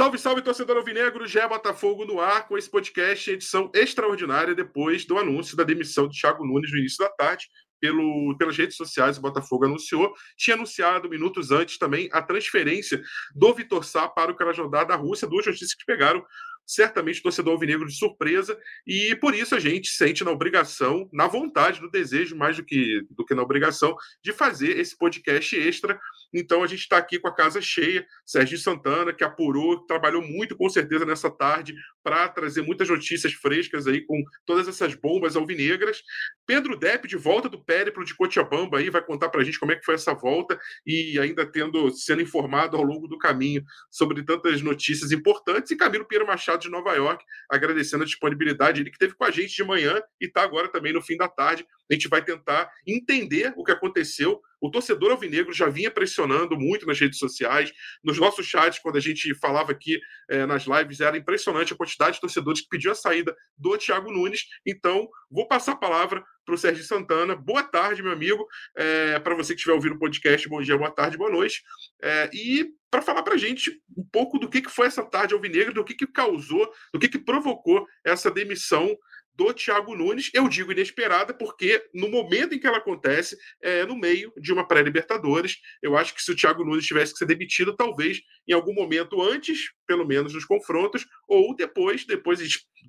Salve, 0.00 0.16
salve, 0.16 0.40
torcedor 0.40 0.78
alvinegro, 0.78 1.26
Gé 1.26 1.46
Botafogo 1.46 2.06
no 2.06 2.20
ar 2.20 2.48
com 2.48 2.56
esse 2.56 2.70
podcast, 2.70 3.32
edição 3.32 3.70
extraordinária 3.74 4.54
depois 4.54 5.04
do 5.04 5.18
anúncio 5.18 5.54
da 5.54 5.62
demissão 5.62 6.08
de 6.08 6.18
Thiago 6.18 6.42
Nunes 6.42 6.72
no 6.72 6.78
início 6.78 7.04
da 7.04 7.10
tarde. 7.10 7.46
Pelo, 7.78 8.34
pelas 8.38 8.56
redes 8.56 8.78
sociais, 8.78 9.18
o 9.18 9.20
Botafogo 9.20 9.66
anunciou. 9.66 10.14
Tinha 10.38 10.56
anunciado 10.56 11.06
minutos 11.06 11.50
antes 11.50 11.76
também 11.76 12.08
a 12.12 12.22
transferência 12.22 13.02
do 13.34 13.52
Vitor 13.52 13.84
Sá 13.84 14.08
para 14.08 14.32
o 14.32 14.34
Krasnodar 14.34 14.86
da 14.86 14.96
Rússia, 14.96 15.28
duas 15.28 15.44
notícias 15.44 15.74
que 15.74 15.84
pegaram 15.84 16.24
certamente 16.66 17.20
torcedor 17.20 17.52
alvinegro 17.52 17.86
de 17.86 17.96
surpresa, 17.96 18.56
e 18.86 19.14
por 19.16 19.34
isso 19.34 19.56
a 19.56 19.60
gente 19.60 19.90
sente 19.90 20.22
na 20.22 20.30
obrigação, 20.30 21.08
na 21.12 21.26
vontade, 21.26 21.82
no 21.82 21.90
desejo, 21.90 22.36
mais 22.36 22.56
do 22.56 22.64
que, 22.64 23.04
do 23.10 23.24
que 23.24 23.34
na 23.34 23.42
obrigação, 23.42 23.96
de 24.22 24.32
fazer 24.32 24.78
esse 24.78 24.96
podcast 24.96 25.56
extra. 25.56 26.00
Então 26.32 26.62
a 26.62 26.66
gente 26.66 26.80
está 26.80 26.98
aqui 26.98 27.18
com 27.18 27.28
a 27.28 27.34
casa 27.34 27.60
cheia, 27.60 28.06
Sérgio 28.24 28.58
Santana, 28.58 29.12
que 29.12 29.24
apurou, 29.24 29.84
trabalhou 29.86 30.22
muito 30.22 30.56
com 30.56 30.68
certeza 30.68 31.04
nessa 31.04 31.30
tarde 31.30 31.74
para 32.02 32.28
trazer 32.28 32.62
muitas 32.62 32.88
notícias 32.88 33.32
frescas 33.32 33.86
aí 33.86 34.04
com 34.04 34.22
todas 34.46 34.68
essas 34.68 34.94
bombas 34.94 35.36
alvinegras. 35.36 36.02
Pedro 36.46 36.76
Depp, 36.76 37.06
de 37.06 37.16
volta 37.16 37.48
do 37.48 37.62
périplo 37.62 38.04
de 38.04 38.14
Cochabamba, 38.14 38.78
aí, 38.78 38.90
vai 38.90 39.04
contar 39.04 39.28
para 39.28 39.40
a 39.40 39.44
gente 39.44 39.58
como 39.58 39.72
é 39.72 39.76
que 39.76 39.84
foi 39.84 39.94
essa 39.94 40.14
volta 40.14 40.58
e 40.86 41.18
ainda 41.18 41.44
tendo 41.44 41.90
sendo 41.90 42.22
informado 42.22 42.76
ao 42.76 42.82
longo 42.82 43.06
do 43.06 43.18
caminho 43.18 43.62
sobre 43.90 44.22
tantas 44.22 44.62
notícias 44.62 45.12
importantes. 45.12 45.70
E 45.70 45.76
Camilo 45.76 46.06
Pinheiro 46.06 46.26
Machado 46.26 46.62
de 46.62 46.70
Nova 46.70 46.92
York, 46.94 47.24
agradecendo 47.50 48.02
a 48.02 48.06
disponibilidade, 48.06 48.80
ele 48.80 48.90
que 48.90 48.98
teve 48.98 49.14
com 49.14 49.24
a 49.24 49.30
gente 49.30 49.54
de 49.54 49.64
manhã 49.64 50.00
e 50.20 50.26
está 50.26 50.42
agora 50.42 50.68
também 50.68 50.92
no 50.92 51.02
fim 51.02 51.16
da 51.16 51.28
tarde. 51.28 51.66
A 51.90 51.94
gente 51.94 52.08
vai 52.08 52.24
tentar 52.24 52.70
entender 52.86 53.52
o 53.56 53.64
que 53.64 53.72
aconteceu. 53.72 54.40
O 54.60 54.70
torcedor 54.70 55.12
alvinegro 55.12 55.52
já 55.52 55.68
vinha 55.68 55.90
pressionando 55.90 56.56
muito 56.56 56.86
nas 56.86 57.00
redes 57.00 57.18
sociais, 57.18 57.72
nos 58.04 58.18
nossos 58.18 58.46
chats, 58.46 58.78
quando 58.78 58.96
a 58.96 59.00
gente 59.00 59.34
falava 59.34 59.72
aqui 59.72 59.98
é, 60.28 60.44
nas 60.46 60.64
lives, 60.64 61.00
era 61.00 61.16
impressionante 61.16 61.72
a 61.72 61.76
quantidade 61.76 62.14
de 62.14 62.20
torcedores 62.20 62.60
que 62.60 62.68
pediu 62.68 62.92
a 62.92 62.94
saída 62.94 63.34
do 63.56 63.76
Thiago 63.78 64.12
Nunes. 64.12 64.42
Então, 64.66 65.08
vou 65.30 65.48
passar 65.48 65.72
a 65.72 65.76
palavra 65.76 66.22
para 66.44 66.54
o 66.54 66.58
Sérgio 66.58 66.84
Santana. 66.84 67.36
Boa 67.36 67.62
tarde, 67.62 68.02
meu 68.02 68.12
amigo. 68.12 68.46
É, 68.76 69.18
para 69.20 69.34
você 69.34 69.54
que 69.54 69.58
estiver 69.58 69.74
ouvindo 69.74 69.94
o 69.94 69.98
podcast, 69.98 70.48
bom 70.48 70.60
dia, 70.60 70.76
boa 70.76 70.90
tarde, 70.90 71.16
boa 71.16 71.30
noite. 71.30 71.62
É, 72.02 72.28
e 72.32 72.66
para 72.90 73.02
falar 73.02 73.22
para 73.22 73.34
a 73.34 73.38
gente 73.38 73.70
um 73.96 74.04
pouco 74.10 74.38
do 74.38 74.48
que, 74.48 74.60
que 74.60 74.70
foi 74.70 74.88
essa 74.88 75.04
tarde 75.04 75.32
alvinegra, 75.32 75.72
do 75.72 75.84
que, 75.84 75.94
que 75.94 76.06
causou, 76.06 76.68
do 76.92 76.98
que, 76.98 77.08
que 77.08 77.18
provocou 77.18 77.86
essa 78.04 78.30
demissão 78.30 78.96
do 79.34 79.52
Thiago 79.52 79.94
Nunes. 79.94 80.30
Eu 80.34 80.48
digo 80.48 80.72
inesperada 80.72 81.32
porque 81.32 81.82
no 81.94 82.08
momento 82.08 82.54
em 82.54 82.58
que 82.58 82.66
ela 82.66 82.78
acontece, 82.78 83.36
é 83.62 83.84
no 83.86 83.96
meio 83.96 84.32
de 84.36 84.52
uma 84.52 84.66
pré-Libertadores. 84.66 85.58
Eu 85.82 85.96
acho 85.96 86.14
que 86.14 86.22
se 86.22 86.30
o 86.30 86.36
Thiago 86.36 86.64
Nunes 86.64 86.86
tivesse 86.86 87.12
que 87.12 87.18
ser 87.18 87.26
demitido, 87.26 87.76
talvez 87.76 88.20
em 88.46 88.52
algum 88.52 88.74
momento 88.74 89.22
antes, 89.22 89.70
pelo 89.86 90.06
menos 90.06 90.34
nos 90.34 90.44
confrontos, 90.44 91.06
ou 91.28 91.54
depois, 91.54 92.04
depois 92.04 92.40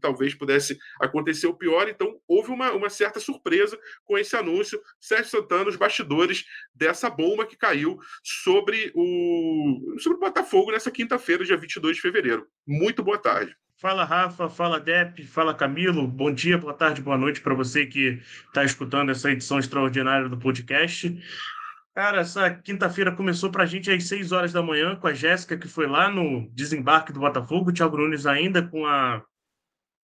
talvez 0.01 0.33
pudesse 0.33 0.77
acontecer 0.99 1.47
o 1.47 1.57
pior. 1.57 1.87
Então, 1.89 2.19
houve 2.27 2.51
uma, 2.51 2.71
uma 2.71 2.89
certa 2.89 3.19
surpresa 3.19 3.79
com 4.03 4.17
esse 4.17 4.35
anúncio. 4.35 4.81
Sérgio 4.99 5.29
Santana, 5.29 5.69
os 5.69 5.75
bastidores 5.75 6.43
dessa 6.73 7.09
bomba 7.09 7.45
que 7.45 7.57
caiu 7.57 7.97
sobre 8.23 8.91
o, 8.95 9.97
sobre 9.99 10.17
o 10.17 10.21
Botafogo 10.21 10.71
nessa 10.71 10.91
quinta-feira, 10.91 11.45
dia 11.45 11.57
22 11.57 11.95
de 11.95 12.01
fevereiro. 12.01 12.47
Muito 12.67 13.03
boa 13.03 13.17
tarde. 13.17 13.55
Fala 13.81 14.05
Rafa, 14.05 14.47
fala 14.47 14.79
Dep, 14.79 15.23
fala 15.23 15.55
Camilo. 15.55 16.07
Bom 16.07 16.31
dia, 16.31 16.55
boa 16.55 16.71
tarde, 16.71 17.01
boa 17.01 17.17
noite 17.17 17.41
para 17.41 17.55
você 17.55 17.83
que 17.87 18.21
está 18.45 18.63
escutando 18.63 19.09
essa 19.09 19.31
edição 19.31 19.57
extraordinária 19.57 20.29
do 20.29 20.37
podcast. 20.37 21.19
Cara, 21.95 22.21
essa 22.21 22.51
quinta-feira 22.53 23.11
começou 23.11 23.49
para 23.49 23.63
a 23.63 23.65
gente 23.65 23.89
às 23.89 24.03
6 24.03 24.33
horas 24.33 24.53
da 24.53 24.61
manhã 24.61 24.95
com 24.95 25.07
a 25.07 25.13
Jéssica, 25.15 25.57
que 25.57 25.67
foi 25.67 25.87
lá 25.87 26.11
no 26.11 26.47
desembarque 26.51 27.11
do 27.11 27.21
Botafogo, 27.21 27.71
o 27.71 27.73
Thiago 27.73 27.97
Nunes 27.97 28.27
ainda 28.27 28.61
com 28.61 28.85
a, 28.85 29.23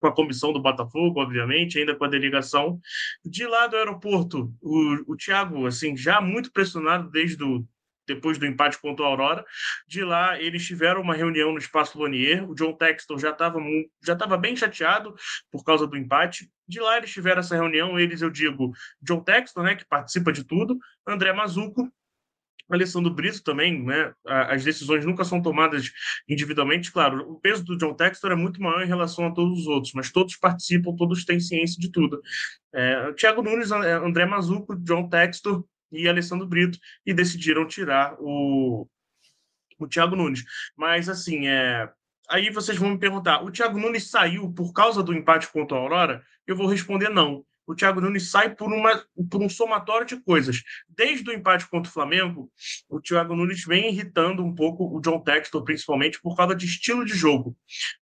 com 0.01 0.07
a 0.07 0.15
comissão 0.15 0.51
do 0.51 0.63
Botafogo, 0.63 1.21
obviamente, 1.21 1.79
ainda 1.79 1.95
com 1.95 2.07
a 2.07 2.09
delegação. 2.09 2.81
De 3.23 3.47
lá 3.47 3.67
do 3.67 3.77
aeroporto, 3.77 4.51
o, 4.63 5.13
o 5.13 5.15
Thiago, 5.15 5.67
assim, 5.67 5.95
já 5.95 6.23
muito 6.23 6.51
pressionado 6.53 7.11
desde 7.11 7.45
o 7.45 7.67
depois 8.09 8.39
do 8.39 8.47
empate 8.47 8.81
contra 8.81 9.05
o 9.05 9.09
Aurora. 9.09 9.45
De 9.87 10.03
lá, 10.03 10.41
eles 10.41 10.67
tiveram 10.67 11.01
uma 11.01 11.15
reunião 11.15 11.53
no 11.53 11.59
Espaço 11.59 11.99
Lonier. 11.99 12.51
O 12.51 12.55
John 12.55 12.73
Texton 12.73 13.19
já 13.19 13.31
estava 13.31 13.61
já 14.03 14.37
bem 14.37 14.57
chateado 14.57 15.15
por 15.53 15.63
causa 15.63 15.87
do 15.87 15.97
empate. 15.97 16.51
De 16.67 16.81
lá, 16.81 16.97
eles 16.97 17.13
tiveram 17.13 17.41
essa 17.41 17.55
reunião. 17.55 17.99
Eles, 17.99 18.23
eu 18.23 18.31
digo, 18.31 18.73
John 19.01 19.21
Texton, 19.21 19.63
né, 19.63 19.77
que 19.77 19.87
participa 19.87 20.33
de 20.33 20.43
tudo, 20.43 20.77
André 21.07 21.33
Mazuco, 21.33 21.89
Alessandro 22.71 23.13
Brito 23.13 23.43
também, 23.43 23.83
né? 23.83 24.13
As 24.27 24.63
decisões 24.63 25.05
nunca 25.05 25.25
são 25.25 25.41
tomadas 25.41 25.91
individualmente. 26.29 26.93
Claro, 26.93 27.31
o 27.31 27.41
peso 27.41 27.65
do 27.65 27.79
John 27.79 27.95
Textor 27.95 28.31
é 28.31 28.35
muito 28.35 28.61
maior 28.61 28.83
em 28.83 28.87
relação 28.87 29.27
a 29.27 29.33
todos 29.33 29.61
os 29.61 29.67
outros, 29.67 29.95
mas 29.95 30.13
todos 30.13 30.37
participam, 30.37 30.95
todos 30.95 31.25
têm 31.25 31.41
ciência 31.41 31.81
de 31.81 31.91
tudo. 31.91 32.21
É, 32.75 33.13
Thiago 33.15 33.43
Nunes, 33.43 33.73
André 33.73 34.27
Mazuco, 34.27 34.77
John 34.77 35.09
Textor, 35.09 35.65
e 35.91 36.09
Alessandro 36.09 36.47
Brito 36.47 36.79
e 37.05 37.13
decidiram 37.13 37.67
tirar 37.67 38.17
o, 38.19 38.89
o 39.79 39.87
Thiago 39.87 40.17
Nunes. 40.17 40.45
Mas, 40.77 41.09
assim, 41.09 41.47
é... 41.47 41.89
aí 42.29 42.51
vocês 42.51 42.79
vão 42.79 42.91
me 42.91 42.99
perguntar: 42.99 43.43
o 43.43 43.51
Thiago 43.51 43.79
Nunes 43.79 44.11
saiu 44.11 44.53
por 44.53 44.73
causa 44.73 45.03
do 45.03 45.15
empate 45.15 45.51
contra 45.51 45.77
a 45.77 45.81
Aurora? 45.81 46.23
Eu 46.47 46.57
vou 46.57 46.67
responder 46.67 47.09
não. 47.09 47.45
O 47.67 47.75
Thiago 47.75 48.01
Nunes 48.01 48.31
sai 48.31 48.55
por, 48.55 48.73
uma, 48.73 49.05
por 49.31 49.43
um 49.43 49.49
somatório 49.49 50.07
de 50.07 50.17
coisas. 50.23 50.63
Desde 50.89 51.29
o 51.29 51.35
empate 51.35 51.69
contra 51.69 51.91
o 51.91 51.93
Flamengo, 51.93 52.51
o 52.89 52.99
Thiago 52.99 53.37
Nunes 53.37 53.63
vem 53.63 53.91
irritando 53.91 54.43
um 54.43 54.55
pouco 54.55 54.97
o 54.97 54.99
John 55.03 55.21
Textor, 55.21 55.63
principalmente 55.63 56.19
por 56.23 56.35
causa 56.35 56.55
de 56.55 56.65
estilo 56.65 57.05
de 57.05 57.13
jogo. 57.13 57.55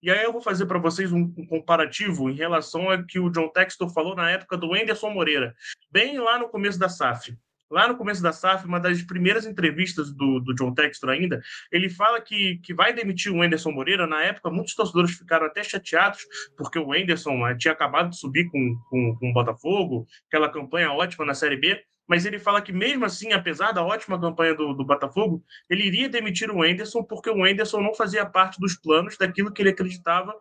E 0.04 0.12
aí 0.12 0.24
eu 0.24 0.32
vou 0.32 0.40
fazer 0.40 0.68
para 0.68 0.78
vocês 0.78 1.12
um, 1.12 1.34
um, 1.36 1.48
comparativo 1.48 2.30
em 2.30 2.36
relação 2.36 2.92
ao 2.92 3.04
que 3.08 3.18
o 3.18 3.32
John 3.32 3.50
Textor 3.50 3.92
falou 3.92 4.16
na 4.16 4.30
época 4.30 4.56
do 4.56 4.72
Anderson 4.72 5.10
Moreira, 5.10 5.56
bem 5.90 6.20
lá 6.20 6.38
no 6.38 6.48
começo 6.48 6.78
da 6.78 6.88
SAF 6.88 7.36
lá 7.70 7.88
no 7.88 7.98
começo 7.98 8.22
da 8.22 8.32
SAF, 8.32 8.66
uma 8.66 8.80
das 8.80 9.02
primeiras 9.02 9.46
entrevistas 9.46 10.12
do, 10.12 10.40
do 10.40 10.54
John 10.54 10.74
Textor 10.74 11.10
ainda, 11.10 11.42
ele 11.72 11.90
fala 11.90 12.22
que, 12.22 12.60
que 12.64 12.74
vai 12.74 12.94
demitir 12.94 13.32
o 13.32 13.42
Anderson 13.42 13.72
Moreira. 13.72 14.08
Na 14.08 14.24
época, 14.24 14.50
muitos 14.50 14.76
torcedores 14.76 15.18
ficaram 15.18 15.46
até 15.46 15.64
chateados, 15.64 16.26
porque 16.58 16.80
o 16.80 16.94
Anderson 16.94 17.48
eh, 17.48 17.56
tinha 17.56 17.74
acabado 17.74 18.10
de 18.10 18.20
subir 18.20 18.50
com, 18.50 18.76
com, 18.90 19.16
com 19.20 19.30
o 19.30 19.34
Botafogo, 19.34 20.08
aquela 20.28 20.50
campanha 20.50 20.92
ótima 20.92 21.26
na 21.26 21.34
Série 21.34 21.58
B, 21.58 21.82
mas 22.08 22.26
ele 22.26 22.38
fala 22.38 22.62
que 22.62 22.72
mesmo 22.72 23.06
assim, 23.06 23.34
apesar 23.34 23.72
da 23.72 23.84
ótima 23.84 24.20
campanha 24.20 24.54
do, 24.54 24.74
do 24.74 24.86
Botafogo, 24.86 25.44
ele 25.70 25.86
iria 25.86 26.08
demitir 26.08 26.52
o 26.52 26.62
Anderson 26.62 27.04
porque 27.04 27.30
o 27.30 27.44
Anderson 27.44 27.82
não 27.82 27.96
fazia 27.96 28.26
parte 28.26 28.60
dos 28.60 28.76
planos 28.76 29.18
daquilo 29.18 29.52
que 29.52 29.62
ele 29.62 29.70
acreditava 29.70 30.34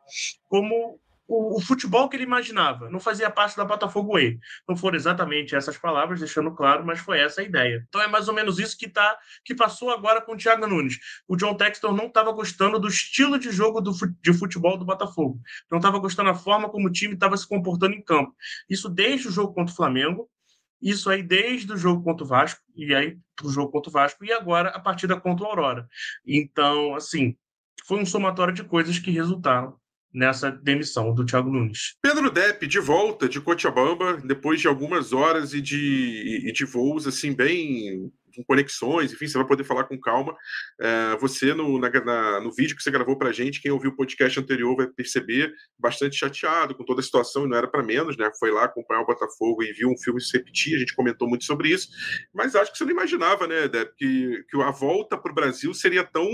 como 0.49 1.01
o, 1.27 1.57
o, 1.57 1.61
futebol 1.61 2.09
que 2.09 2.17
ele 2.17 2.25
imaginava. 2.25 2.91
Não 2.91 3.01
fazia 3.01 3.31
parte 3.31 3.57
da 3.57 3.65
Botafogo 3.65 4.13
Way. 4.13 4.39
Não 4.69 4.77
foram 4.77 4.97
exatamente 4.97 5.55
essas 5.55 5.77
palavras, 5.77 6.21
deixando 6.21 6.55
claro, 6.55 6.85
mas 6.85 7.01
foi 7.01 7.19
essa 7.19 7.41
a 7.41 7.45
ideia. 7.45 7.85
Então 7.89 8.01
é 8.01 8.07
mais 8.07 8.29
ou 8.29 8.35
menos 8.35 8.59
isso 8.59 8.77
que 8.77 8.89
tá, 8.89 9.19
que 9.45 9.55
passou 9.55 9.91
agora 9.91 10.21
com 10.21 10.33
o 10.33 10.37
Thiago 10.37 10.67
Nunes. 10.67 10.99
O 11.27 11.37
John 11.37 11.55
Textor 11.55 11.95
não 11.95 12.07
estava 12.07 12.31
gostando 12.33 12.79
do 12.79 12.89
estilo 12.89 13.39
de 13.39 13.51
jogo 13.51 13.81
do, 13.81 13.93
de 14.23 14.33
futebol 14.33 14.77
do 14.77 14.85
Botafogo. 14.85 15.41
Não 15.71 15.79
estava 15.79 15.99
gostando 15.99 16.31
da 16.31 16.35
forma 16.35 16.69
como 16.69 16.89
o 16.89 16.93
time 16.93 17.15
estava 17.15 17.37
se 17.37 17.49
comportando 17.49 17.95
em 17.95 18.03
campo. 18.03 18.35
Isso 18.69 18.89
desde 18.89 19.29
o 19.29 19.33
jogo 19.33 19.55
contra 19.55 19.73
o 19.73 19.77
Flamengo, 19.77 20.29
isso 20.81 21.09
aí 21.09 21.23
desde 21.23 21.73
o 21.73 21.77
jogo 21.77 22.03
contra 22.03 22.25
o 22.25 22.29
Vasco, 22.29 22.61
e 22.77 22.95
aí 22.95 23.17
o 23.43 23.49
jogo 23.49 23.73
contra 23.73 23.89
o 23.89 23.93
Vasco, 23.93 24.25
e 24.25 24.33
agora 24.33 24.69
a 24.71 24.79
partida 24.79 25.19
contra 25.19 25.47
o 25.47 25.49
Aurora. 25.49 25.89
Então, 26.27 26.95
assim, 26.95 27.35
foi 27.87 28.01
um 28.01 28.07
somatório 28.07 28.53
de 28.53 28.65
coisas 28.65 28.99
que 28.99 29.11
resultaram 29.11 29.79
nessa 30.15 30.51
demissão 30.51 31.13
do 31.13 31.27
Thiago 31.27 31.51
Nunes. 31.51 31.97
Pedro 32.01 32.31
Depp 32.31 32.67
de 32.67 32.79
volta 32.79 33.29
de 33.29 33.41
Cochabamba 33.41 34.19
depois 34.25 34.61
de 34.61 34.69
algumas 34.69 35.13
horas 35.13 35.53
e 35.53 35.61
de, 35.61 36.45
e 36.47 36.53
de 36.53 36.65
voos 36.65 37.07
assim 37.07 37.33
bem 37.33 38.13
com 38.35 38.45
conexões, 38.45 39.13
enfim, 39.13 39.27
você 39.27 39.39
vai 39.39 39.47
poder 39.47 39.65
falar 39.65 39.85
com 39.85 39.99
calma. 39.99 40.37
É, 40.81 41.17
você, 41.17 41.55
no, 41.55 41.79
na, 41.79 41.91
na, 41.91 42.41
no 42.41 42.53
vídeo 42.53 42.77
que 42.77 42.83
você 42.83 42.91
gravou 42.91 43.17
para 43.17 43.33
gente, 43.33 43.61
quem 43.61 43.71
ouviu 43.71 43.91
o 43.91 43.97
podcast 43.97 44.39
anterior 44.39 44.77
vai 44.77 44.87
perceber 44.87 45.53
bastante 45.79 46.17
chateado 46.17 46.75
com 46.75 46.85
toda 46.85 47.01
a 47.01 47.05
situação, 47.05 47.45
e 47.45 47.49
não 47.49 47.57
era 47.57 47.69
para 47.69 47.83
menos, 47.83 48.17
né? 48.17 48.31
Foi 48.39 48.51
lá 48.51 48.65
acompanhar 48.65 49.03
o 49.03 49.07
Botafogo 49.07 49.63
e 49.63 49.73
viu 49.73 49.89
um 49.89 49.99
filme 49.99 50.21
se 50.21 50.37
repetir, 50.37 50.77
a 50.77 50.79
gente 50.79 50.95
comentou 50.95 51.29
muito 51.29 51.45
sobre 51.45 51.69
isso, 51.69 51.89
mas 52.33 52.55
acho 52.55 52.73
que 52.73 52.79
você 52.79 52.85
não 52.85 52.93
imaginava, 52.93 53.47
né, 53.47 53.69
Deb, 53.69 53.89
que, 53.97 54.45
que 54.49 54.63
a 54.63 54.71
volta 54.71 55.17
para 55.17 55.31
o 55.31 55.35
Brasil 55.35 55.73
seria 55.75 56.05
tão, 56.05 56.29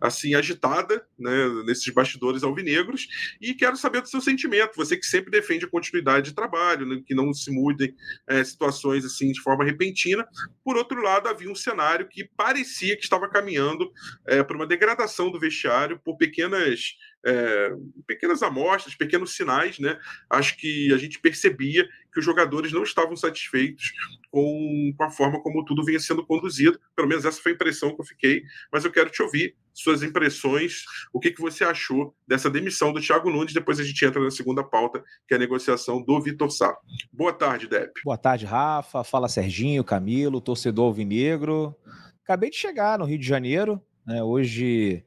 assim, 0.00 0.34
agitada, 0.34 1.06
né, 1.18 1.48
nesses 1.64 1.92
bastidores 1.92 2.42
alvinegros, 2.42 3.08
e 3.40 3.54
quero 3.54 3.76
saber 3.76 4.00
do 4.00 4.08
seu 4.08 4.20
sentimento, 4.20 4.76
você 4.76 4.96
que 4.96 5.06
sempre 5.06 5.30
defende 5.30 5.64
a 5.64 5.70
continuidade 5.70 6.30
de 6.30 6.34
trabalho, 6.34 6.86
né, 6.86 7.02
que 7.04 7.14
não 7.14 7.32
se 7.32 7.50
mudem 7.50 7.94
é, 8.28 8.42
situações, 8.44 9.04
assim, 9.04 9.32
de 9.32 9.40
forma 9.40 9.64
repentina. 9.64 10.26
Por 10.64 10.76
outro 10.76 11.00
lado, 11.02 11.25
havia 11.26 11.50
um 11.50 11.54
cenário 11.54 12.08
que 12.08 12.24
parecia 12.36 12.96
que 12.96 13.02
estava 13.02 13.28
caminhando 13.28 13.92
é, 14.26 14.42
para 14.42 14.56
uma 14.56 14.66
degradação 14.66 15.30
do 15.30 15.38
vestiário 15.38 16.00
por 16.04 16.16
pequenas, 16.16 16.96
é, 17.24 17.70
pequenas 18.06 18.42
amostras, 18.42 18.94
pequenos 18.94 19.34
sinais. 19.34 19.78
Né? 19.78 19.98
Acho 20.30 20.56
que 20.56 20.92
a 20.92 20.98
gente 20.98 21.20
percebia 21.20 21.86
que 22.12 22.18
os 22.18 22.24
jogadores 22.24 22.72
não 22.72 22.82
estavam 22.82 23.16
satisfeitos 23.16 23.92
com, 24.30 24.94
com 24.96 25.04
a 25.04 25.10
forma 25.10 25.42
como 25.42 25.64
tudo 25.64 25.84
vinha 25.84 26.00
sendo 26.00 26.26
conduzido. 26.26 26.80
Pelo 26.94 27.08
menos 27.08 27.24
essa 27.24 27.42
foi 27.42 27.52
a 27.52 27.54
impressão 27.54 27.94
que 27.94 28.00
eu 28.00 28.06
fiquei. 28.06 28.42
Mas 28.72 28.84
eu 28.84 28.92
quero 28.92 29.10
te 29.10 29.22
ouvir 29.22 29.54
suas 29.76 30.02
impressões, 30.02 30.84
o 31.12 31.20
que, 31.20 31.30
que 31.30 31.40
você 31.40 31.62
achou 31.62 32.14
dessa 32.26 32.48
demissão 32.48 32.92
do 32.92 33.00
Thiago 33.00 33.30
Nunes. 33.30 33.52
Depois 33.52 33.78
a 33.78 33.84
gente 33.84 34.02
entra 34.04 34.22
na 34.22 34.30
segunda 34.30 34.64
pauta, 34.64 35.04
que 35.28 35.34
é 35.34 35.36
a 35.36 35.40
negociação 35.40 36.02
do 36.02 36.20
Vitor 36.20 36.50
Sá. 36.50 36.74
Boa 37.12 37.32
tarde, 37.32 37.68
Depp. 37.68 37.92
Boa 38.02 38.16
tarde, 38.16 38.46
Rafa. 38.46 39.04
Fala 39.04 39.28
Serginho, 39.28 39.84
Camilo, 39.84 40.40
torcedor 40.40 40.86
alvinegro. 40.86 41.76
Acabei 42.24 42.48
de 42.48 42.56
chegar 42.56 42.98
no 42.98 43.04
Rio 43.04 43.18
de 43.18 43.26
Janeiro, 43.26 43.80
né? 44.06 44.22
hoje 44.22 45.04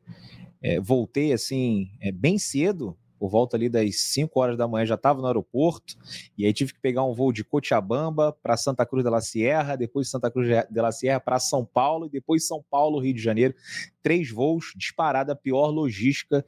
é, 0.62 0.80
voltei 0.80 1.34
assim 1.34 1.90
é, 2.00 2.12
bem 2.12 2.38
cedo 2.38 2.96
por 3.20 3.30
volta 3.30 3.58
ali 3.58 3.68
das 3.68 4.00
5 4.00 4.40
horas 4.40 4.58
da 4.58 4.68
manhã 4.68 4.86
já 4.86 4.96
estava 4.96 5.20
no 5.20 5.28
aeroporto, 5.28 5.96
e 6.38 6.46
aí 6.46 6.54
tive 6.54 6.74
que 6.74 6.80
pegar 6.80 7.04
um 7.04 7.14
voo 7.14 7.34
de 7.34 7.44
Cochabamba 7.44 8.32
para 8.42 8.56
Santa 8.56 8.86
Cruz 8.86 9.04
de 9.04 9.10
la 9.10 9.20
Sierra, 9.20 9.76
depois 9.76 10.10
Santa 10.10 10.32
Cruz 10.32 10.48
de 10.48 10.82
la 10.82 10.92
Sierra 10.92 11.20
para 11.20 11.38
São 11.40 11.66
Paulo, 11.66 12.06
e 12.06 12.10
depois 12.10 12.48
São 12.48 12.64
Paulo, 12.72 13.00
Rio 13.00 13.14
de 13.14 13.22
Janeiro. 13.22 13.54
Três 14.02 14.32
voos, 14.32 14.74
disparada 14.78 15.34
a 15.34 15.36
pior 15.36 15.68
logística 15.68 16.46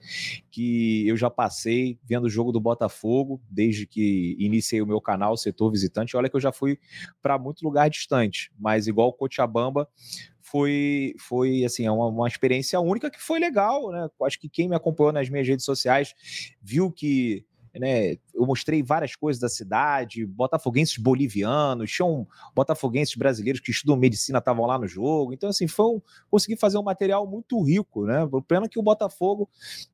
que 0.49 1.05
eu 1.05 1.17
já 1.17 1.29
passei 1.29 1.99
vendo 2.03 2.25
o 2.25 2.29
jogo 2.29 2.51
do 2.51 2.61
Botafogo, 2.61 3.41
desde 3.49 3.85
que 3.85 4.37
iniciei 4.39 4.81
o 4.81 4.87
meu 4.87 5.01
canal, 5.01 5.35
Setor 5.35 5.69
Visitante. 5.71 6.15
Olha 6.15 6.29
que 6.29 6.35
eu 6.35 6.41
já 6.41 6.53
fui 6.53 6.79
para 7.21 7.37
muito 7.37 7.63
lugar 7.63 7.89
distante, 7.89 8.51
mas 8.57 8.87
igual 8.87 9.11
Cochabamba, 9.11 9.89
foi, 10.51 11.15
foi 11.17 11.63
assim, 11.63 11.85
é 11.85 11.91
uma, 11.91 12.07
uma 12.07 12.27
experiência 12.27 12.77
única 12.81 13.09
que 13.09 13.21
foi 13.21 13.39
legal, 13.39 13.89
né? 13.89 14.09
Acho 14.23 14.37
que 14.37 14.49
quem 14.49 14.67
me 14.67 14.75
acompanhou 14.75 15.13
nas 15.13 15.29
minhas 15.29 15.47
redes 15.47 15.63
sociais 15.63 16.13
viu 16.61 16.91
que 16.91 17.45
né, 17.73 18.17
eu 18.33 18.45
mostrei 18.45 18.83
várias 18.83 19.15
coisas 19.15 19.39
da 19.39 19.47
cidade, 19.47 20.25
botafoguenses 20.25 20.97
bolivianos, 20.97 21.89
tinham 21.89 22.27
botafoguenses 22.53 23.15
brasileiros 23.15 23.61
que 23.61 23.71
estudam 23.71 23.95
medicina 23.95 24.39
estavam 24.39 24.65
lá 24.65 24.77
no 24.77 24.85
jogo. 24.85 25.33
Então, 25.33 25.49
assim, 25.49 25.69
foi 25.69 25.85
um, 25.85 26.01
consegui 26.29 26.57
fazer 26.57 26.77
um 26.77 26.83
material 26.83 27.25
muito 27.25 27.61
rico, 27.63 28.05
né? 28.05 28.27
O 28.29 28.41
pena 28.41 28.67
que 28.67 28.77
o 28.77 28.83
Botafogo 28.83 29.49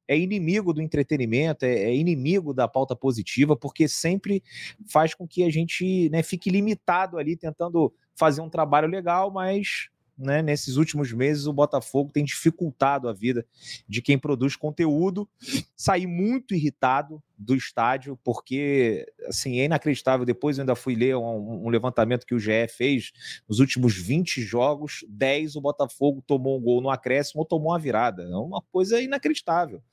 é 0.07 0.17
inimigo 0.17 0.73
do 0.73 0.81
entretenimento, 0.81 1.65
é, 1.65 1.83
é, 1.83 1.95
inimigo 1.95 2.51
da 2.51 2.67
pauta 2.67 2.95
positiva, 2.95 3.55
porque 3.55 3.87
sempre 3.87 4.41
faz 4.87 5.13
com 5.13 5.27
que 5.27 5.43
a 5.43 5.51
gente 5.51 6.09
né, 6.09 6.23
fique 6.23 6.49
limitado 6.49 7.19
ali 7.19 7.37
tentando 7.37 7.93
fazer 8.15 8.41
um 8.41 8.49
trabalho 8.49 8.87
legal, 8.87 9.29
mas 9.29 9.89
né, 10.17 10.41
nesses 10.41 10.77
últimos 10.77 11.13
meses 11.13 11.45
o 11.45 11.53
Botafogo 11.53 12.11
tem 12.11 12.25
dificultado 12.25 13.07
a 13.07 13.13
vida 13.13 13.45
de 13.87 14.01
quem 14.01 14.17
produz 14.17 14.55
conteúdo. 14.55 15.29
Saí 15.75 16.07
muito 16.07 16.55
irritado 16.55 17.21
do 17.37 17.55
estádio, 17.55 18.17
porque 18.23 19.05
assim, 19.27 19.59
é 19.59 19.65
inacreditável. 19.65 20.25
Depois 20.25 20.57
eu 20.57 20.63
ainda 20.63 20.75
fui 20.75 20.95
ler 20.95 21.15
um, 21.15 21.65
um, 21.65 21.69
levantamento 21.69 22.25
que 22.25 22.33
o 22.33 22.39
GE 22.39 22.67
fez. 22.67 23.11
Nos 23.47 23.59
últimos 23.59 23.95
20 23.95 24.41
jogos, 24.41 25.05
10 25.07 25.55
o 25.55 25.61
Botafogo 25.61 26.23
tomou 26.25 26.57
um 26.57 26.61
gol 26.61 26.81
no 26.81 26.89
acréscimo 26.89 27.41
ou 27.41 27.45
tomou 27.45 27.71
uma 27.71 27.79
virada. 27.79 28.23
É 28.23 28.35
uma 28.35 28.61
coisa 28.71 28.99
inacreditável. 28.99 29.83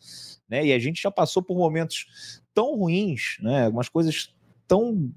Né? 0.48 0.66
E 0.66 0.72
a 0.72 0.78
gente 0.78 1.02
já 1.02 1.10
passou 1.10 1.42
por 1.42 1.56
momentos 1.56 2.40
tão 2.54 2.76
ruins, 2.76 3.36
né? 3.40 3.68
umas 3.68 3.90
coisas 3.90 4.34
tão 4.66 5.12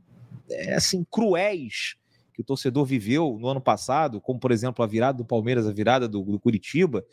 é, 0.49 0.73
assim 0.73 1.05
cruéis 1.09 1.95
que 2.37 2.41
o 2.41 2.45
torcedor 2.45 2.85
viveu 2.85 3.35
no 3.41 3.47
ano 3.47 3.59
passado, 3.59 4.21
como 4.21 4.39
por 4.39 4.51
exemplo 4.51 4.85
a 4.85 4.87
virada 4.87 5.17
do 5.17 5.25
Palmeiras, 5.25 5.65
a 5.65 5.71
virada 5.71 6.07
do, 6.07 6.21
do 6.21 6.39
Curitiba, 6.39 7.03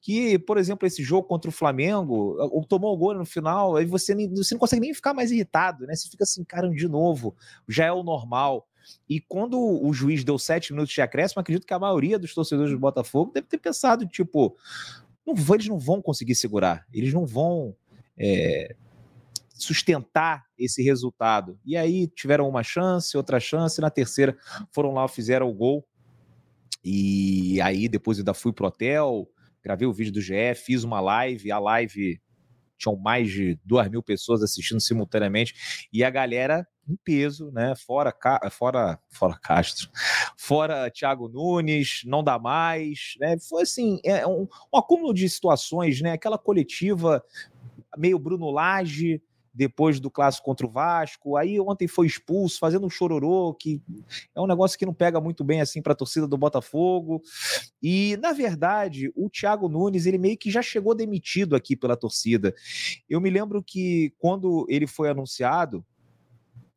que, 0.00 0.36
por 0.36 0.58
exemplo, 0.58 0.84
esse 0.84 1.00
jogo 1.00 1.28
contra 1.28 1.48
o 1.48 1.52
Flamengo, 1.52 2.36
tomou 2.68 2.92
o 2.92 2.96
gol 2.96 3.14
no 3.14 3.24
final, 3.24 3.76
aí 3.76 3.86
você, 3.86 4.16
nem, 4.16 4.28
você 4.34 4.52
não 4.52 4.58
consegue 4.58 4.80
nem 4.80 4.92
ficar 4.92 5.14
mais 5.14 5.30
irritado, 5.30 5.86
né? 5.86 5.94
Você 5.94 6.10
fica 6.10 6.24
assim, 6.24 6.42
cara, 6.42 6.68
de 6.68 6.88
novo, 6.88 7.36
já 7.68 7.84
é 7.84 7.92
o 7.92 8.02
normal. 8.02 8.66
E 9.08 9.20
quando 9.20 9.60
o 9.60 9.92
juiz 9.92 10.24
deu 10.24 10.40
sete 10.40 10.72
minutos 10.72 10.92
de 10.92 11.00
acréscimo, 11.00 11.40
acredito 11.40 11.68
que 11.68 11.72
a 11.72 11.78
maioria 11.78 12.18
dos 12.18 12.34
torcedores 12.34 12.72
do 12.72 12.78
Botafogo 12.80 13.30
deve 13.32 13.46
ter 13.46 13.58
pensado, 13.58 14.04
tipo, 14.08 14.56
não, 15.24 15.34
eles 15.54 15.68
não 15.68 15.78
vão 15.78 16.02
conseguir 16.02 16.34
segurar, 16.34 16.84
eles 16.92 17.14
não 17.14 17.24
vão 17.24 17.76
é, 18.18 18.74
sustentar 19.54 20.44
esse 20.58 20.82
resultado. 20.82 21.58
E 21.64 21.76
aí 21.76 22.08
tiveram 22.08 22.48
uma 22.48 22.62
chance, 22.62 23.16
outra 23.16 23.40
chance, 23.40 23.80
na 23.80 23.88
terceira 23.88 24.36
foram 24.72 24.92
lá, 24.92 25.08
fizeram 25.08 25.48
o 25.48 25.54
gol. 25.54 25.86
E 26.84 27.60
aí 27.62 27.88
depois 27.88 28.18
ainda 28.18 28.34
fui 28.34 28.52
pro 28.52 28.66
hotel, 28.66 29.26
gravei 29.62 29.86
o 29.86 29.92
vídeo 29.92 30.12
do 30.12 30.20
GE, 30.20 30.54
fiz 30.54 30.84
uma 30.84 31.00
live, 31.00 31.50
a 31.50 31.58
live 31.58 32.20
tinham 32.76 32.96
mais 32.96 33.30
de 33.30 33.58
duas 33.64 33.88
mil 33.88 34.02
pessoas 34.02 34.42
assistindo 34.42 34.80
simultaneamente 34.80 35.88
e 35.92 36.04
a 36.04 36.10
galera 36.10 36.66
em 36.86 36.96
peso, 36.96 37.50
né? 37.50 37.74
Fora, 37.74 38.14
fora, 38.50 38.98
fora 39.08 39.38
Castro, 39.38 39.88
fora 40.36 40.90
Thiago 40.90 41.28
Nunes, 41.28 42.02
não 42.04 42.22
dá 42.22 42.38
mais, 42.38 43.14
né? 43.18 43.38
Foi 43.48 43.62
assim, 43.62 44.00
é 44.04 44.26
um, 44.26 44.46
um 44.72 44.78
acúmulo 44.78 45.14
de 45.14 45.28
situações, 45.28 46.02
né? 46.02 46.12
Aquela 46.12 46.36
coletiva 46.36 47.24
meio 47.96 48.18
Bruno 48.18 48.50
Lage, 48.50 49.22
depois 49.54 50.00
do 50.00 50.10
clássico 50.10 50.44
contra 50.44 50.66
o 50.66 50.70
Vasco. 50.70 51.36
Aí 51.36 51.60
ontem 51.60 51.86
foi 51.86 52.06
expulso, 52.06 52.58
fazendo 52.58 52.86
um 52.86 52.90
chororô, 52.90 53.54
que 53.54 53.80
é 54.34 54.40
um 54.40 54.46
negócio 54.46 54.76
que 54.76 54.84
não 54.84 54.92
pega 54.92 55.20
muito 55.20 55.44
bem 55.44 55.60
assim 55.60 55.80
para 55.80 55.92
a 55.92 55.96
torcida 55.96 56.26
do 56.26 56.36
Botafogo. 56.36 57.22
E, 57.80 58.16
na 58.20 58.32
verdade, 58.32 59.12
o 59.14 59.30
Thiago 59.30 59.68
Nunes, 59.68 60.06
ele 60.06 60.18
meio 60.18 60.36
que 60.36 60.50
já 60.50 60.60
chegou 60.60 60.94
demitido 60.94 61.54
aqui 61.54 61.76
pela 61.76 61.96
torcida. 61.96 62.52
Eu 63.08 63.20
me 63.20 63.30
lembro 63.30 63.62
que 63.62 64.12
quando 64.18 64.66
ele 64.68 64.86
foi 64.86 65.08
anunciado, 65.08 65.84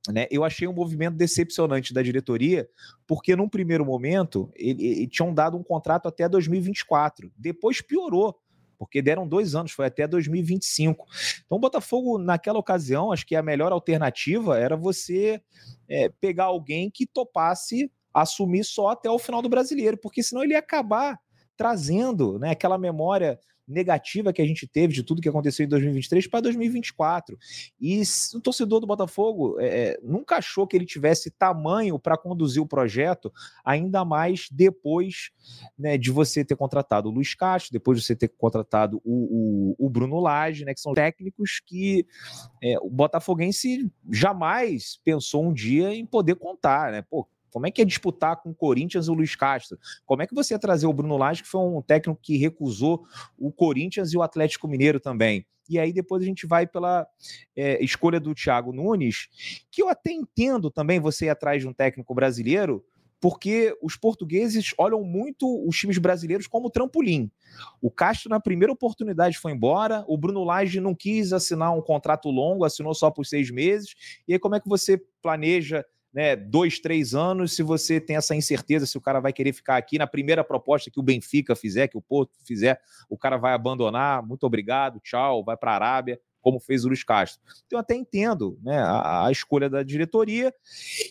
né, 0.09 0.27
eu 0.29 0.43
achei 0.43 0.67
um 0.67 0.73
movimento 0.73 1.15
decepcionante 1.15 1.93
da 1.93 2.01
diretoria, 2.01 2.69
porque 3.05 3.35
num 3.35 3.49
primeiro 3.49 3.85
momento 3.85 4.49
ele, 4.55 4.85
ele 4.85 5.07
tinham 5.07 5.33
dado 5.33 5.57
um 5.57 5.63
contrato 5.63 6.07
até 6.07 6.29
2024, 6.29 7.31
depois 7.35 7.81
piorou 7.81 8.39
porque 8.77 9.01
deram 9.01 9.27
dois 9.27 9.55
anos, 9.55 9.71
foi 9.71 9.85
até 9.85 10.07
2025. 10.07 11.05
Então, 11.45 11.57
o 11.57 11.61
Botafogo, 11.61 12.17
naquela 12.17 12.59
ocasião, 12.59 13.11
acho 13.11 13.25
que 13.25 13.35
a 13.35 13.41
melhor 13.41 13.71
alternativa 13.71 14.57
era 14.57 14.75
você 14.75 15.41
é, 15.89 16.09
pegar 16.09 16.45
alguém 16.45 16.89
que 16.89 17.05
topasse 17.05 17.91
assumir 18.13 18.63
só 18.63 18.89
até 18.89 19.09
o 19.09 19.19
final 19.19 19.41
do 19.41 19.49
brasileiro, 19.49 19.97
porque 19.97 20.23
senão 20.23 20.43
ele 20.43 20.53
ia 20.53 20.59
acabar 20.59 21.19
trazendo 21.55 22.39
né, 22.39 22.51
aquela 22.51 22.77
memória 22.77 23.39
negativa 23.67 24.31
que 24.31 24.41
a 24.41 24.45
gente 24.45 24.65
teve 24.65 24.93
de 24.93 25.03
tudo 25.03 25.21
que 25.21 25.27
aconteceu 25.27 25.65
em 25.65 25.69
2023 25.69 26.27
para 26.27 26.41
2024. 26.41 27.37
E 27.79 28.01
o 28.33 28.41
torcedor 28.41 28.79
do 28.79 28.87
Botafogo 28.87 29.59
é, 29.59 29.67
é, 29.67 29.99
nunca 30.01 30.37
achou 30.37 30.65
que 30.65 30.75
ele 30.75 30.85
tivesse 30.85 31.29
tamanho 31.31 31.99
para 31.99 32.17
conduzir 32.17 32.61
o 32.61 32.67
projeto, 32.67 33.31
ainda 33.63 34.05
mais 34.05 34.47
depois 34.51 35.31
né, 35.77 35.97
de 35.97 36.11
você 36.11 36.45
ter 36.45 36.55
contratado 36.55 37.09
o 37.09 37.11
Luiz 37.11 37.35
Castro, 37.35 37.73
depois 37.73 37.99
de 37.99 38.05
você 38.05 38.15
ter 38.15 38.29
contratado 38.29 39.01
o, 39.03 39.75
o, 39.79 39.87
o 39.87 39.89
Bruno 39.89 40.19
Lage, 40.19 40.63
né, 40.63 40.73
que 40.73 40.79
são 40.79 40.93
técnicos 40.93 41.61
que 41.65 42.05
é, 42.63 42.77
o 42.79 42.89
Botafoguense 42.89 43.91
jamais 44.11 44.99
pensou 45.03 45.45
um 45.45 45.53
dia 45.53 45.93
em 45.93 46.05
poder 46.05 46.35
contar. 46.35 46.91
Né? 46.91 47.01
Pô, 47.01 47.27
como 47.51 47.67
é 47.67 47.71
que 47.71 47.81
é 47.81 47.85
disputar 47.85 48.37
com 48.37 48.49
o 48.49 48.55
Corinthians 48.55 49.07
o 49.07 49.13
Luiz 49.13 49.35
Castro? 49.35 49.77
Como 50.05 50.21
é 50.21 50.27
que 50.27 50.35
você 50.35 50.53
ia 50.53 50.59
trazer 50.59 50.87
o 50.87 50.93
Bruno 50.93 51.17
Lage, 51.17 51.43
que 51.43 51.49
foi 51.49 51.61
um 51.61 51.81
técnico 51.81 52.19
que 52.21 52.37
recusou 52.37 53.05
o 53.37 53.51
Corinthians 53.51 54.13
e 54.13 54.17
o 54.17 54.21
Atlético 54.21 54.67
Mineiro 54.67 54.99
também? 54.99 55.45
E 55.69 55.77
aí 55.77 55.91
depois 55.91 56.23
a 56.23 56.25
gente 56.25 56.47
vai 56.47 56.65
pela 56.65 57.05
é, 57.55 57.83
escolha 57.83 58.19
do 58.19 58.33
Thiago 58.33 58.71
Nunes, 58.71 59.27
que 59.69 59.81
eu 59.81 59.89
até 59.89 60.11
entendo 60.11 60.71
também 60.71 60.99
você 60.99 61.25
ir 61.25 61.29
atrás 61.29 61.61
de 61.61 61.67
um 61.67 61.73
técnico 61.73 62.13
brasileiro, 62.15 62.83
porque 63.19 63.75
os 63.81 63.95
portugueses 63.95 64.73
olham 64.77 65.03
muito 65.03 65.67
os 65.67 65.75
times 65.75 65.97
brasileiros 65.97 66.47
como 66.47 66.69
trampolim. 66.69 67.31
O 67.81 67.89
Castro, 67.89 68.29
na 68.29 68.39
primeira 68.39 68.71
oportunidade, 68.71 69.39
foi 69.39 69.51
embora, 69.51 70.05
o 70.07 70.17
Bruno 70.17 70.43
Lage 70.43 70.79
não 70.79 70.93
quis 70.93 71.33
assinar 71.33 71.75
um 71.75 71.81
contrato 71.81 72.29
longo, 72.29 72.63
assinou 72.63 72.93
só 72.93 73.09
por 73.09 73.25
seis 73.25 73.49
meses. 73.49 73.95
E 74.27 74.33
aí, 74.33 74.39
como 74.39 74.55
é 74.55 74.59
que 74.59 74.69
você 74.69 75.01
planeja 75.21 75.83
né, 76.13 76.35
dois, 76.35 76.79
três 76.79 77.13
anos, 77.13 77.55
se 77.55 77.61
você 77.61 77.99
tem 77.99 78.15
essa 78.15 78.35
incerteza 78.35 78.85
se 78.85 78.97
o 78.97 79.01
cara 79.01 79.19
vai 79.19 79.33
querer 79.33 79.53
ficar 79.53 79.77
aqui 79.77 79.97
na 79.97 80.07
primeira 80.07 80.43
proposta 80.43 80.89
que 80.89 80.99
o 80.99 81.03
Benfica 81.03 81.55
fizer, 81.55 81.87
que 81.87 81.97
o 81.97 82.01
Porto 82.01 82.31
fizer, 82.45 82.79
o 83.09 83.17
cara 83.17 83.37
vai 83.37 83.53
abandonar, 83.53 84.25
muito 84.25 84.43
obrigado, 84.45 84.99
tchau, 84.99 85.43
vai 85.43 85.57
para 85.57 85.71
a 85.71 85.75
Arábia, 85.75 86.19
como 86.41 86.59
fez 86.59 86.85
o 86.85 86.87
Luiz 86.87 87.03
Castro. 87.03 87.41
Então, 87.65 87.77
eu 87.77 87.81
até 87.81 87.93
entendo 87.93 88.57
né, 88.63 88.77
a, 88.77 89.27
a, 89.27 89.31
escolha 89.31 89.69
da 89.69 89.83
diretoria. 89.83 90.53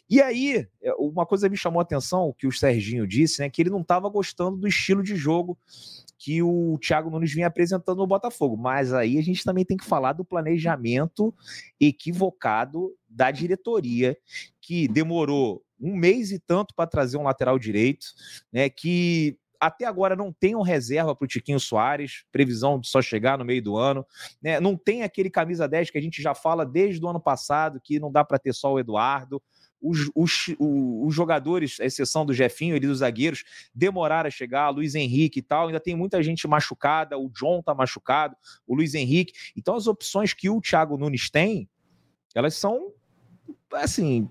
E 0.08 0.20
aí, 0.22 0.66
é, 0.82 0.94
uma 0.94 1.26
coisa 1.26 1.48
me 1.48 1.56
chamou 1.58 1.80
a 1.80 1.82
atenção, 1.82 2.34
que 2.38 2.46
o 2.46 2.52
Serginho 2.52 3.06
disse, 3.06 3.42
né, 3.42 3.50
que 3.50 3.60
ele 3.60 3.68
não 3.68 3.82
estava 3.82 4.08
gostando 4.08 4.56
do 4.56 4.66
estilo 4.66 5.02
de 5.02 5.14
jogo 5.14 5.58
que 6.18 6.42
o 6.42 6.78
Thiago 6.78 7.10
Nunes 7.10 7.32
vinha 7.32 7.46
apresentando 7.46 7.98
no 7.98 8.06
Botafogo. 8.06 8.56
Mas 8.56 8.92
aí 8.92 9.18
a 9.18 9.22
gente 9.22 9.44
também 9.44 9.64
tem 9.64 9.76
que 9.76 9.84
falar 9.84 10.12
do 10.12 10.24
planejamento 10.24 11.34
equivocado 11.80 12.92
da 13.08 13.30
diretoria, 13.30 14.16
que 14.60 14.88
demorou 14.88 15.62
um 15.80 15.94
mês 15.94 16.32
e 16.32 16.38
tanto 16.38 16.74
para 16.74 16.88
trazer 16.88 17.18
um 17.18 17.22
lateral 17.22 17.58
direito, 17.58 18.06
né? 18.52 18.68
Que 18.68 19.38
até 19.60 19.84
agora 19.84 20.14
não 20.14 20.32
tem 20.32 20.54
um 20.54 20.62
reserva 20.62 21.14
para 21.14 21.24
o 21.24 21.28
Tiquinho 21.28 21.58
Soares, 21.58 22.24
previsão 22.30 22.78
de 22.78 22.88
só 22.88 23.00
chegar 23.00 23.38
no 23.38 23.44
meio 23.44 23.62
do 23.62 23.76
ano. 23.76 24.06
Né? 24.40 24.60
Não 24.60 24.76
tem 24.76 25.02
aquele 25.02 25.30
camisa 25.30 25.66
10 25.66 25.90
que 25.90 25.98
a 25.98 26.00
gente 26.00 26.22
já 26.22 26.34
fala 26.34 26.64
desde 26.64 27.04
o 27.04 27.08
ano 27.08 27.20
passado, 27.20 27.80
que 27.82 27.98
não 27.98 28.12
dá 28.12 28.24
para 28.24 28.38
ter 28.38 28.52
só 28.52 28.72
o 28.72 28.78
Eduardo. 28.78 29.42
Os, 29.88 30.10
os, 30.14 30.56
os, 30.58 31.14
jogadores, 31.14 31.78
a 31.80 31.84
exceção 31.84 32.26
do 32.26 32.34
Jefinho, 32.34 32.74
ali 32.74 32.86
dos 32.86 32.98
zagueiros, 32.98 33.44
demoraram 33.74 34.28
a 34.28 34.30
chegar, 34.30 34.70
Luiz 34.70 34.94
Henrique 34.94 35.38
e 35.38 35.42
tal, 35.42 35.66
ainda 35.66 35.80
tem 35.80 35.94
muita 35.94 36.22
gente 36.22 36.46
machucada, 36.48 37.18
o 37.18 37.28
John 37.30 37.62
tá 37.62 37.74
machucado, 37.74 38.36
o 38.66 38.74
Luiz 38.74 38.94
Henrique. 38.94 39.32
Então 39.56 39.74
as 39.76 39.86
opções 39.86 40.32
que 40.32 40.50
o 40.50 40.60
Thiago 40.60 40.96
Nunes 40.96 41.30
tem, 41.30 41.68
elas 42.34 42.54
são 42.54 42.92
assim, 43.72 44.30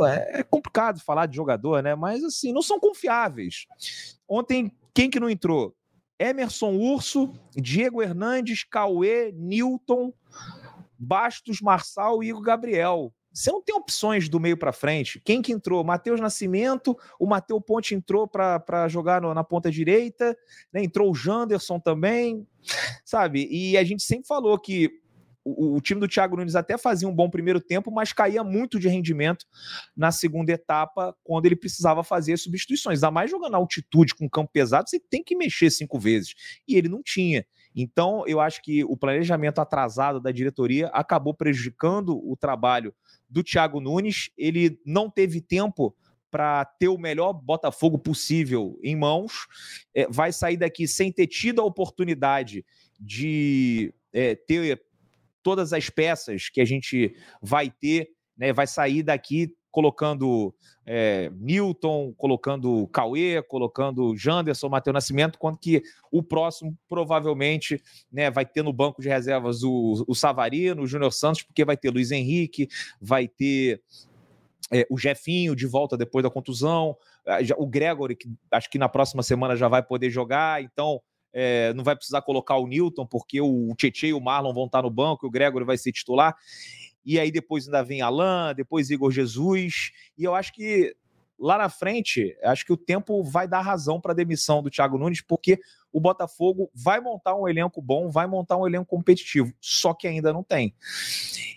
é, 0.00 0.40
é 0.40 0.42
complicado 0.42 1.00
falar 1.00 1.26
de 1.26 1.36
jogador, 1.36 1.82
né? 1.82 1.94
Mas 1.94 2.24
assim, 2.24 2.52
não 2.52 2.62
são 2.62 2.78
confiáveis. 2.80 3.66
Ontem, 4.28 4.72
quem 4.94 5.10
que 5.10 5.20
não 5.20 5.30
entrou? 5.30 5.74
Emerson 6.18 6.74
Urso, 6.74 7.32
Diego 7.56 8.02
Hernandes, 8.02 8.64
Cauê, 8.64 9.32
Newton, 9.32 10.12
Bastos, 10.98 11.62
Marçal 11.62 12.22
e 12.22 12.28
Igor 12.28 12.42
Gabriel. 12.42 13.12
Você 13.32 13.52
não 13.52 13.62
tem 13.62 13.74
opções 13.74 14.28
do 14.28 14.40
meio 14.40 14.56
para 14.56 14.72
frente. 14.72 15.20
Quem 15.24 15.40
que 15.40 15.52
entrou? 15.52 15.84
Matheus 15.84 16.20
Nascimento, 16.20 16.96
o 17.18 17.26
Matheus 17.26 17.62
Ponte 17.64 17.94
entrou 17.94 18.26
para 18.26 18.88
jogar 18.88 19.20
no, 19.20 19.32
na 19.32 19.44
ponta 19.44 19.70
direita, 19.70 20.36
né? 20.72 20.82
entrou 20.82 21.10
o 21.10 21.14
Janderson 21.14 21.78
também, 21.78 22.46
sabe? 23.04 23.48
E 23.50 23.76
a 23.78 23.84
gente 23.84 24.02
sempre 24.02 24.26
falou 24.26 24.58
que 24.58 25.00
o, 25.44 25.76
o, 25.76 25.80
time 25.80 26.00
do 26.00 26.08
Thiago 26.08 26.36
Nunes 26.36 26.54
até 26.54 26.76
fazia 26.76 27.08
um 27.08 27.14
bom 27.14 27.30
primeiro 27.30 27.60
tempo, 27.60 27.90
mas 27.90 28.12
caía 28.12 28.44
muito 28.44 28.78
de 28.78 28.88
rendimento 28.88 29.46
na 29.96 30.12
segunda 30.12 30.52
etapa, 30.52 31.16
quando 31.24 31.46
ele 31.46 31.56
precisava 31.56 32.04
fazer 32.04 32.36
substituições. 32.36 32.98
Ainda 32.98 33.10
mais 33.10 33.30
jogando 33.30 33.52
na 33.52 33.58
altitude 33.58 34.14
com 34.14 34.28
campo 34.28 34.50
pesado, 34.52 34.88
você 34.88 35.00
tem 35.00 35.22
que 35.22 35.36
mexer 35.36 35.70
cinco 35.70 35.98
vezes. 35.98 36.34
E 36.68 36.76
ele 36.76 36.88
não 36.88 37.02
tinha. 37.02 37.46
Então, 37.74 38.24
eu 38.26 38.40
acho 38.40 38.60
que 38.62 38.84
o 38.84 38.96
planejamento 38.96 39.60
atrasado 39.60 40.20
da 40.20 40.32
diretoria 40.32 40.88
acabou 40.88 41.32
prejudicando 41.32 42.18
o 42.18 42.36
trabalho 42.36 42.94
do 43.30 43.42
Thiago 43.42 43.80
Nunes. 43.80 44.30
Ele 44.36 44.78
não 44.84 45.08
teve 45.08 45.40
tempo 45.40 45.94
para 46.30 46.64
ter 46.64 46.88
o 46.88 46.98
melhor 46.98 47.32
Botafogo 47.32 47.98
possível 47.98 48.78
em 48.82 48.96
mãos. 48.96 49.46
É, 49.94 50.06
vai 50.08 50.32
sair 50.32 50.56
daqui 50.56 50.86
sem 50.86 51.12
ter 51.12 51.26
tido 51.26 51.60
a 51.60 51.64
oportunidade 51.64 52.64
de 52.98 53.94
é, 54.12 54.34
ter 54.34 54.82
todas 55.42 55.72
as 55.72 55.88
peças 55.88 56.48
que 56.48 56.60
a 56.60 56.64
gente 56.64 57.14
vai 57.40 57.70
ter, 57.70 58.10
né, 58.36 58.52
vai 58.52 58.66
sair 58.66 59.02
daqui 59.02 59.54
colocando 59.70 60.54
é, 60.86 61.30
Newton, 61.38 62.12
colocando 62.16 62.88
Cauê, 62.88 63.42
colocando 63.42 64.16
Janderson, 64.16 64.68
Matheus 64.68 64.94
Nascimento, 64.94 65.38
quando 65.38 65.58
que 65.58 65.82
o 66.10 66.22
próximo 66.22 66.76
provavelmente 66.88 67.82
né, 68.12 68.30
vai 68.30 68.44
ter 68.44 68.62
no 68.62 68.72
banco 68.72 69.00
de 69.00 69.08
reservas 69.08 69.62
o, 69.62 70.04
o 70.08 70.14
Savarino, 70.14 70.82
o 70.82 70.86
Júnior 70.86 71.12
Santos, 71.12 71.42
porque 71.42 71.64
vai 71.64 71.76
ter 71.76 71.90
Luiz 71.90 72.10
Henrique, 72.10 72.68
vai 73.00 73.28
ter 73.28 73.80
é, 74.72 74.86
o 74.90 74.98
Jefinho 74.98 75.54
de 75.54 75.66
volta 75.66 75.96
depois 75.96 76.22
da 76.22 76.30
contusão, 76.30 76.96
o 77.56 77.66
Gregory, 77.66 78.16
que 78.16 78.28
acho 78.50 78.70
que 78.70 78.78
na 78.78 78.88
próxima 78.88 79.22
semana 79.22 79.54
já 79.56 79.68
vai 79.68 79.82
poder 79.82 80.10
jogar, 80.10 80.62
então 80.62 81.00
é, 81.32 81.72
não 81.74 81.84
vai 81.84 81.94
precisar 81.94 82.22
colocar 82.22 82.56
o 82.56 82.66
Newton, 82.66 83.06
porque 83.06 83.40
o 83.40 83.74
Tietchan 83.76 84.08
e 84.08 84.12
o 84.12 84.20
Marlon 84.20 84.52
vão 84.52 84.66
estar 84.66 84.82
no 84.82 84.90
banco, 84.90 85.26
o 85.26 85.30
Gregory 85.30 85.64
vai 85.64 85.78
ser 85.78 85.92
titular. 85.92 86.34
E 87.04 87.18
aí 87.18 87.30
depois 87.30 87.66
ainda 87.66 87.82
vem 87.82 88.02
Alain, 88.02 88.54
depois 88.54 88.90
Igor 88.90 89.10
Jesus. 89.10 89.92
E 90.16 90.24
eu 90.24 90.34
acho 90.34 90.52
que 90.52 90.94
lá 91.38 91.56
na 91.56 91.68
frente, 91.68 92.36
acho 92.42 92.66
que 92.66 92.72
o 92.72 92.76
tempo 92.76 93.22
vai 93.24 93.48
dar 93.48 93.62
razão 93.62 94.00
para 94.00 94.12
a 94.12 94.14
demissão 94.14 94.62
do 94.62 94.70
Thiago 94.70 94.98
Nunes, 94.98 95.22
porque 95.22 95.58
o 95.92 96.00
Botafogo 96.00 96.70
vai 96.74 97.00
montar 97.00 97.34
um 97.34 97.48
elenco 97.48 97.80
bom, 97.82 98.10
vai 98.10 98.26
montar 98.26 98.56
um 98.56 98.66
elenco 98.66 98.86
competitivo, 98.86 99.52
só 99.60 99.92
que 99.94 100.06
ainda 100.06 100.32
não 100.32 100.42
tem. 100.42 100.74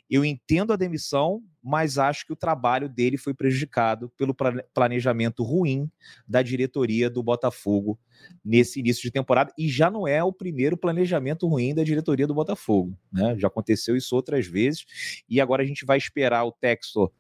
Eu 0.10 0.24
entendo 0.26 0.74
a 0.74 0.76
demissão, 0.76 1.42
mas 1.64 1.98
acho 1.98 2.26
que 2.26 2.34
o 2.34 2.36
trabalho 2.36 2.90
dele 2.90 3.18
foi 3.18 3.34
prejudicado 3.34 4.10
pelo 4.18 4.36
planejamento 4.74 5.44
ruim 5.44 5.90
da 6.28 6.42
diretoria 6.42 7.10
do 7.10 7.24
Botafogo 7.24 7.98
nesse 8.44 8.80
início 8.80 9.02
de 9.02 9.12
temporada, 9.12 9.52
e 9.58 9.68
já 9.70 9.90
não 9.90 10.08
é 10.08 10.24
o 10.24 10.34
primeiro 10.34 10.78
planejamento 10.78 11.48
ruim 11.48 11.74
da 11.74 11.84
diretoria 11.84 12.28
do 12.28 12.34
Botafogo, 12.34 12.98
né? 13.12 13.36
Já 13.38 13.48
aconteceu 13.48 13.96
isso 13.96 14.16
outras 14.16 14.46
vezes, 14.46 15.24
e 15.28 15.40
agora 15.42 15.64
a 15.64 15.66
gente 15.66 15.86
vai 15.86 15.98
esperar 15.98 16.44
o 16.44 16.52
Textor 16.52 17.12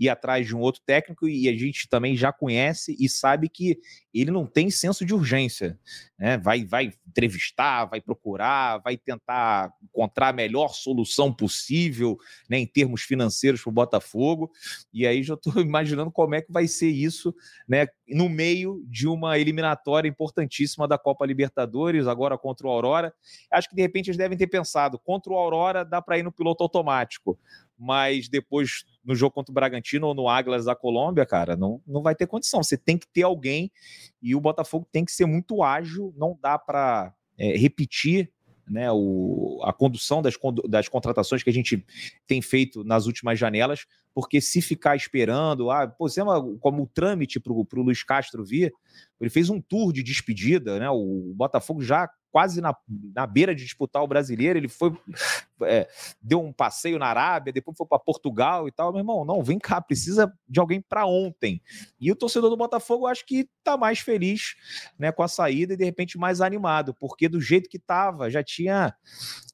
ir 0.00 0.08
atrás 0.08 0.46
de 0.46 0.56
um 0.56 0.60
outro 0.60 0.80
técnico 0.84 1.28
e 1.28 1.46
a 1.46 1.52
gente 1.52 1.86
também 1.86 2.16
já 2.16 2.32
conhece 2.32 2.96
e 2.98 3.06
sabe 3.06 3.50
que 3.50 3.78
ele 4.14 4.30
não 4.30 4.46
tem 4.46 4.70
senso 4.70 5.04
de 5.04 5.12
urgência. 5.12 5.78
Né? 6.18 6.38
Vai, 6.38 6.64
vai 6.64 6.92
entrevistar, 7.06 7.84
vai 7.84 8.00
procurar, 8.00 8.78
vai 8.78 8.96
tentar 8.96 9.70
encontrar 9.82 10.28
a 10.28 10.32
melhor 10.32 10.74
solução 10.74 11.32
possível 11.32 12.16
né, 12.48 12.58
em 12.58 12.66
termos 12.66 13.02
financeiros 13.02 13.60
para 13.60 13.68
o 13.68 13.74
Botafogo. 13.74 14.50
E 14.90 15.06
aí 15.06 15.22
já 15.22 15.34
estou 15.34 15.52
imaginando 15.60 16.10
como 16.10 16.34
é 16.34 16.40
que 16.40 16.50
vai 16.50 16.66
ser 16.66 16.88
isso 16.88 17.34
né, 17.68 17.86
no 18.08 18.28
meio 18.28 18.82
de 18.86 19.06
uma 19.06 19.38
eliminatória 19.38 20.08
importantíssima 20.08 20.88
da 20.88 20.96
Copa 20.96 21.26
Libertadores, 21.26 22.06
agora 22.06 22.38
contra 22.38 22.66
o 22.66 22.70
Aurora. 22.70 23.12
Acho 23.52 23.68
que 23.68 23.76
de 23.76 23.82
repente 23.82 24.08
eles 24.08 24.16
devem 24.18 24.38
ter 24.38 24.46
pensado: 24.46 24.98
contra 24.98 25.30
o 25.30 25.36
Aurora 25.36 25.84
dá 25.84 26.00
para 26.00 26.18
ir 26.18 26.22
no 26.22 26.32
piloto 26.32 26.62
automático 26.62 27.38
mas 27.80 28.28
depois 28.28 28.84
no 29.02 29.14
jogo 29.14 29.32
contra 29.32 29.50
o 29.50 29.54
Bragantino 29.54 30.06
ou 30.06 30.14
no 30.14 30.28
Águilas 30.28 30.66
da 30.66 30.76
Colômbia, 30.76 31.24
cara, 31.24 31.56
não, 31.56 31.80
não 31.86 32.02
vai 32.02 32.14
ter 32.14 32.26
condição. 32.26 32.62
Você 32.62 32.76
tem 32.76 32.98
que 32.98 33.08
ter 33.08 33.22
alguém 33.22 33.72
e 34.22 34.34
o 34.34 34.40
Botafogo 34.40 34.86
tem 34.92 35.02
que 35.02 35.12
ser 35.12 35.24
muito 35.24 35.62
ágil, 35.62 36.12
não 36.16 36.38
dá 36.40 36.58
para 36.58 37.14
é, 37.38 37.56
repetir 37.56 38.30
né, 38.68 38.92
o, 38.92 39.60
a 39.64 39.72
condução 39.72 40.20
das, 40.20 40.34
das 40.68 40.88
contratações 40.88 41.42
que 41.42 41.50
a 41.50 41.52
gente 41.52 41.84
tem 42.26 42.42
feito 42.42 42.84
nas 42.84 43.06
últimas 43.06 43.38
janelas, 43.38 43.86
porque 44.14 44.40
se 44.40 44.60
ficar 44.60 44.96
esperando, 44.96 45.70
ah, 45.70 45.86
pô, 45.86 46.08
você 46.08 46.20
é 46.20 46.24
como 46.60 46.82
o 46.82 46.86
trâmite 46.86 47.38
para 47.38 47.52
o 47.52 47.66
Luiz 47.74 48.02
Castro 48.02 48.44
vir, 48.44 48.72
ele 49.20 49.30
fez 49.30 49.50
um 49.50 49.60
tour 49.60 49.92
de 49.92 50.02
despedida, 50.02 50.78
né? 50.78 50.88
O 50.90 51.32
Botafogo 51.34 51.82
já 51.82 52.08
quase 52.30 52.60
na, 52.60 52.74
na 53.14 53.26
beira 53.26 53.54
de 53.54 53.62
disputar 53.62 54.02
o 54.02 54.06
brasileiro. 54.06 54.58
Ele 54.58 54.68
foi, 54.68 54.92
é, 55.62 55.88
deu 56.22 56.40
um 56.40 56.52
passeio 56.52 56.98
na 56.98 57.06
Arábia, 57.06 57.52
depois 57.52 57.76
foi 57.76 57.86
para 57.86 57.98
Portugal 57.98 58.66
e 58.66 58.72
tal. 58.72 58.92
Meu 58.92 59.00
irmão, 59.00 59.24
não, 59.24 59.42
vem 59.42 59.58
cá, 59.58 59.80
precisa 59.80 60.32
de 60.48 60.60
alguém 60.60 60.80
para 60.80 61.06
ontem. 61.06 61.60
E 62.00 62.10
o 62.10 62.16
torcedor 62.16 62.50
do 62.50 62.56
Botafogo, 62.56 63.06
acho 63.06 63.26
que 63.26 63.48
está 63.58 63.76
mais 63.76 63.98
feliz 64.00 64.54
né, 64.98 65.12
com 65.12 65.22
a 65.22 65.28
saída 65.28 65.74
e 65.74 65.76
de 65.76 65.84
repente 65.84 66.18
mais 66.18 66.40
animado, 66.40 66.94
porque 66.94 67.28
do 67.28 67.40
jeito 67.40 67.68
que 67.68 67.76
estava, 67.76 68.30
já 68.30 68.42
tinha 68.42 68.94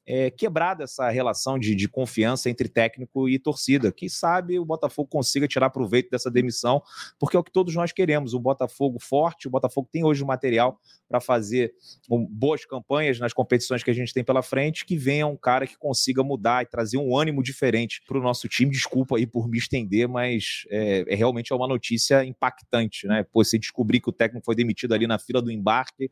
é, 0.07 0.31
quebrado 0.31 0.83
essa 0.83 1.09
relação 1.09 1.59
de, 1.59 1.75
de 1.75 1.89
confiança 1.89 2.49
entre 2.49 2.69
técnico 2.69 3.27
e 3.27 3.37
torcida. 3.37 3.91
Quem 3.91 4.07
sabe 4.07 4.57
o 4.57 4.63
Botafogo 4.63 5.09
consiga 5.09 5.47
tirar 5.47 5.69
proveito 5.69 6.09
dessa 6.09 6.31
demissão, 6.31 6.81
porque 7.19 7.35
é 7.35 7.39
o 7.39 7.43
que 7.43 7.51
todos 7.51 7.75
nós 7.75 7.91
queremos. 7.91 8.33
O 8.33 8.39
Botafogo 8.39 8.99
forte, 8.99 9.47
o 9.47 9.51
Botafogo 9.51 9.89
tem 9.91 10.05
hoje 10.05 10.23
o 10.23 10.27
material 10.27 10.79
para 11.09 11.19
fazer 11.19 11.73
um, 12.09 12.25
boas 12.25 12.65
campanhas 12.65 13.19
nas 13.19 13.33
competições 13.33 13.83
que 13.83 13.91
a 13.91 13.93
gente 13.93 14.13
tem 14.13 14.23
pela 14.23 14.41
frente, 14.41 14.85
que 14.85 14.97
venha 14.97 15.27
um 15.27 15.35
cara 15.35 15.67
que 15.67 15.77
consiga 15.77 16.23
mudar 16.23 16.63
e 16.63 16.65
trazer 16.65 16.97
um 16.97 17.17
ânimo 17.17 17.43
diferente 17.43 18.01
para 18.07 18.17
o 18.17 18.21
nosso 18.21 18.47
time. 18.47 18.71
Desculpa 18.71 19.17
aí 19.17 19.27
por 19.27 19.49
me 19.49 19.57
estender, 19.57 20.07
mas 20.07 20.65
é, 20.69 21.05
é, 21.07 21.15
realmente 21.15 21.51
é 21.51 21.55
uma 21.55 21.67
notícia 21.67 22.23
impactante, 22.23 23.07
né? 23.07 23.23
Pô, 23.23 23.43
você 23.43 23.57
descobrir 23.57 23.99
que 23.99 24.09
o 24.09 24.13
técnico 24.13 24.45
foi 24.45 24.55
demitido 24.55 24.93
ali 24.93 25.05
na 25.05 25.19
fila 25.19 25.41
do 25.41 25.51
embarque 25.51 26.09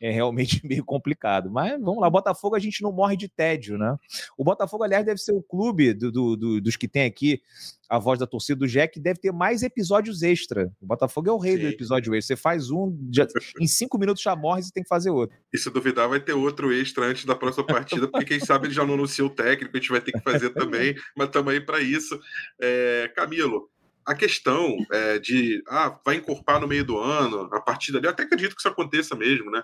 é 0.00 0.10
realmente 0.10 0.60
meio 0.66 0.84
complicado. 0.84 1.50
Mas 1.50 1.72
vamos 1.80 2.00
lá, 2.00 2.08
Botafogo 2.08 2.56
a 2.56 2.58
gente 2.58 2.82
não 2.82 2.92
morre 2.92 3.16
de 3.16 3.28
tédio, 3.36 3.78
né? 3.78 3.96
O 4.36 4.44
Botafogo, 4.44 4.84
aliás, 4.84 5.04
deve 5.04 5.20
ser 5.20 5.32
o 5.32 5.42
clube 5.42 5.92
do, 5.94 6.10
do, 6.10 6.36
do, 6.36 6.60
dos 6.60 6.76
que 6.76 6.88
tem 6.88 7.04
aqui 7.04 7.40
a 7.88 7.98
voz 7.98 8.18
da 8.18 8.26
torcida 8.26 8.58
do 8.58 8.66
Jack, 8.66 8.98
deve 8.98 9.20
ter 9.20 9.32
mais 9.32 9.62
episódios 9.62 10.22
extra. 10.22 10.72
O 10.80 10.86
Botafogo 10.86 11.28
é 11.28 11.32
o 11.32 11.38
rei 11.38 11.56
Sim. 11.56 11.62
do 11.62 11.68
episódio 11.68 12.14
extra. 12.14 12.34
Você 12.34 12.40
faz 12.40 12.70
um, 12.70 12.96
já, 13.12 13.26
em 13.60 13.66
cinco 13.66 13.98
minutos 13.98 14.22
já 14.22 14.34
morre 14.34 14.60
e 14.60 14.64
você 14.64 14.72
tem 14.72 14.82
que 14.82 14.88
fazer 14.88 15.10
outro. 15.10 15.36
E 15.52 15.58
se 15.58 15.70
duvidar, 15.70 16.08
vai 16.08 16.20
ter 16.20 16.32
outro 16.32 16.72
extra 16.72 17.06
antes 17.06 17.24
da 17.24 17.34
próxima 17.34 17.66
partida, 17.66 18.08
porque 18.08 18.24
quem 18.24 18.40
sabe 18.40 18.66
ele 18.66 18.74
já 18.74 18.84
não 18.84 18.94
anunciou 18.94 19.28
o 19.28 19.34
técnico, 19.34 19.76
a 19.76 19.80
gente 19.80 19.90
vai 19.90 20.00
ter 20.00 20.12
que 20.12 20.20
fazer 20.20 20.50
também, 20.54 20.94
mas 21.16 21.28
estamos 21.28 21.52
aí 21.52 21.60
para 21.60 21.80
isso. 21.80 22.18
É, 22.60 23.12
Camilo, 23.14 23.68
a 24.06 24.14
questão 24.14 24.76
é, 24.92 25.18
de 25.18 25.62
ah, 25.68 25.98
vai 26.04 26.16
encorpar 26.16 26.60
no 26.60 26.68
meio 26.68 26.84
do 26.84 26.98
ano, 26.98 27.48
a 27.52 27.60
partir 27.60 27.92
dali, 27.92 28.06
eu 28.06 28.10
até 28.10 28.22
acredito 28.24 28.54
que 28.54 28.60
isso 28.60 28.68
aconteça 28.68 29.14
mesmo, 29.14 29.50
né? 29.50 29.62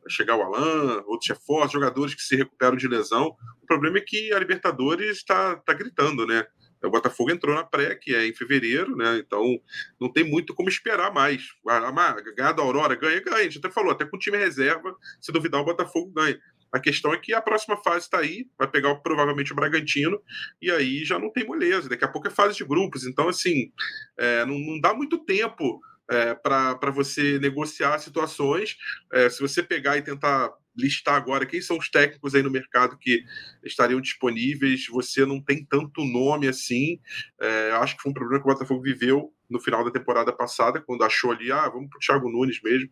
Vai 0.00 0.10
chegar 0.10 0.36
o 0.36 0.42
Alan, 0.42 1.02
outros 1.06 1.28
reforços, 1.28 1.72
jogadores 1.72 2.14
que 2.14 2.22
se 2.22 2.36
recuperam 2.36 2.76
de 2.76 2.88
lesão. 2.88 3.36
O 3.62 3.66
problema 3.66 3.98
é 3.98 4.00
que 4.00 4.32
a 4.32 4.38
Libertadores 4.38 5.18
está 5.18 5.56
tá 5.56 5.74
gritando, 5.74 6.26
né? 6.26 6.46
O 6.84 6.90
Botafogo 6.90 7.30
entrou 7.30 7.54
na 7.54 7.62
pré, 7.62 7.94
que 7.94 8.14
é 8.14 8.26
em 8.26 8.34
fevereiro, 8.34 8.96
né? 8.96 9.18
Então 9.18 9.44
não 10.00 10.12
tem 10.12 10.24
muito 10.24 10.54
como 10.54 10.68
esperar 10.68 11.12
mais. 11.12 11.42
A, 11.68 12.20
ganhar 12.34 12.52
da 12.52 12.62
Aurora 12.62 12.94
ganha, 12.96 13.20
ganha. 13.20 13.36
A 13.36 13.42
gente 13.42 13.58
até 13.58 13.70
falou, 13.70 13.92
até 13.92 14.04
com 14.04 14.16
o 14.16 14.18
time 14.18 14.36
reserva, 14.36 14.96
se 15.20 15.30
duvidar, 15.30 15.60
o 15.60 15.64
Botafogo 15.64 16.10
ganha. 16.12 16.38
A 16.72 16.80
questão 16.80 17.12
é 17.12 17.18
que 17.18 17.34
a 17.34 17.42
próxima 17.42 17.76
fase 17.76 18.06
está 18.06 18.18
aí, 18.18 18.46
vai 18.58 18.66
pegar 18.66 18.94
provavelmente 18.96 19.52
o 19.52 19.54
Bragantino, 19.54 20.20
e 20.60 20.70
aí 20.70 21.04
já 21.04 21.18
não 21.18 21.30
tem 21.30 21.46
moleza. 21.46 21.88
Daqui 21.88 22.04
a 22.04 22.08
pouco 22.08 22.28
é 22.28 22.30
fase 22.30 22.56
de 22.56 22.64
grupos. 22.64 23.06
Então, 23.06 23.28
assim, 23.28 23.70
é, 24.16 24.44
não, 24.46 24.58
não 24.58 24.80
dá 24.80 24.94
muito 24.94 25.18
tempo 25.18 25.80
é, 26.10 26.34
para 26.34 26.90
você 26.90 27.38
negociar 27.38 27.98
situações. 27.98 28.76
É, 29.12 29.28
se 29.28 29.40
você 29.40 29.62
pegar 29.62 29.96
e 29.96 30.02
tentar 30.02 30.50
listar 30.76 31.14
agora 31.14 31.46
quem 31.46 31.60
são 31.60 31.78
os 31.78 31.90
técnicos 31.90 32.34
aí 32.34 32.42
no 32.42 32.50
mercado 32.50 32.96
que 32.98 33.22
estariam 33.64 34.00
disponíveis, 34.00 34.86
você 34.88 35.24
não 35.26 35.40
tem 35.42 35.64
tanto 35.64 36.04
nome 36.04 36.48
assim. 36.48 36.98
É, 37.40 37.72
acho 37.72 37.96
que 37.96 38.02
foi 38.02 38.10
um 38.10 38.14
problema 38.14 38.42
que 38.42 38.48
o 38.48 38.52
Botafogo 38.52 38.82
viveu 38.82 39.32
no 39.52 39.60
final 39.60 39.84
da 39.84 39.90
temporada 39.90 40.32
passada, 40.32 40.80
quando 40.80 41.04
achou 41.04 41.30
ali, 41.30 41.52
ah, 41.52 41.68
vamos 41.68 41.90
para 41.90 41.98
o 41.98 42.00
Thiago 42.00 42.30
Nunes 42.30 42.60
mesmo. 42.62 42.88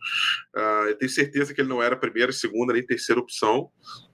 Uh, 0.54 0.88
eu 0.88 0.98
tenho 0.98 1.10
certeza 1.10 1.54
que 1.54 1.60
ele 1.60 1.70
não 1.70 1.82
era 1.82 1.94
a 1.94 1.98
primeira, 1.98 2.30
segunda 2.32 2.74
nem 2.74 2.84
terceira 2.84 3.20
opção. 3.20 3.70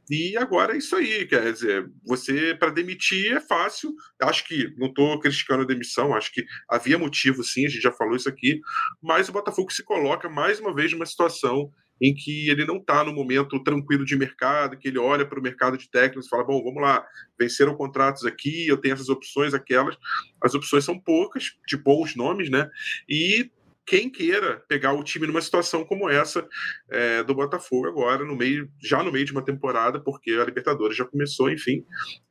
E 0.09 0.37
agora 0.37 0.75
é 0.75 0.79
isso 0.79 0.95
aí, 0.95 1.27
quer 1.27 1.53
dizer, 1.53 1.91
você 2.05 2.55
para 2.55 2.71
demitir 2.71 3.33
é 3.33 3.41
fácil. 3.41 3.93
Acho 4.23 4.47
que 4.47 4.73
não 4.79 4.87
estou 4.87 5.19
criticando 5.19 5.65
a 5.65 5.67
demissão, 5.67 6.15
acho 6.15 6.33
que 6.33 6.45
havia 6.71 6.97
motivo 6.97 7.43
sim, 7.43 7.67
a 7.67 7.69
gente 7.69 7.83
já 7.83 7.91
falou 7.91 8.15
isso 8.15 8.29
aqui, 8.29 8.61
mas 9.03 9.29
o 9.29 9.33
Botafogo 9.33 9.73
se 9.73 9.83
coloca 9.83 10.29
mais 10.29 10.61
uma 10.61 10.73
vez 10.73 10.93
numa 10.93 11.07
situação 11.07 11.73
em 12.00 12.15
que 12.15 12.49
ele 12.49 12.65
não 12.65 12.76
está 12.76 13.03
no 13.05 13.12
momento 13.12 13.62
tranquilo 13.62 14.05
de 14.05 14.17
mercado, 14.17 14.76
que 14.76 14.88
ele 14.88 14.99
olha 14.99 15.26
para 15.26 15.38
o 15.38 15.43
mercado 15.43 15.79
de 15.79 15.91
técnicos 15.91 16.26
e 16.26 16.29
fala: 16.29 16.45
bom, 16.45 16.62
vamos 16.62 16.83
lá, 16.83 17.05
venceram 17.38 17.75
contratos 17.75 18.25
aqui, 18.25 18.67
eu 18.67 18.76
tenho 18.76 18.95
essas 18.95 19.09
opções, 19.09 19.55
aquelas. 19.55 19.97
As 20.43 20.55
opções 20.55 20.85
são 20.85 20.99
poucas, 20.99 21.57
de 21.67 21.76
bons 21.76 22.15
nomes, 22.15 22.50
né? 22.50 22.69
E 23.09 23.50
quem 23.87 24.11
queira 24.11 24.62
pegar 24.69 24.93
o 24.93 25.05
time 25.05 25.26
numa 25.26 25.40
situação 25.40 25.85
como 25.85 26.11
essa 26.11 26.47
é, 26.90 27.23
do 27.23 27.35
Botafogo 27.35 27.87
agora, 27.87 28.25
no 28.25 28.35
meio, 28.35 28.69
já 28.83 29.02
no 29.02 29.12
meio 29.12 29.25
de 29.25 29.33
uma 29.33 29.45
temporada, 29.45 30.00
porque 30.00 30.33
a 30.33 30.45
Libertadores 30.45 30.97
já 30.97 31.05
começou, 31.05 31.49
enfim. 31.50 31.85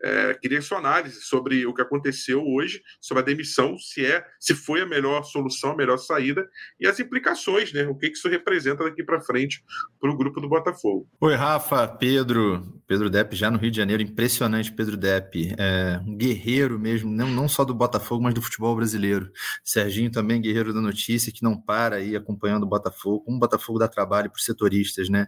É, 0.04 0.34
queria 0.34 0.62
sua 0.62 0.80
análise 0.80 1.22
sobre 1.22 1.66
o 1.66 1.74
que 1.74 1.82
aconteceu 1.82 2.44
hoje, 2.46 2.82
sobre 3.00 3.24
a 3.24 3.26
demissão, 3.26 3.78
se 3.78 4.06
é, 4.06 4.26
se 4.40 4.54
foi 4.54 4.82
a 4.82 4.86
melhor 4.86 5.24
solução, 5.24 5.72
a 5.72 5.76
melhor 5.78 5.98
saída, 5.98 6.46
e 6.80 6.86
as 6.86 7.00
implicações, 7.00 7.72
né? 7.72 7.88
O 7.88 7.96
que, 7.96 8.10
que 8.10 8.18
isso 8.18 8.28
representa 8.28 8.84
daqui 8.84 9.04
para 9.04 9.22
frente 9.22 9.64
para 10.00 10.12
o 10.12 10.18
grupo 10.18 10.42
do 10.42 10.50
Botafogo. 10.50 11.08
Oi, 11.22 11.36
Rafa, 11.36 11.88
Pedro, 11.88 12.82
Pedro 12.86 13.10
Depp 13.10 13.36
já 13.36 13.50
no 13.50 13.58
Rio 13.58 13.72
de 13.72 13.78
Janeiro, 13.78 14.04
impressionante 14.04 14.74
Pedro 14.74 14.98
Depp, 14.98 15.56
é, 15.58 16.02
um 16.06 16.18
guerreiro 16.18 16.78
mesmo, 16.78 17.10
não, 17.10 17.30
não 17.30 17.48
só 17.48 17.64
do 17.64 17.74
Botafogo, 17.74 18.24
mas 18.24 18.34
do 18.34 18.42
futebol 18.42 18.76
brasileiro. 18.76 19.32
Serginho 19.64 20.12
também, 20.12 20.42
guerreiro 20.42 20.74
da 20.74 20.82
notícia, 20.82 21.32
que 21.32 21.45
não 21.46 21.56
para 21.56 21.98
aí 21.98 22.16
acompanhando 22.16 22.64
o 22.64 22.68
Botafogo, 22.68 23.22
como 23.22 23.38
o 23.38 23.40
Botafogo 23.40 23.80
dá 23.80 23.88
trabalho 23.88 24.30
para 24.30 24.38
os 24.38 24.44
setoristas, 24.44 25.08
né? 25.08 25.28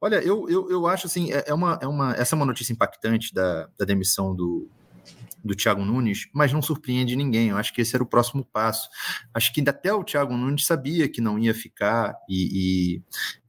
Olha, 0.00 0.16
eu, 0.16 0.48
eu, 0.48 0.70
eu 0.70 0.86
acho 0.86 1.06
assim, 1.06 1.32
é, 1.32 1.44
é, 1.48 1.54
uma, 1.54 1.78
é 1.82 1.86
uma, 1.86 2.12
essa 2.14 2.34
é 2.34 2.36
uma 2.36 2.46
notícia 2.46 2.72
impactante 2.72 3.32
da, 3.32 3.68
da 3.78 3.84
demissão 3.84 4.36
do, 4.36 4.70
do 5.46 5.54
Thiago 5.54 5.84
Nunes, 5.84 6.28
mas 6.32 6.52
não 6.52 6.60
surpreende 6.60 7.16
ninguém. 7.16 7.48
Eu 7.48 7.56
acho 7.56 7.72
que 7.72 7.80
esse 7.80 7.94
era 7.94 8.02
o 8.02 8.08
próximo 8.08 8.44
passo. 8.44 8.88
Acho 9.32 9.52
que 9.52 9.66
até 9.66 9.92
o 9.92 10.04
Thiago 10.04 10.36
Nunes 10.36 10.66
sabia 10.66 11.08
que 11.08 11.20
não 11.20 11.38
ia 11.38 11.54
ficar 11.54 12.14
e, 12.28 13.00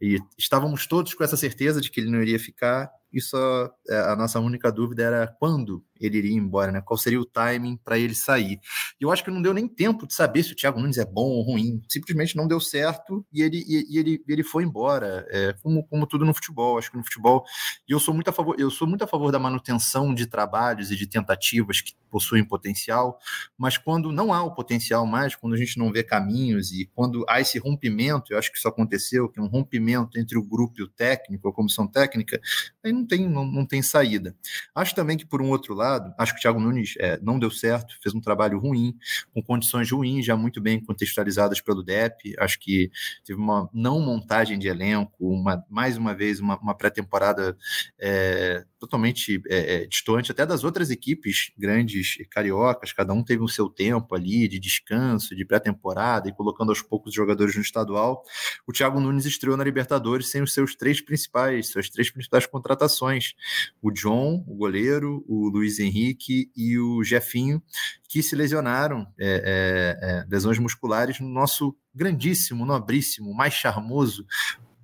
e, 0.01 0.15
e 0.15 0.19
estávamos 0.37 0.87
todos 0.87 1.13
com 1.13 1.23
essa 1.23 1.35
certeza 1.35 1.81
de 1.81 1.91
que 1.91 1.99
ele 1.99 2.11
não 2.11 2.21
iria 2.21 2.39
ficar. 2.39 2.89
E 3.11 3.21
só 3.21 3.71
é, 3.89 3.99
a 3.99 4.15
nossa 4.15 4.39
única 4.39 4.71
dúvida 4.71 5.03
era 5.03 5.27
quando 5.39 5.83
ele 5.99 6.17
iria 6.17 6.37
embora, 6.37 6.71
né? 6.71 6.81
Qual 6.81 6.97
seria 6.97 7.19
o 7.19 7.25
timing 7.25 7.77
para 7.77 7.97
ele 7.97 8.15
sair? 8.15 8.59
E 8.99 9.03
eu 9.03 9.11
acho 9.11 9.23
que 9.23 9.31
não 9.31 9.41
deu 9.41 9.53
nem 9.53 9.67
tempo 9.67 10.07
de 10.07 10.13
saber 10.13 10.43
se 10.43 10.53
o 10.53 10.55
Thiago 10.55 10.79
Nunes 10.79 10.97
é 10.97 11.05
bom 11.05 11.29
ou 11.29 11.41
ruim. 11.41 11.81
Simplesmente 11.87 12.35
não 12.35 12.47
deu 12.47 12.59
certo 12.59 13.25
e 13.31 13.41
ele, 13.41 13.63
e, 13.67 13.97
ele, 13.97 14.23
ele 14.27 14.43
foi 14.43 14.63
embora. 14.63 15.25
É, 15.29 15.53
como, 15.61 15.83
como 15.87 16.05
tudo 16.07 16.25
no 16.25 16.33
futebol. 16.33 16.77
Acho 16.77 16.91
que 16.91 16.97
no 16.97 17.03
futebol. 17.03 17.43
E 17.87 17.91
eu 17.91 17.99
sou 17.99 18.13
muito 18.13 18.29
a 18.29 18.33
favor, 18.33 18.55
eu 18.59 18.69
sou 18.69 18.87
muito 18.87 19.03
a 19.03 19.07
favor 19.07 19.31
da 19.31 19.39
manutenção 19.39 20.13
de 20.13 20.25
trabalhos 20.25 20.91
e 20.91 20.95
de 20.95 21.07
tentativas 21.07 21.81
que 21.81 21.93
possuem 22.09 22.43
potencial, 22.43 23.19
mas 23.57 23.77
quando 23.77 24.11
não 24.11 24.33
há 24.33 24.43
o 24.43 24.53
potencial 24.53 25.05
mais, 25.05 25.35
quando 25.35 25.53
a 25.53 25.57
gente 25.57 25.77
não 25.77 25.91
vê 25.91 26.03
caminhos 26.03 26.71
e 26.71 26.89
quando 26.95 27.25
há 27.27 27.39
esse 27.39 27.59
rompimento, 27.59 28.33
eu 28.33 28.37
acho 28.37 28.51
que 28.51 28.57
isso 28.57 28.67
aconteceu, 28.67 29.29
que 29.29 29.39
é 29.39 29.43
um 29.43 29.47
rompimento 29.47 30.19
entre 30.19 30.37
o 30.37 30.43
grupo 30.43 30.79
e 30.79 30.83
o 30.83 30.87
técnico, 30.87 31.47
a 31.47 31.53
comissão 31.53 31.87
técnica, 31.87 32.39
aí 32.83 32.91
não 32.91 33.05
tem, 33.05 33.29
não, 33.29 33.45
não 33.45 33.65
tem 33.65 33.81
saída. 33.81 34.35
Acho 34.73 34.95
também 34.95 35.17
que, 35.17 35.25
por 35.25 35.41
um 35.41 35.49
outro 35.49 35.73
lado, 35.73 35.86
Acho 36.17 36.33
que 36.33 36.39
o 36.39 36.41
Thiago 36.41 36.59
Nunes 36.59 36.95
é, 36.99 37.19
não 37.21 37.39
deu 37.39 37.51
certo, 37.51 37.95
fez 38.01 38.13
um 38.13 38.21
trabalho 38.21 38.59
ruim, 38.59 38.95
com 39.33 39.41
condições 39.41 39.91
ruins, 39.91 40.25
já 40.25 40.35
muito 40.35 40.61
bem 40.61 40.83
contextualizadas 40.83 41.61
pelo 41.61 41.83
DEP. 41.83 42.35
Acho 42.39 42.59
que 42.59 42.91
teve 43.23 43.39
uma 43.39 43.69
não 43.73 43.99
montagem 43.99 44.59
de 44.59 44.67
elenco, 44.67 45.15
uma, 45.19 45.63
mais 45.69 45.97
uma 45.97 46.13
vez, 46.13 46.39
uma, 46.39 46.57
uma 46.59 46.75
pré-temporada 46.75 47.57
é, 47.99 48.65
totalmente 48.79 49.41
é, 49.47 49.75
é, 49.75 49.87
distante 49.87 50.31
até 50.31 50.45
das 50.45 50.63
outras 50.63 50.89
equipes 50.89 51.51
grandes 51.57 52.17
cariocas. 52.29 52.93
Cada 52.93 53.13
um 53.13 53.23
teve 53.23 53.43
o 53.43 53.47
seu 53.47 53.69
tempo 53.69 54.15
ali 54.15 54.47
de 54.47 54.59
descanso, 54.59 55.35
de 55.35 55.45
pré-temporada 55.45 56.29
e 56.29 56.33
colocando 56.33 56.69
aos 56.69 56.81
poucos 56.81 57.13
jogadores 57.13 57.55
no 57.55 57.61
estadual. 57.61 58.23
O 58.67 58.71
Thiago 58.71 58.99
Nunes 58.99 59.25
estreou 59.25 59.57
na 59.57 59.63
Libertadores 59.63 60.29
sem 60.29 60.41
os 60.41 60.53
seus 60.53 60.75
três 60.75 61.01
principais, 61.01 61.69
suas 61.69 61.89
três 61.89 62.09
principais 62.09 62.45
contratações: 62.45 63.33
o 63.81 63.91
John, 63.91 64.43
o 64.47 64.55
goleiro, 64.55 65.23
o 65.27 65.49
Luiz 65.49 65.79
Henrique 65.79 66.51
e 66.55 66.77
o 66.77 67.03
Jefinho, 67.03 67.61
que 68.07 68.23
se 68.23 68.35
lesionaram, 68.35 69.07
é, 69.19 69.97
é, 70.01 70.09
é, 70.09 70.25
lesões 70.29 70.59
musculares, 70.59 71.19
no 71.19 71.27
nosso 71.27 71.75
grandíssimo, 71.93 72.65
nobríssimo, 72.65 73.33
mais 73.33 73.53
charmoso 73.53 74.25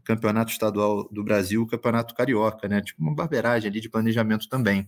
campeonato 0.04 0.52
estadual 0.52 1.08
do 1.10 1.24
Brasil, 1.24 1.62
o 1.62 1.68
campeonato 1.68 2.14
carioca, 2.14 2.68
né? 2.68 2.82
Tipo 2.82 3.02
uma 3.02 3.16
barbeiragem 3.16 3.70
ali 3.70 3.80
de 3.80 3.90
planejamento 3.90 4.48
também. 4.48 4.88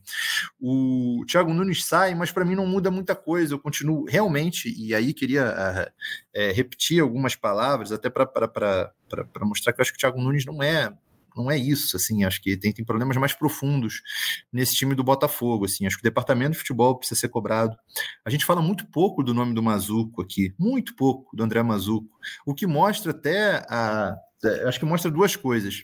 O 0.59 1.23
Thiago 1.27 1.53
Nunes 1.53 1.85
sai, 1.85 2.13
mas 2.15 2.31
para 2.31 2.45
mim 2.45 2.55
não 2.55 2.65
muda 2.65 2.91
muita 2.91 3.15
coisa. 3.15 3.53
Eu 3.53 3.59
continuo 3.59 4.05
realmente, 4.05 4.73
e 4.77 4.93
aí 4.93 5.13
queria 5.13 5.91
é, 6.33 6.51
repetir 6.51 7.01
algumas 7.01 7.35
palavras, 7.35 7.91
até 7.91 8.09
para 8.09 8.91
mostrar 9.41 9.73
que 9.73 9.79
eu 9.79 9.83
acho 9.83 9.91
que 9.91 9.97
o 9.97 9.99
Thiago 9.99 10.21
Nunes 10.21 10.45
não 10.45 10.61
é 10.61 10.93
não 11.35 11.51
é 11.51 11.57
isso, 11.57 11.95
assim, 11.95 12.23
acho 12.23 12.41
que 12.41 12.55
tem, 12.57 12.71
tem 12.71 12.85
problemas 12.85 13.17
mais 13.17 13.33
profundos 13.33 14.01
nesse 14.51 14.75
time 14.75 14.95
do 14.95 15.03
Botafogo, 15.03 15.65
assim, 15.65 15.85
acho 15.85 15.97
que 15.97 16.01
o 16.01 16.09
departamento 16.09 16.51
de 16.51 16.57
futebol 16.57 16.97
precisa 16.97 17.19
ser 17.19 17.29
cobrado. 17.29 17.75
A 18.23 18.29
gente 18.29 18.45
fala 18.45 18.61
muito 18.61 18.87
pouco 18.87 19.23
do 19.23 19.33
nome 19.33 19.53
do 19.53 19.63
Mazuco 19.63 20.21
aqui, 20.21 20.53
muito 20.57 20.95
pouco 20.95 21.35
do 21.35 21.43
André 21.43 21.61
Mazuco, 21.63 22.09
o 22.45 22.53
que 22.53 22.65
mostra 22.65 23.11
até 23.11 23.65
a, 23.69 24.15
acho 24.67 24.79
que 24.79 24.85
mostra 24.85 25.11
duas 25.11 25.35
coisas. 25.35 25.83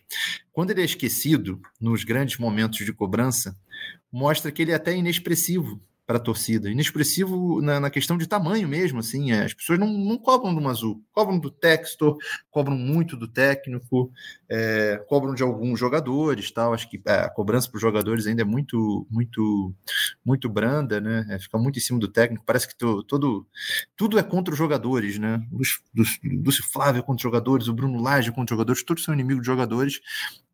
Quando 0.51 0.71
ele 0.71 0.81
é 0.81 0.85
esquecido 0.85 1.61
nos 1.79 2.03
grandes 2.03 2.37
momentos 2.37 2.85
de 2.85 2.93
cobrança, 2.93 3.55
mostra 4.11 4.51
que 4.51 4.61
ele 4.61 4.71
é 4.71 4.75
até 4.75 4.95
inexpressivo 4.95 5.81
para 6.11 6.17
a 6.17 6.21
torcida. 6.21 6.69
Inexpressivo 6.69 7.61
na, 7.61 7.79
na, 7.79 7.89
questão 7.89 8.17
de 8.17 8.27
tamanho 8.27 8.67
mesmo, 8.67 8.99
assim. 8.99 9.31
É, 9.31 9.45
as 9.45 9.53
pessoas 9.53 9.79
não, 9.79 9.87
não 9.87 10.17
cobram 10.17 10.53
do 10.53 10.59
Mazu, 10.59 11.01
cobram 11.13 11.39
do 11.39 11.49
Textor, 11.49 12.17
cobram 12.49 12.75
muito 12.75 13.15
do 13.15 13.29
técnico, 13.29 14.11
é, 14.49 15.01
cobram 15.07 15.33
de 15.33 15.41
alguns 15.41 15.79
jogadores, 15.79 16.51
tal. 16.51 16.73
Acho 16.73 16.89
que 16.89 17.01
é, 17.07 17.13
a 17.13 17.29
cobrança 17.29 17.69
para 17.69 17.77
os 17.77 17.81
jogadores 17.81 18.27
ainda 18.27 18.41
é 18.41 18.45
muito, 18.45 19.07
muito, 19.09 19.73
muito 20.25 20.49
branda, 20.49 20.99
né? 20.99 21.25
É, 21.29 21.39
fica 21.39 21.57
muito 21.57 21.79
em 21.79 21.81
cima 21.81 21.97
do 21.97 22.09
técnico. 22.09 22.43
Parece 22.45 22.67
que 22.67 22.75
to, 22.75 23.03
todo, 23.03 23.47
tudo 23.95 24.19
é 24.19 24.23
contra 24.23 24.51
os 24.51 24.57
jogadores, 24.57 25.17
né? 25.17 25.41
Lúcio 26.43 26.65
Flávio 26.65 27.03
contra 27.03 27.19
os 27.19 27.23
jogadores, 27.23 27.69
o 27.69 27.73
Bruno 27.73 28.01
Lage 28.01 28.31
contra 28.31 28.53
os 28.53 28.57
jogadores, 28.57 28.83
todos 28.83 29.05
são 29.05 29.13
inimigos 29.13 29.43
de 29.43 29.47
jogadores. 29.47 30.01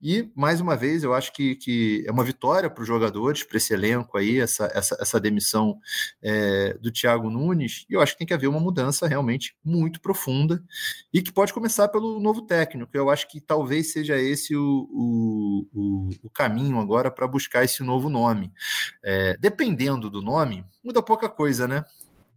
E, 0.01 0.29
mais 0.35 0.61
uma 0.61 0.75
vez, 0.75 1.03
eu 1.03 1.13
acho 1.13 1.33
que, 1.33 1.55
que 1.55 2.03
é 2.07 2.11
uma 2.11 2.23
vitória 2.23 2.69
para 2.69 2.81
os 2.81 2.87
jogadores, 2.87 3.43
para 3.43 3.57
esse 3.57 3.73
elenco 3.73 4.17
aí, 4.17 4.39
essa, 4.39 4.69
essa, 4.73 4.97
essa 4.99 5.19
demissão 5.19 5.79
é, 6.21 6.75
do 6.75 6.91
Thiago 6.91 7.29
Nunes. 7.29 7.85
E 7.89 7.93
eu 7.93 8.01
acho 8.01 8.13
que 8.13 8.19
tem 8.19 8.27
que 8.27 8.33
haver 8.33 8.47
uma 8.47 8.59
mudança 8.59 9.07
realmente 9.07 9.55
muito 9.63 9.99
profunda 9.99 10.63
e 11.11 11.21
que 11.21 11.31
pode 11.31 11.51
começar 11.51 11.87
pelo 11.87 12.19
novo 12.19 12.43
técnico. 12.43 12.91
Eu 12.93 13.09
acho 13.09 13.27
que 13.27 13.41
talvez 13.41 13.91
seja 13.91 14.19
esse 14.19 14.55
o, 14.55 14.87
o, 14.91 15.67
o, 15.73 16.09
o 16.23 16.29
caminho 16.29 16.79
agora 16.79 17.09
para 17.09 17.27
buscar 17.27 17.63
esse 17.63 17.81
novo 17.83 18.09
nome. 18.09 18.51
É, 19.03 19.35
dependendo 19.37 20.09
do 20.09 20.21
nome, 20.21 20.63
muda 20.83 21.01
pouca 21.01 21.27
coisa, 21.27 21.67
né? 21.67 21.83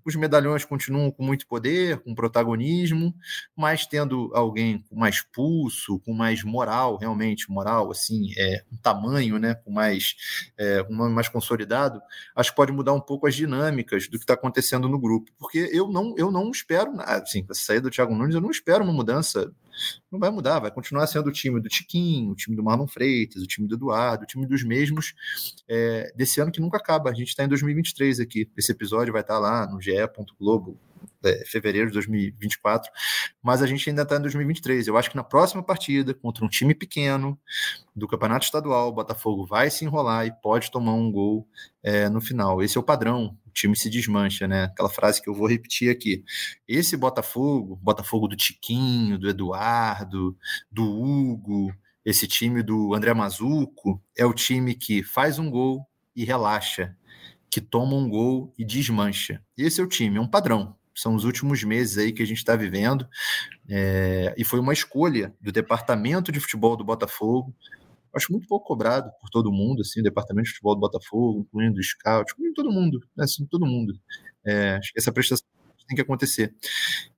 Os 0.05 0.15
medalhões 0.17 0.65
continuam 0.65 1.11
com 1.11 1.23
muito 1.23 1.47
poder, 1.47 1.99
com 1.99 2.15
protagonismo, 2.15 3.15
mas 3.57 3.87
tendo 3.87 4.31
alguém 4.35 4.79
com 4.89 4.97
mais 4.97 5.23
pulso, 5.23 5.99
com 6.01 6.13
mais 6.13 6.43
moral, 6.43 6.97
realmente 6.97 7.51
moral, 7.51 7.91
assim, 7.91 8.33
é, 8.37 8.63
um 8.73 8.77
tamanho, 8.77 9.39
né, 9.39 9.55
com 9.55 9.71
mais, 9.71 10.15
é, 10.59 10.83
um 10.89 10.95
nome 10.95 11.15
mais 11.15 11.29
consolidado, 11.29 12.01
acho 12.35 12.51
que 12.51 12.57
pode 12.57 12.73
mudar 12.73 12.93
um 12.93 13.01
pouco 13.01 13.27
as 13.27 13.35
dinâmicas 13.35 14.09
do 14.09 14.19
que 14.19 14.25
está 14.25 14.35
acontecendo 14.35 14.89
no 14.89 14.99
grupo, 14.99 15.31
porque 15.39 15.71
eu 15.73 15.89
não, 15.89 16.15
eu 16.17 16.31
não 16.31 16.51
espero, 16.51 16.93
assim, 17.01 17.47
a 17.49 17.55
saída 17.55 17.83
do 17.83 17.91
Thiago 17.91 18.15
Nunes, 18.15 18.35
eu 18.35 18.41
não 18.41 18.51
espero 18.51 18.85
uma 18.85 18.93
mudança 18.93 19.53
não 20.11 20.19
vai 20.19 20.31
mudar, 20.31 20.59
vai 20.59 20.71
continuar 20.71 21.07
sendo 21.07 21.29
o 21.29 21.33
time 21.33 21.61
do 21.61 21.69
Tiquinho, 21.69 22.33
o 22.33 22.35
time 22.35 22.57
do 22.57 22.63
Marlon 22.63 22.87
Freitas, 22.87 23.43
o 23.43 23.47
time 23.47 23.67
do 23.67 23.75
Eduardo, 23.75 24.25
o 24.25 24.27
time 24.27 24.47
dos 24.47 24.65
mesmos 24.65 25.15
é, 25.69 26.13
desse 26.17 26.41
ano 26.41 26.53
que 26.53 26.61
nunca 26.61 26.77
acaba. 26.77 27.11
A 27.11 27.15
gente 27.15 27.29
está 27.29 27.45
em 27.45 27.49
2023 27.49 28.21
aqui. 28.21 28.49
Esse 28.57 28.73
episódio 28.73 29.13
vai 29.13 29.23
estar 29.23 29.35
tá 29.35 29.41
lá 29.41 29.67
no 29.67 29.81
ge.globo 29.81 30.79
é, 31.25 31.45
fevereiro 31.47 31.89
de 31.89 31.95
2024, 31.95 32.91
mas 33.43 33.63
a 33.63 33.67
gente 33.67 33.89
ainda 33.89 34.03
está 34.03 34.17
em 34.17 34.23
2023. 34.23 34.87
Eu 34.87 34.97
acho 34.97 35.11
que 35.11 35.17
na 35.17 35.25
próxima 35.25 35.63
partida, 35.63 36.15
contra 36.15 36.45
um 36.45 36.49
time 36.49 36.75
pequeno 36.75 37.39
do 37.95 38.09
Campeonato 38.09 38.45
Estadual, 38.45 38.89
o 38.89 38.93
Botafogo 38.93 39.47
vai 39.47 39.71
se 39.71 39.85
enrolar 39.85 40.27
e 40.27 40.33
pode 40.41 40.71
tomar 40.71 40.95
um 40.95 41.11
gol 41.11 41.47
é, 41.83 42.09
no 42.09 42.21
final. 42.21 42.63
Esse 42.63 42.77
é 42.77 42.81
o 42.81 42.85
padrão. 42.85 43.37
O 43.47 43.51
time 43.51 43.77
se 43.77 43.91
desmancha, 43.91 44.47
né? 44.47 44.65
Aquela 44.65 44.89
frase 44.89 45.21
que 45.21 45.29
eu 45.29 45.35
vou 45.35 45.49
repetir 45.49 45.91
aqui. 45.91 46.25
Esse 46.67 46.97
Botafogo, 46.97 47.77
Botafogo 47.83 48.29
do 48.29 48.37
Tiquinho, 48.37 49.19
do 49.19 49.29
Eduardo, 49.29 50.37
do 50.71 50.85
Hugo, 50.85 51.75
esse 52.05 52.27
time 52.27 52.63
do 52.63 52.95
André 52.95 53.13
Mazuco, 53.13 54.03
é 54.17 54.25
o 54.25 54.33
time 54.33 54.75
que 54.75 55.03
faz 55.03 55.39
um 55.39 55.51
gol 55.51 55.87
e 56.15 56.25
relaxa, 56.25 56.97
que 57.51 57.61
toma 57.61 57.95
um 57.95 58.09
gol 58.09 58.55
e 58.59 58.65
desmancha. 58.65 59.43
Esse 59.57 59.81
é 59.81 59.85
o 59.85 59.89
time, 59.89 60.17
é 60.17 60.21
um 60.21 60.27
padrão. 60.27 60.77
São 61.01 61.15
os 61.15 61.25
últimos 61.25 61.65
meses 61.65 61.99
aí 61.99 62.13
que 62.13 62.23
a 62.23 62.27
gente 62.27 62.39
está 62.39 62.55
vivendo. 62.57 63.07
É, 63.69 64.35
e 64.37 64.45
foi 64.45 64.61
uma 64.61 64.73
escolha 64.73 65.35
do 65.41 65.51
departamento 65.51 66.31
de 66.31 66.41
futebol 66.41 66.77
do 66.77 66.85
Botafogo. 66.85 67.55
Acho 68.15 68.33
muito 68.33 68.47
pouco 68.49 68.67
cobrado 68.67 69.11
por 69.21 69.31
todo 69.31 69.53
mundo, 69.53 69.83
assim, 69.83 70.01
o 70.01 70.03
departamento 70.03 70.47
de 70.47 70.51
futebol 70.51 70.75
do 70.75 70.81
Botafogo, 70.81 71.41
incluindo 71.41 71.79
o 71.79 71.83
scout, 71.83 72.33
incluindo 72.33 72.55
todo 72.55 72.73
mundo, 72.73 73.01
né, 73.17 73.25
assim, 73.25 73.47
todo 73.47 73.65
mundo. 73.65 73.95
É, 74.45 74.77
acho 74.77 74.93
que 74.93 74.99
essa 74.99 75.13
prestação 75.13 75.47
tem 75.87 75.97
que 75.97 76.03
acontecer. 76.03 76.55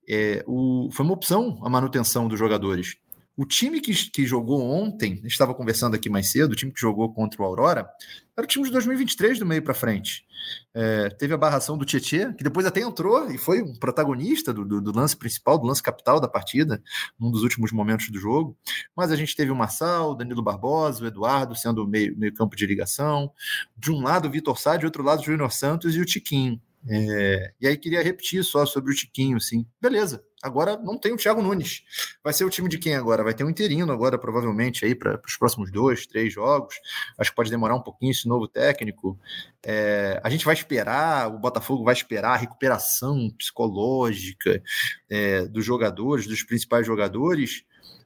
É, 0.09 0.43
o, 0.47 0.89
foi 0.91 1.05
uma 1.05 1.13
opção 1.13 1.59
a 1.63 1.69
manutenção 1.69 2.27
dos 2.27 2.39
jogadores. 2.39 2.97
O 3.35 3.45
time 3.45 3.81
que, 3.81 3.93
que 4.11 4.25
jogou 4.25 4.61
ontem, 4.61 5.13
a 5.13 5.15
gente 5.15 5.27
estava 5.27 5.55
conversando 5.55 5.95
aqui 5.95 6.07
mais 6.07 6.29
cedo, 6.29 6.51
o 6.51 6.55
time 6.55 6.71
que 6.71 6.79
jogou 6.79 7.11
contra 7.11 7.41
o 7.41 7.45
Aurora, 7.45 7.89
era 8.37 8.45
o 8.45 8.47
time 8.47 8.65
de 8.65 8.71
2023 8.71 9.39
do 9.39 9.45
meio 9.45 9.63
para 9.63 9.73
frente. 9.73 10.23
É, 10.73 11.09
teve 11.09 11.33
a 11.33 11.37
barração 11.37 11.75
do 11.75 11.85
Tietê, 11.85 12.31
que 12.33 12.43
depois 12.43 12.65
até 12.65 12.81
entrou 12.81 13.31
e 13.31 13.37
foi 13.37 13.63
um 13.63 13.73
protagonista 13.75 14.53
do, 14.53 14.63
do, 14.63 14.81
do, 14.81 14.95
lance 14.95 15.17
principal, 15.17 15.57
do 15.57 15.65
lance 15.65 15.81
capital 15.81 16.19
da 16.19 16.27
partida, 16.27 16.81
num 17.19 17.31
dos 17.31 17.41
últimos 17.41 17.71
momentos 17.71 18.09
do 18.09 18.19
jogo. 18.19 18.55
Mas 18.95 19.11
a 19.11 19.15
gente 19.15 19.35
teve 19.35 19.51
o 19.51 19.55
Marçal, 19.55 20.13
Danilo 20.13 20.43
Barbosa, 20.43 21.03
o 21.03 21.07
Eduardo 21.07 21.55
sendo 21.55 21.87
meio, 21.87 22.15
meio 22.17 22.33
campo 22.33 22.55
de 22.55 22.67
ligação. 22.67 23.31
De 23.75 23.91
um 23.91 24.01
lado 24.01 24.27
o 24.27 24.31
Vitor 24.31 24.59
Sá, 24.59 24.77
de 24.77 24.85
outro 24.85 25.01
lado 25.01 25.21
o 25.21 25.25
Júnior 25.25 25.51
Santos 25.51 25.95
e 25.95 25.99
o 25.99 26.05
Tiquinho. 26.05 26.61
É, 26.89 27.53
e 27.61 27.67
aí 27.67 27.77
queria 27.77 28.03
repetir 28.03 28.43
só 28.43 28.65
sobre 28.65 28.91
o 28.91 28.95
Tiquinho, 28.95 29.37
assim. 29.37 29.65
Beleza, 29.81 30.23
agora 30.41 30.77
não 30.77 30.97
tem 30.97 31.13
o 31.13 31.17
Thiago 31.17 31.41
Nunes. 31.41 31.83
Vai 32.23 32.33
ser 32.33 32.43
o 32.43 32.49
time 32.49 32.67
de 32.67 32.77
quem 32.77 32.95
agora? 32.95 33.23
Vai 33.23 33.33
ter 33.33 33.43
um 33.43 33.49
interino 33.49 33.91
agora, 33.91 34.17
provavelmente, 34.17 34.83
aí 34.83 34.93
para 34.93 35.21
os 35.25 35.37
próximos 35.37 35.71
dois, 35.71 36.05
três 36.05 36.33
jogos. 36.33 36.75
Acho 37.17 37.29
que 37.29 37.35
pode 37.35 37.49
demorar 37.49 37.75
um 37.75 37.81
pouquinho 37.81 38.11
esse 38.11 38.27
novo 38.27 38.47
técnico. 38.47 39.17
É, 39.65 40.19
a 40.23 40.29
gente 40.29 40.43
vai 40.43 40.53
esperar, 40.53 41.33
o 41.33 41.39
Botafogo 41.39 41.85
vai 41.85 41.93
esperar 41.93 42.33
a 42.33 42.37
recuperação 42.37 43.29
psicológica 43.37 44.61
é, 45.09 45.45
dos 45.45 45.63
jogadores, 45.63 46.27
dos 46.27 46.43
principais 46.43 46.85
jogadores, 46.85 47.63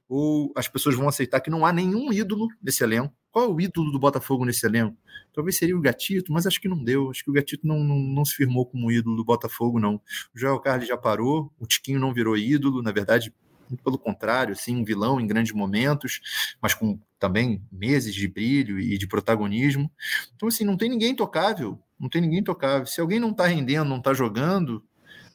ou 0.07 0.53
as 0.55 0.67
pessoas 0.67 0.95
vão 0.95 1.07
aceitar 1.07 1.41
que 1.41 1.49
não 1.49 1.65
há 1.65 1.73
nenhum 1.73 2.13
ídolo 2.13 2.47
nesse 2.61 2.83
elenco? 2.83 3.13
Qual 3.31 3.45
é 3.45 3.47
o 3.47 3.59
ídolo 3.59 3.91
do 3.91 3.99
Botafogo 3.99 4.45
nesse 4.45 4.65
elenco? 4.65 4.97
Talvez 5.33 5.57
seria 5.57 5.77
o 5.77 5.81
Gatito, 5.81 6.31
mas 6.33 6.47
acho 6.47 6.59
que 6.59 6.67
não 6.67 6.83
deu. 6.83 7.11
Acho 7.11 7.23
que 7.23 7.29
o 7.29 7.33
Gatito 7.33 7.67
não, 7.67 7.83
não, 7.83 7.97
não 7.99 8.25
se 8.25 8.33
firmou 8.33 8.65
como 8.65 8.91
ídolo 8.91 9.15
do 9.15 9.23
Botafogo, 9.23 9.79
não. 9.79 9.95
O 10.33 10.39
Joel 10.39 10.59
Carlos 10.59 10.87
já 10.87 10.97
parou, 10.97 11.51
o 11.59 11.67
Tiquinho 11.67 11.99
não 11.99 12.13
virou 12.13 12.35
ídolo, 12.35 12.81
na 12.81 12.91
verdade, 12.91 13.33
muito 13.69 13.83
pelo 13.83 13.99
contrário, 13.99 14.53
assim, 14.53 14.75
um 14.75 14.83
vilão 14.83 15.19
em 15.19 15.27
grandes 15.27 15.53
momentos, 15.53 16.21
mas 16.61 16.73
com 16.73 16.99
também 17.19 17.61
meses 17.71 18.13
de 18.13 18.27
brilho 18.27 18.79
e 18.79 18.97
de 18.97 19.07
protagonismo. 19.07 19.91
Então, 20.35 20.47
assim, 20.47 20.63
não 20.63 20.77
tem 20.77 20.89
ninguém 20.89 21.11
intocável, 21.11 21.79
não 21.99 22.09
tem 22.09 22.21
ninguém 22.21 22.39
intocável. 22.39 22.85
Se 22.85 23.01
alguém 23.01 23.19
não 23.19 23.31
está 23.31 23.45
rendendo, 23.47 23.89
não 23.89 23.97
está 23.97 24.13
jogando, 24.13 24.83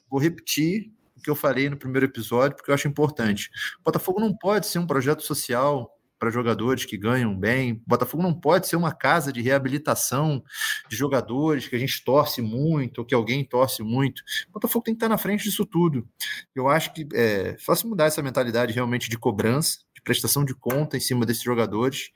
vou 0.08 0.20
repetir 0.20 0.92
o 1.16 1.20
que 1.22 1.30
eu 1.30 1.36
falei 1.36 1.68
no 1.68 1.76
primeiro 1.76 2.06
episódio, 2.06 2.56
porque 2.56 2.70
eu 2.70 2.74
acho 2.74 2.88
importante. 2.88 3.50
O 3.80 3.84
Botafogo 3.84 4.20
não 4.20 4.36
pode 4.36 4.66
ser 4.66 4.78
um 4.78 4.86
projeto 4.86 5.22
social 5.22 5.96
para 6.22 6.30
jogadores 6.30 6.84
que 6.84 6.96
ganham 6.96 7.36
bem. 7.36 7.72
O 7.72 7.82
Botafogo 7.84 8.22
não 8.22 8.32
pode 8.32 8.68
ser 8.68 8.76
uma 8.76 8.92
casa 8.92 9.32
de 9.32 9.42
reabilitação 9.42 10.40
de 10.88 10.94
jogadores 10.94 11.66
que 11.66 11.74
a 11.74 11.78
gente 11.80 12.04
torce 12.04 12.40
muito, 12.40 12.98
ou 12.98 13.04
que 13.04 13.12
alguém 13.12 13.44
torce 13.44 13.82
muito. 13.82 14.22
O 14.48 14.52
Botafogo 14.52 14.84
tem 14.84 14.94
que 14.94 14.98
estar 14.98 15.08
na 15.08 15.18
frente 15.18 15.42
disso 15.42 15.66
tudo. 15.66 16.06
Eu 16.54 16.68
acho 16.68 16.94
que 16.94 17.08
é 17.12 17.56
fácil 17.58 17.88
mudar 17.88 18.04
essa 18.04 18.22
mentalidade 18.22 18.72
realmente 18.72 19.10
de 19.10 19.18
cobrança, 19.18 19.78
de 19.92 20.00
prestação 20.00 20.44
de 20.44 20.54
conta 20.54 20.96
em 20.96 21.00
cima 21.00 21.26
desses 21.26 21.42
jogadores 21.42 22.12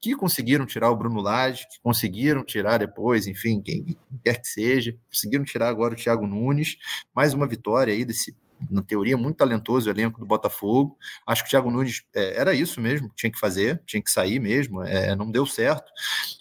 que 0.00 0.14
conseguiram 0.14 0.64
tirar 0.64 0.92
o 0.92 0.96
Bruno 0.96 1.20
Lage, 1.20 1.66
que 1.68 1.80
conseguiram 1.82 2.44
tirar 2.44 2.78
depois, 2.78 3.26
enfim, 3.26 3.60
quem 3.60 3.96
quer 4.24 4.40
que 4.40 4.46
seja, 4.46 4.96
conseguiram 5.10 5.44
tirar 5.44 5.68
agora 5.68 5.94
o 5.94 5.96
Thiago 5.96 6.28
Nunes, 6.28 6.76
mais 7.12 7.34
uma 7.34 7.48
vitória 7.48 7.92
aí 7.92 8.04
desse 8.04 8.36
na 8.70 8.82
teoria, 8.82 9.16
muito 9.16 9.36
talentoso 9.36 9.88
o 9.88 9.92
elenco 9.92 10.20
do 10.20 10.26
Botafogo. 10.26 10.96
Acho 11.26 11.42
que 11.42 11.48
o 11.48 11.50
Thiago 11.50 11.70
Nunes 11.70 12.02
é, 12.14 12.40
era 12.40 12.54
isso 12.54 12.80
mesmo, 12.80 13.10
tinha 13.14 13.30
que 13.30 13.38
fazer, 13.38 13.82
tinha 13.86 14.02
que 14.02 14.10
sair 14.10 14.38
mesmo, 14.38 14.82
é, 14.82 15.14
não 15.14 15.30
deu 15.30 15.46
certo. 15.46 15.90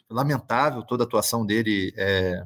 Lamentável 0.10 0.84
toda 0.84 1.04
a 1.04 1.06
atuação 1.06 1.46
dele 1.46 1.94
é, 1.98 2.46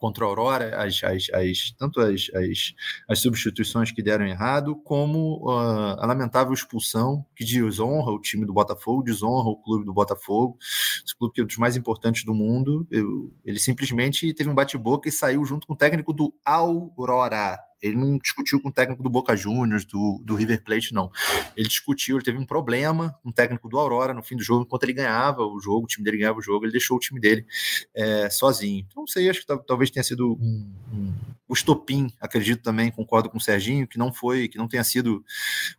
contra 0.00 0.24
a 0.24 0.28
Aurora, 0.28 0.82
as, 0.82 1.04
as, 1.04 1.28
as 1.30 1.70
tanto 1.78 2.00
as, 2.00 2.30
as, 2.34 2.74
as, 3.06 3.18
substituições 3.20 3.92
que 3.92 4.02
deram 4.02 4.26
errado, 4.26 4.74
como 4.76 5.46
uh, 5.46 6.00
a 6.00 6.06
lamentável 6.06 6.54
expulsão 6.54 7.24
que 7.36 7.44
desonra 7.44 8.10
o 8.10 8.18
time 8.18 8.46
do 8.46 8.52
Botafogo, 8.52 9.02
desonra 9.02 9.50
o 9.50 9.56
clube 9.56 9.84
do 9.84 9.92
Botafogo, 9.92 10.56
esse 11.04 11.14
clube 11.14 11.34
que 11.34 11.40
é 11.42 11.44
um 11.44 11.46
dos 11.46 11.58
mais 11.58 11.76
importantes 11.76 12.24
do 12.24 12.32
mundo. 12.32 12.86
Eu, 12.90 13.30
ele 13.44 13.60
simplesmente 13.60 14.32
teve 14.32 14.48
um 14.48 14.54
bate-boca 14.54 15.06
e 15.06 15.12
saiu 15.12 15.44
junto 15.44 15.66
com 15.66 15.74
o 15.74 15.76
técnico 15.76 16.14
do 16.14 16.32
Aurora 16.42 17.58
ele 17.82 17.96
não 17.96 18.18
discutiu 18.18 18.60
com 18.60 18.68
o 18.68 18.72
técnico 18.72 19.02
do 19.02 19.10
Boca 19.10 19.36
Juniors, 19.36 19.84
do, 19.84 20.20
do 20.24 20.34
River 20.34 20.62
Plate, 20.62 20.92
não. 20.92 21.10
Ele 21.56 21.68
discutiu, 21.68 22.16
ele 22.16 22.24
teve 22.24 22.38
um 22.38 22.44
problema 22.44 23.18
com 23.22 23.30
o 23.30 23.32
técnico 23.32 23.68
do 23.68 23.78
Aurora 23.78 24.12
no 24.12 24.22
fim 24.22 24.36
do 24.36 24.42
jogo, 24.42 24.64
enquanto 24.64 24.84
ele 24.84 24.92
ganhava 24.92 25.42
o 25.42 25.60
jogo, 25.60 25.84
o 25.84 25.86
time 25.86 26.04
dele 26.04 26.18
ganhava 26.18 26.38
o 26.38 26.42
jogo, 26.42 26.64
ele 26.64 26.72
deixou 26.72 26.96
o 26.96 27.00
time 27.00 27.20
dele 27.20 27.46
é, 27.94 28.28
sozinho. 28.28 28.84
Então, 28.86 29.02
não 29.02 29.06
sei, 29.06 29.28
acho 29.30 29.40
que 29.40 29.46
talvez 29.66 29.90
tenha 29.90 30.04
sido 30.04 30.32
um, 30.32 30.72
um, 30.92 31.14
o 31.48 31.54
estopim, 31.54 32.12
acredito 32.20 32.62
também, 32.62 32.90
concordo 32.90 33.30
com 33.30 33.38
o 33.38 33.40
Serginho, 33.40 33.86
que 33.86 33.98
não 33.98 34.12
foi, 34.12 34.48
que 34.48 34.58
não 34.58 34.68
tenha 34.68 34.84
sido. 34.84 35.24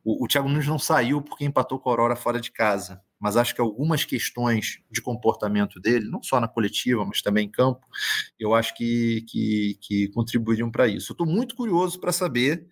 O, 0.04 0.26
o 0.26 0.28
Thiago 0.28 0.50
Nunes 0.50 0.68
não 0.68 0.80
saiu 0.80 1.22
porque 1.22 1.46
empatou 1.46 1.80
com 1.80 1.90
o 1.90 1.92
Aurora 1.92 2.16
fora 2.16 2.40
de 2.40 2.52
casa 2.52 3.02
mas 3.22 3.38
acho 3.38 3.54
que 3.54 3.62
algumas 3.62 4.04
questões 4.04 4.80
de 4.90 5.00
comportamento 5.00 5.80
dele, 5.80 6.10
não 6.10 6.24
só 6.24 6.40
na 6.40 6.48
coletiva, 6.48 7.06
mas 7.06 7.22
também 7.22 7.46
em 7.46 7.52
campo, 7.52 7.86
eu 8.40 8.56
acho 8.56 8.76
que, 8.76 9.24
que, 9.30 9.78
que 9.80 10.08
contribuiriam 10.08 10.72
para 10.72 10.88
isso. 10.88 11.12
Eu 11.12 11.14
estou 11.14 11.28
muito 11.28 11.56
curioso 11.56 12.00
para 12.00 12.12
saber 12.12 12.66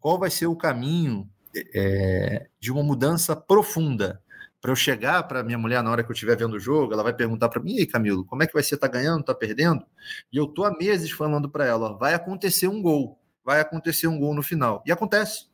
qual 0.00 0.18
vai 0.18 0.28
ser 0.28 0.48
o 0.48 0.56
caminho 0.56 1.30
é, 1.72 2.48
de 2.58 2.72
uma 2.72 2.82
mudança 2.82 3.36
profunda. 3.36 4.20
Para 4.60 4.72
eu 4.72 4.76
chegar 4.76 5.22
para 5.24 5.42
minha 5.42 5.58
mulher 5.58 5.82
na 5.82 5.90
hora 5.90 6.02
que 6.02 6.10
eu 6.10 6.14
estiver 6.14 6.36
vendo 6.36 6.54
o 6.54 6.60
jogo, 6.60 6.92
ela 6.92 7.02
vai 7.02 7.12
perguntar 7.12 7.48
para 7.48 7.62
mim: 7.62 7.76
e 7.76 7.80
aí, 7.80 7.86
Camilo, 7.86 8.24
como 8.24 8.42
é 8.42 8.46
que 8.46 8.54
vai 8.54 8.62
ser? 8.62 8.76
Tá 8.76 8.88
ganhando, 8.88 9.24
tá 9.24 9.34
perdendo? 9.34 9.84
E 10.32 10.36
eu 10.36 10.46
tô 10.46 10.64
há 10.64 10.76
meses 10.76 11.10
falando 11.12 11.48
para 11.48 11.64
ela: 11.64 11.96
vai 11.96 12.14
acontecer 12.14 12.68
um 12.68 12.82
gol, 12.82 13.18
vai 13.44 13.60
acontecer 13.60 14.08
um 14.08 14.18
gol 14.18 14.34
no 14.34 14.42
final. 14.42 14.82
E 14.86 14.92
acontece. 14.92 15.51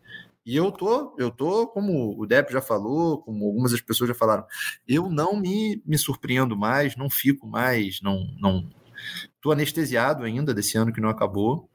E 0.49 0.57
eu 0.57 0.73
tô, 0.73 1.15
eu 1.19 1.31
tô, 1.31 1.67
como 1.67 2.19
o 2.19 2.25
Depp 2.25 2.51
já 2.51 2.63
falou, 2.63 3.21
como 3.21 3.45
algumas 3.45 3.71
das 3.73 3.83
pessoas 3.83 4.09
já 4.09 4.15
falaram, 4.15 4.47
eu 4.89 5.11
não 5.11 5.39
me, 5.39 5.83
me 5.85 5.99
surpreendo 5.99 6.57
mais, 6.57 6.97
não 6.97 7.11
fico 7.11 7.47
mais, 7.47 8.01
não, 8.01 8.27
não 8.41 8.67
tô 9.43 9.53
anestesiado 9.53 10.25
ainda 10.25 10.55
desse 10.55 10.79
ano 10.79 10.91
que 10.91 11.03
não 11.03 11.11
acabou 11.11 11.69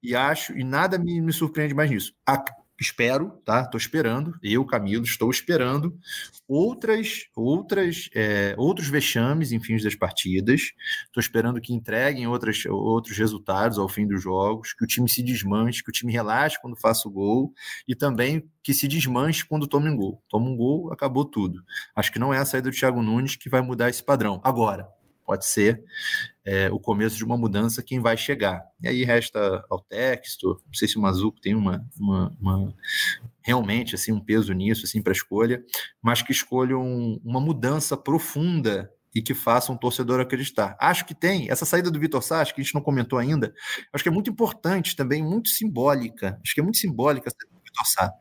e 0.00 0.14
acho 0.14 0.56
e 0.56 0.62
nada 0.62 0.96
me, 0.96 1.20
me 1.20 1.32
surpreende 1.32 1.74
mais 1.74 1.90
nisso. 1.90 2.14
A, 2.24 2.40
espero, 2.80 3.30
tá? 3.44 3.62
Estou 3.62 3.78
esperando, 3.78 4.34
eu, 4.42 4.64
Camilo, 4.64 5.04
estou 5.04 5.30
esperando 5.30 5.96
outras, 6.48 7.26
outras, 7.36 8.08
é, 8.14 8.54
outros 8.56 8.88
vexames 8.88 9.52
em 9.52 9.60
fins 9.60 9.84
das 9.84 9.94
partidas. 9.94 10.72
Estou 11.06 11.20
esperando 11.20 11.60
que 11.60 11.74
entreguem 11.74 12.26
outras, 12.26 12.64
outros 12.66 13.16
resultados 13.16 13.78
ao 13.78 13.88
fim 13.88 14.06
dos 14.06 14.22
jogos, 14.22 14.72
que 14.72 14.84
o 14.84 14.86
time 14.86 15.08
se 15.08 15.22
desmanche, 15.22 15.82
que 15.82 15.90
o 15.90 15.92
time 15.92 16.12
relaxe 16.12 16.60
quando 16.60 16.80
faça 16.80 17.08
o 17.08 17.12
gol 17.12 17.52
e 17.86 17.94
também 17.94 18.48
que 18.62 18.72
se 18.72 18.88
desmanche 18.88 19.44
quando 19.44 19.66
tome 19.66 19.90
um 19.90 19.96
gol. 19.96 20.22
Toma 20.28 20.48
um 20.48 20.56
gol, 20.56 20.92
acabou 20.92 21.24
tudo. 21.24 21.62
Acho 21.94 22.12
que 22.12 22.18
não 22.18 22.32
é 22.32 22.38
a 22.38 22.44
saída 22.44 22.70
do 22.70 22.76
Thiago 22.76 23.02
Nunes 23.02 23.36
que 23.36 23.48
vai 23.48 23.60
mudar 23.60 23.90
esse 23.90 24.02
padrão. 24.02 24.40
Agora, 24.42 24.88
pode 25.30 25.46
ser 25.46 25.80
é, 26.44 26.68
o 26.72 26.80
começo 26.80 27.16
de 27.16 27.24
uma 27.24 27.36
mudança 27.36 27.84
quem 27.84 28.00
vai 28.00 28.16
chegar. 28.16 28.64
E 28.82 28.88
aí 28.88 29.04
resta 29.04 29.64
ao 29.70 29.78
texto, 29.78 30.60
não 30.66 30.74
sei 30.74 30.88
se 30.88 30.98
o 30.98 31.00
Mazuco 31.00 31.40
tem 31.40 31.54
uma, 31.54 31.86
uma, 31.96 32.36
uma 32.40 32.74
realmente 33.40 33.94
assim 33.94 34.10
um 34.10 34.18
peso 34.18 34.52
nisso 34.52 34.86
assim 34.86 35.00
para 35.00 35.12
escolha, 35.12 35.62
mas 36.02 36.20
que 36.20 36.32
escolham 36.32 36.82
uma 37.24 37.40
mudança 37.40 37.96
profunda 37.96 38.90
e 39.14 39.22
que 39.22 39.34
faça 39.34 39.70
um 39.70 39.76
torcedor 39.76 40.18
acreditar. 40.18 40.76
Acho 40.80 41.04
que 41.04 41.14
tem 41.14 41.48
essa 41.48 41.64
saída 41.64 41.92
do 41.92 42.00
Vitor 42.00 42.22
Sá, 42.22 42.44
que 42.44 42.60
a 42.60 42.64
gente 42.64 42.74
não 42.74 42.82
comentou 42.82 43.16
ainda. 43.16 43.54
Acho 43.92 44.02
que 44.02 44.08
é 44.08 44.12
muito 44.12 44.30
importante 44.30 44.96
também, 44.96 45.22
muito 45.22 45.48
simbólica. 45.48 46.40
Acho 46.44 46.54
que 46.54 46.60
é 46.60 46.62
muito 46.64 46.78
simbólica 46.78 47.28
essa 47.28 47.36
Vitor 47.70 47.86
Sá. 47.86 48.12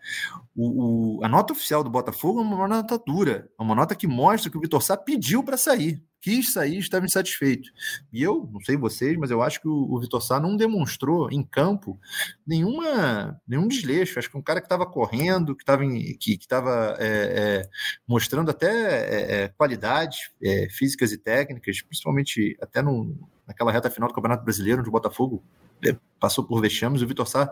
O, 0.56 1.18
o, 1.18 1.26
a 1.26 1.28
nota 1.28 1.54
oficial 1.54 1.84
do 1.84 1.90
Botafogo 1.90 2.40
é 2.40 2.44
uma 2.44 2.68
nota 2.68 2.98
dura, 3.00 3.50
é 3.60 3.64
uma 3.64 3.76
nota 3.76 3.96
que 3.96 4.08
mostra 4.08 4.50
que 4.50 4.58
o 4.58 4.62
Vitor 4.62 4.82
Sá 4.82 4.96
pediu 4.96 5.44
para 5.44 5.58
sair. 5.58 6.04
Quis 6.22 6.52
sair 6.54 6.78
estava 6.78 7.06
insatisfeito. 7.06 7.70
E 8.12 8.22
eu, 8.22 8.50
não 8.52 8.60
sei 8.62 8.76
vocês, 8.76 9.18
mas 9.18 9.32
eu 9.32 9.42
acho 9.42 9.62
que 9.62 9.68
o, 9.68 9.94
o 9.94 10.00
Vitor 10.00 10.22
Sá 10.22 10.40
não 10.40 10.56
demonstrou 10.56 11.32
em 11.32 11.44
campo 11.44 12.00
nenhuma, 12.46 13.40
nenhum 13.48 13.68
desleixo. 13.68 14.20
Acho 14.20 14.30
que 14.30 14.38
um 14.38 14.42
cara 14.42 14.60
que 14.60 14.66
estava 14.66 14.86
correndo, 14.86 15.56
que 15.56 15.64
estava 15.64 15.84
que, 16.20 16.38
que 16.38 16.48
tava, 16.48 16.96
é, 17.00 17.08
é, 17.08 17.70
mostrando 18.08 18.52
até 18.52 18.70
é, 18.70 19.44
é 19.44 19.48
qualidades 19.50 20.32
é, 20.44 20.68
físicas 20.70 21.12
e 21.12 21.18
técnicas, 21.18 21.82
principalmente 21.82 22.58
até 22.62 22.82
no, 22.82 23.16
naquela 23.50 23.72
reta 23.72 23.90
final 23.90 24.08
do 24.08 24.14
Campeonato 24.14 24.44
Brasileiro, 24.44 24.80
onde 24.80 24.90
o 24.90 24.92
Botafogo 24.92 25.44
é, 25.84 25.98
passou 26.20 26.44
por 26.44 26.62
vexames. 26.62 27.02
O 27.02 27.08
Vitor 27.08 27.28
Sá 27.28 27.50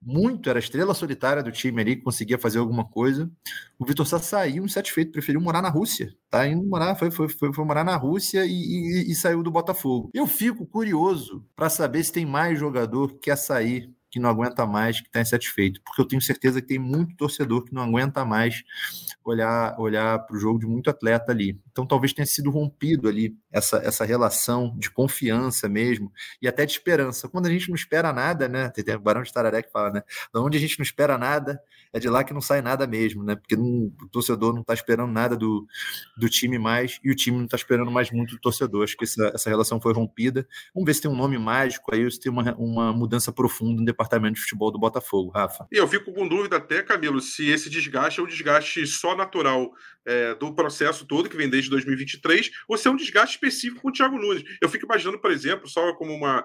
muito 0.00 0.50
era 0.50 0.58
estrela 0.58 0.92
solitária 0.92 1.42
do 1.42 1.50
time 1.50 1.80
ali, 1.80 1.96
conseguia 1.96 2.38
fazer 2.38 2.58
alguma 2.58 2.84
coisa. 2.84 3.30
O 3.78 3.86
Vitor 3.86 4.06
Sá 4.06 4.18
saiu 4.18 4.66
insatisfeito, 4.66 5.10
preferiu 5.10 5.40
morar 5.40 5.62
na 5.62 5.70
Rússia. 5.70 6.14
Tá 6.28 6.46
indo 6.46 6.62
morar, 6.68 6.94
foi, 6.96 7.10
foi, 7.10 7.30
foi, 7.30 7.50
foi 7.50 7.64
morar 7.64 7.82
na 7.82 7.96
Rússia 7.96 8.44
e, 8.44 8.50
e, 8.50 9.10
e 9.10 9.14
saiu 9.14 9.42
do 9.42 9.50
Botafogo. 9.50 10.10
Eu 10.12 10.26
fico 10.26 10.66
curioso 10.66 11.42
para 11.56 11.70
saber 11.70 12.04
se 12.04 12.12
tem 12.12 12.26
mais 12.26 12.58
jogador 12.58 13.14
que 13.14 13.20
quer 13.20 13.36
sair 13.36 13.90
que 14.10 14.18
não 14.18 14.30
aguenta 14.30 14.66
mais, 14.66 15.00
que 15.00 15.06
está 15.06 15.20
insatisfeito, 15.20 15.80
porque 15.82 16.00
eu 16.00 16.06
tenho 16.06 16.22
certeza 16.22 16.60
que 16.60 16.66
tem 16.66 16.78
muito 16.78 17.14
torcedor 17.16 17.64
que 17.64 17.74
não 17.74 17.82
aguenta 17.82 18.24
mais 18.24 18.62
olhar 19.24 19.78
olhar 19.78 20.18
para 20.20 20.36
o 20.36 20.40
jogo 20.40 20.58
de 20.58 20.66
muito 20.66 20.88
atleta 20.88 21.32
ali. 21.32 21.60
Então 21.70 21.86
talvez 21.86 22.12
tenha 22.12 22.26
sido 22.26 22.50
rompido 22.50 23.08
ali 23.08 23.36
essa, 23.50 23.78
essa 23.78 24.04
relação 24.04 24.74
de 24.78 24.90
confiança 24.90 25.68
mesmo 25.68 26.12
e 26.40 26.48
até 26.48 26.66
de 26.66 26.72
esperança. 26.72 27.28
Quando 27.28 27.46
a 27.46 27.50
gente 27.50 27.68
não 27.68 27.74
espera 27.74 28.12
nada, 28.12 28.48
né? 28.48 28.68
Tem 28.70 28.94
o 28.94 29.00
Barão 29.00 29.22
de 29.22 29.32
Tararé 29.32 29.62
que 29.62 29.72
fala, 29.72 29.90
né? 29.90 30.02
Da 30.32 30.40
onde 30.40 30.56
a 30.58 30.60
gente 30.60 30.78
não 30.78 30.82
espera 30.82 31.16
nada, 31.16 31.60
é 31.92 31.98
de 31.98 32.08
lá 32.08 32.22
que 32.22 32.34
não 32.34 32.40
sai 32.40 32.60
nada 32.60 32.86
mesmo, 32.86 33.24
né? 33.24 33.34
Porque 33.36 33.56
não, 33.56 33.92
o 34.02 34.08
torcedor 34.10 34.52
não 34.52 34.60
está 34.60 34.74
esperando 34.74 35.12
nada 35.12 35.36
do, 35.36 35.66
do 36.16 36.28
time 36.28 36.58
mais 36.58 37.00
e 37.02 37.10
o 37.10 37.14
time 37.14 37.38
não 37.38 37.44
está 37.44 37.56
esperando 37.56 37.90
mais 37.90 38.10
muito 38.10 38.34
do 38.34 38.40
torcedor. 38.40 38.84
Acho 38.84 38.96
que 38.96 39.04
essa, 39.04 39.32
essa 39.34 39.48
relação 39.48 39.80
foi 39.80 39.92
rompida. 39.92 40.46
Vamos 40.74 40.86
ver 40.86 40.94
se 40.94 41.02
tem 41.02 41.10
um 41.10 41.16
nome 41.16 41.38
mágico 41.38 41.94
aí, 41.94 42.10
se 42.10 42.20
tem 42.20 42.30
uma, 42.30 42.54
uma 42.56 42.92
mudança 42.92 43.32
profunda 43.32 43.80
no 43.80 43.86
departamento 43.86 44.34
de 44.34 44.40
futebol 44.42 44.70
do 44.70 44.78
Botafogo, 44.78 45.30
Rafa. 45.30 45.66
E 45.72 45.76
eu 45.76 45.88
fico 45.88 46.12
com 46.12 46.28
dúvida 46.28 46.56
até, 46.56 46.82
Camilo, 46.82 47.20
se 47.20 47.48
esse 47.48 47.70
desgaste 47.70 48.20
é 48.20 48.22
um 48.22 48.26
desgaste 48.26 48.86
só 48.86 49.16
natural 49.16 49.70
é, 50.04 50.34
do 50.34 50.54
processo 50.54 51.04
todo 51.06 51.28
que 51.28 51.36
vem 51.36 51.50
desde 51.50 51.68
2023 51.70 52.50
ou 52.66 52.76
se 52.76 52.88
é 52.88 52.90
um 52.90 52.96
desgaste 52.96 53.37
específico 53.38 53.82
com 53.82 53.88
o 53.88 53.92
Thiago 53.92 54.18
Nunes. 54.18 54.44
Eu 54.60 54.68
fico 54.68 54.84
imaginando, 54.84 55.18
por 55.18 55.30
exemplo, 55.30 55.68
só 55.68 55.92
como 55.94 56.12
uma, 56.12 56.44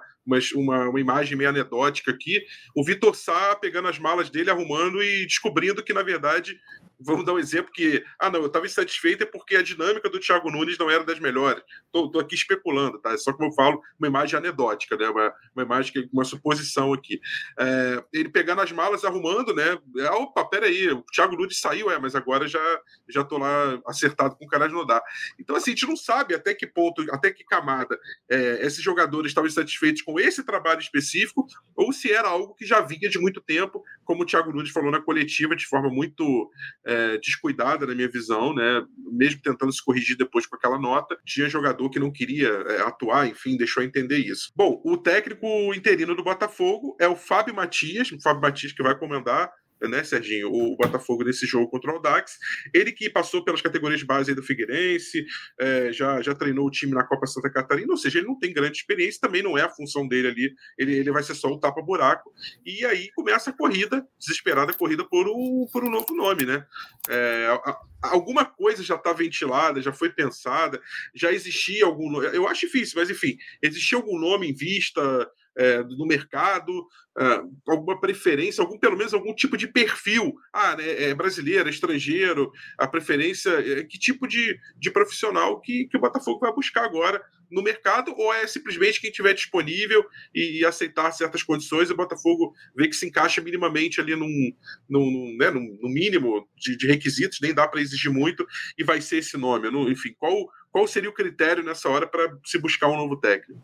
uma, 0.56 0.90
uma 0.90 1.00
imagem 1.00 1.38
meio 1.38 1.50
anedótica 1.50 2.12
aqui, 2.12 2.46
o 2.76 2.84
Vitor 2.84 3.16
Sá 3.16 3.56
pegando 3.56 3.88
as 3.88 4.00
malas 4.00 4.30
dele, 4.30 4.50
arrumando 4.50 5.04
e 5.04 5.26
descobrindo 5.26 5.84
que, 5.84 5.94
na 5.94 6.04
verdade, 6.04 6.60
vamos 7.00 7.26
dar 7.26 7.34
um 7.34 7.40
exemplo 7.40 7.72
que, 7.72 8.04
ah, 8.20 8.30
não, 8.30 8.40
eu 8.40 8.48
estava 8.48 8.66
insatisfeito 8.66 9.24
é 9.24 9.26
porque 9.26 9.56
a 9.56 9.62
dinâmica 9.62 10.10
do 10.10 10.20
Thiago 10.20 10.50
Nunes 10.50 10.78
não 10.78 10.90
era 10.90 11.04
das 11.04 11.20
melhores. 11.20 11.64
Estou 11.86 12.20
aqui 12.20 12.36
especulando, 12.36 13.00
tá? 13.00 13.18
Só 13.18 13.34
como 13.34 13.50
eu 13.50 13.54
falo, 13.54 13.82
uma 14.00 14.08
imagem 14.08 14.38
anedótica, 14.38 14.96
né? 14.96 15.10
Uma, 15.10 15.34
uma 15.56 15.64
imagem, 15.64 16.10
uma 16.12 16.24
suposição 16.24 16.94
aqui. 16.94 17.20
É, 17.60 18.04
ele 18.14 18.30
pegando 18.30 18.62
as 18.62 18.72
malas, 18.72 19.04
arrumando, 19.04 19.54
né? 19.54 19.78
É, 19.98 20.10
opa, 20.12 20.46
peraí, 20.46 20.90
o 20.92 21.04
Thiago 21.14 21.36
Nunes 21.36 21.60
saiu, 21.60 21.92
é, 21.92 22.00
mas 22.00 22.16
agora 22.16 22.48
já 22.48 22.64
já 23.10 23.24
tô 23.24 23.38
lá 23.38 23.80
acertado 23.88 24.36
com 24.36 24.46
o 24.46 24.48
cara 24.48 24.68
de 24.68 24.74
dá. 24.86 25.02
Então, 25.40 25.56
assim, 25.56 25.72
a 25.72 25.74
gente 25.76 25.88
não 25.88 25.96
sabe 25.96 26.34
até 26.34 26.54
que 26.54 26.66
ponto, 26.66 26.83
até 27.12 27.32
que 27.32 27.44
camada 27.44 27.98
é, 28.30 28.66
esses 28.66 28.82
jogadores 28.82 29.32
estavam 29.32 29.48
insatisfeitos 29.48 30.02
com 30.02 30.20
esse 30.20 30.44
trabalho 30.44 30.80
específico 30.80 31.46
ou 31.76 31.92
se 31.92 32.12
era 32.12 32.28
algo 32.28 32.56
que 32.56 32.66
já 32.66 32.82
vinha 32.82 33.10
de 33.10 33.20
muito 33.20 33.42
tempo, 33.42 33.84
como 34.04 34.24
o 34.24 34.26
Thiago 34.26 34.52
Nunes 34.52 34.72
falou 34.72 34.92
na 34.92 35.02
coletiva, 35.02 35.56
de 35.56 35.66
forma 35.66 35.90
muito 35.90 36.50
é, 36.86 37.18
descuidada, 37.18 37.86
na 37.86 37.96
minha 37.96 38.10
visão, 38.10 38.54
né? 38.54 38.84
Mesmo 39.12 39.42
tentando 39.42 39.72
se 39.72 39.84
corrigir 39.84 40.18
depois 40.18 40.46
com 40.46 40.56
aquela 40.56 40.80
nota, 40.80 41.18
tinha 41.26 41.50
jogador 41.50 41.90
que 41.90 42.00
não 42.00 42.12
queria 42.12 42.50
é, 42.50 42.82
atuar, 42.82 43.28
enfim, 43.28 43.58
deixou 43.58 43.84
entender 43.84 44.18
isso. 44.18 44.52
Bom, 44.56 44.82
o 44.86 44.98
técnico 44.98 45.48
interino 45.74 46.16
do 46.16 46.24
Botafogo 46.24 46.96
é 47.00 47.08
o 47.08 47.16
Fábio 47.16 47.56
Matias, 47.56 48.12
o 48.12 48.22
Fábio 48.22 48.42
Matias 48.42 48.74
que 48.74 48.84
vai 48.84 48.98
comandar 48.98 49.52
né, 49.88 50.04
Serginho, 50.04 50.52
o 50.52 50.76
Botafogo 50.76 51.24
nesse 51.24 51.46
jogo 51.46 51.70
contra 51.70 51.92
o 51.92 51.96
Audax. 51.96 52.38
Ele 52.74 52.92
que 52.92 53.10
passou 53.10 53.44
pelas 53.44 53.62
categorias 53.62 54.00
de 54.00 54.06
base 54.06 54.34
do 54.34 54.44
Figueirense, 54.44 55.26
é, 55.60 55.92
já, 55.92 56.22
já 56.22 56.34
treinou 56.34 56.68
o 56.68 56.72
time 56.72 56.94
na 56.94 57.04
Copa 57.04 57.26
Santa 57.26 57.50
Catarina, 57.50 57.92
ou 57.92 57.98
seja, 57.98 58.20
ele 58.20 58.28
não 58.28 58.38
tem 58.38 58.54
grande 58.54 58.78
experiência, 58.78 59.22
também 59.22 59.42
não 59.42 59.58
é 59.58 59.62
a 59.62 59.70
função 59.70 60.08
dele 60.08 60.28
ali, 60.28 60.54
ele, 60.78 60.96
ele 60.98 61.12
vai 61.12 61.24
ser 61.24 61.36
só 61.36 61.48
um 61.48 61.60
tapa-buraco. 61.60 62.32
E 62.66 62.86
aí 62.86 63.10
começa 63.16 63.50
a 63.50 63.54
corrida, 63.54 64.06
desesperada 64.20 64.74
corrida 64.74 65.04
por, 65.08 65.28
o, 65.28 65.68
por 65.72 65.84
um 65.84 65.90
novo 65.90 66.14
nome, 66.16 66.46
né? 66.46 66.66
É, 67.10 67.48
a, 67.48 67.78
alguma 68.04 68.46
coisa 68.46 68.84
já 68.84 68.96
está 68.96 69.14
ventilada, 69.14 69.82
já 69.82 69.94
foi 69.94 70.10
pensada, 70.10 70.82
já 71.16 71.32
existia 71.32 71.86
algum. 71.86 72.22
Eu 72.24 72.48
acho 72.48 72.66
difícil, 72.66 73.00
mas 73.00 73.10
enfim, 73.10 73.38
existia 73.62 73.98
algum 73.98 74.20
nome 74.20 74.50
em 74.50 74.54
vista 74.54 75.30
é, 75.58 75.84
no 75.84 76.06
mercado, 76.06 76.72
é, 77.18 77.42
alguma 77.68 78.00
preferência, 78.00 78.62
algum 78.62 78.78
pelo 78.80 78.98
menos 78.98 79.14
algum 79.14 79.34
tipo 79.34 79.56
de 79.56 79.68
perfil. 79.68 80.34
Ah, 80.52 80.76
né, 80.76 81.04
é 81.04 81.14
brasileiro, 81.14 81.68
é 81.68 81.72
estrangeiro, 81.72 82.52
a 82.78 82.88
preferência, 82.88 83.52
é, 83.52 83.84
que 83.84 84.00
tipo 84.00 84.28
de, 84.28 84.58
de 84.78 84.92
profissional 84.92 85.60
que, 85.62 85.88
que 85.88 85.98
o 85.98 86.02
Botafogo 86.02 86.40
vai 86.40 86.54
buscar 86.54 86.84
agora 86.84 87.22
no 87.54 87.62
mercado, 87.62 88.14
ou 88.18 88.34
é 88.34 88.48
simplesmente 88.48 89.00
quem 89.00 89.12
tiver 89.12 89.34
disponível 89.34 90.04
e, 90.34 90.60
e 90.60 90.66
aceitar 90.66 91.12
certas 91.12 91.44
condições, 91.44 91.92
o 91.92 91.96
Botafogo 91.96 92.54
vê 92.76 92.88
que 92.88 92.96
se 92.96 93.06
encaixa 93.06 93.42
minimamente 93.42 94.02
ali 94.02 94.16
num, 94.16 94.52
num, 94.90 95.38
né, 95.38 95.52
num, 95.52 95.78
num 95.82 95.90
mínimo 95.90 96.48
de, 96.58 96.76
de, 96.76 96.88
requisitos, 96.88 97.38
nem 97.42 97.54
dá 97.54 97.68
para 97.68 97.82
exigir 97.82 98.12
muito, 98.12 98.46
e 98.76 98.84
vai 98.84 99.00
ser 99.02 99.18
esse 99.18 99.38
nome. 99.38 99.70
Não, 99.70 99.90
enfim, 99.90 100.16
qual, 100.18 100.34
qual 100.72 100.88
seria 100.88 101.10
o 101.10 101.14
critério 101.14 101.64
nessa 101.64 101.88
hora 101.90 102.08
para 102.08 102.36
se 102.44 102.58
buscar 102.58 102.88
um 102.88 102.98
novo 102.98 103.20
técnico? 103.20 103.62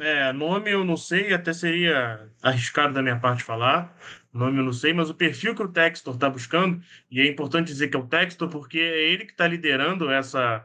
É, 0.00 0.32
nome 0.32 0.70
eu 0.70 0.82
não 0.82 0.96
sei, 0.96 1.34
até 1.34 1.52
seria 1.52 2.26
arriscado 2.42 2.94
da 2.94 3.02
minha 3.02 3.18
parte 3.18 3.44
falar. 3.44 3.94
Nome 4.32 4.58
eu 4.58 4.64
não 4.64 4.72
sei, 4.72 4.94
mas 4.94 5.10
o 5.10 5.14
perfil 5.14 5.54
que 5.54 5.62
o 5.62 5.68
Textor 5.68 6.14
está 6.14 6.30
buscando, 6.30 6.80
e 7.10 7.20
é 7.20 7.28
importante 7.28 7.66
dizer 7.66 7.88
que 7.88 7.96
é 7.96 8.00
o 8.00 8.06
Textor, 8.06 8.48
porque 8.48 8.78
é 8.78 9.10
ele 9.10 9.26
que 9.26 9.32
está 9.32 9.46
liderando 9.46 10.08
essa, 10.10 10.64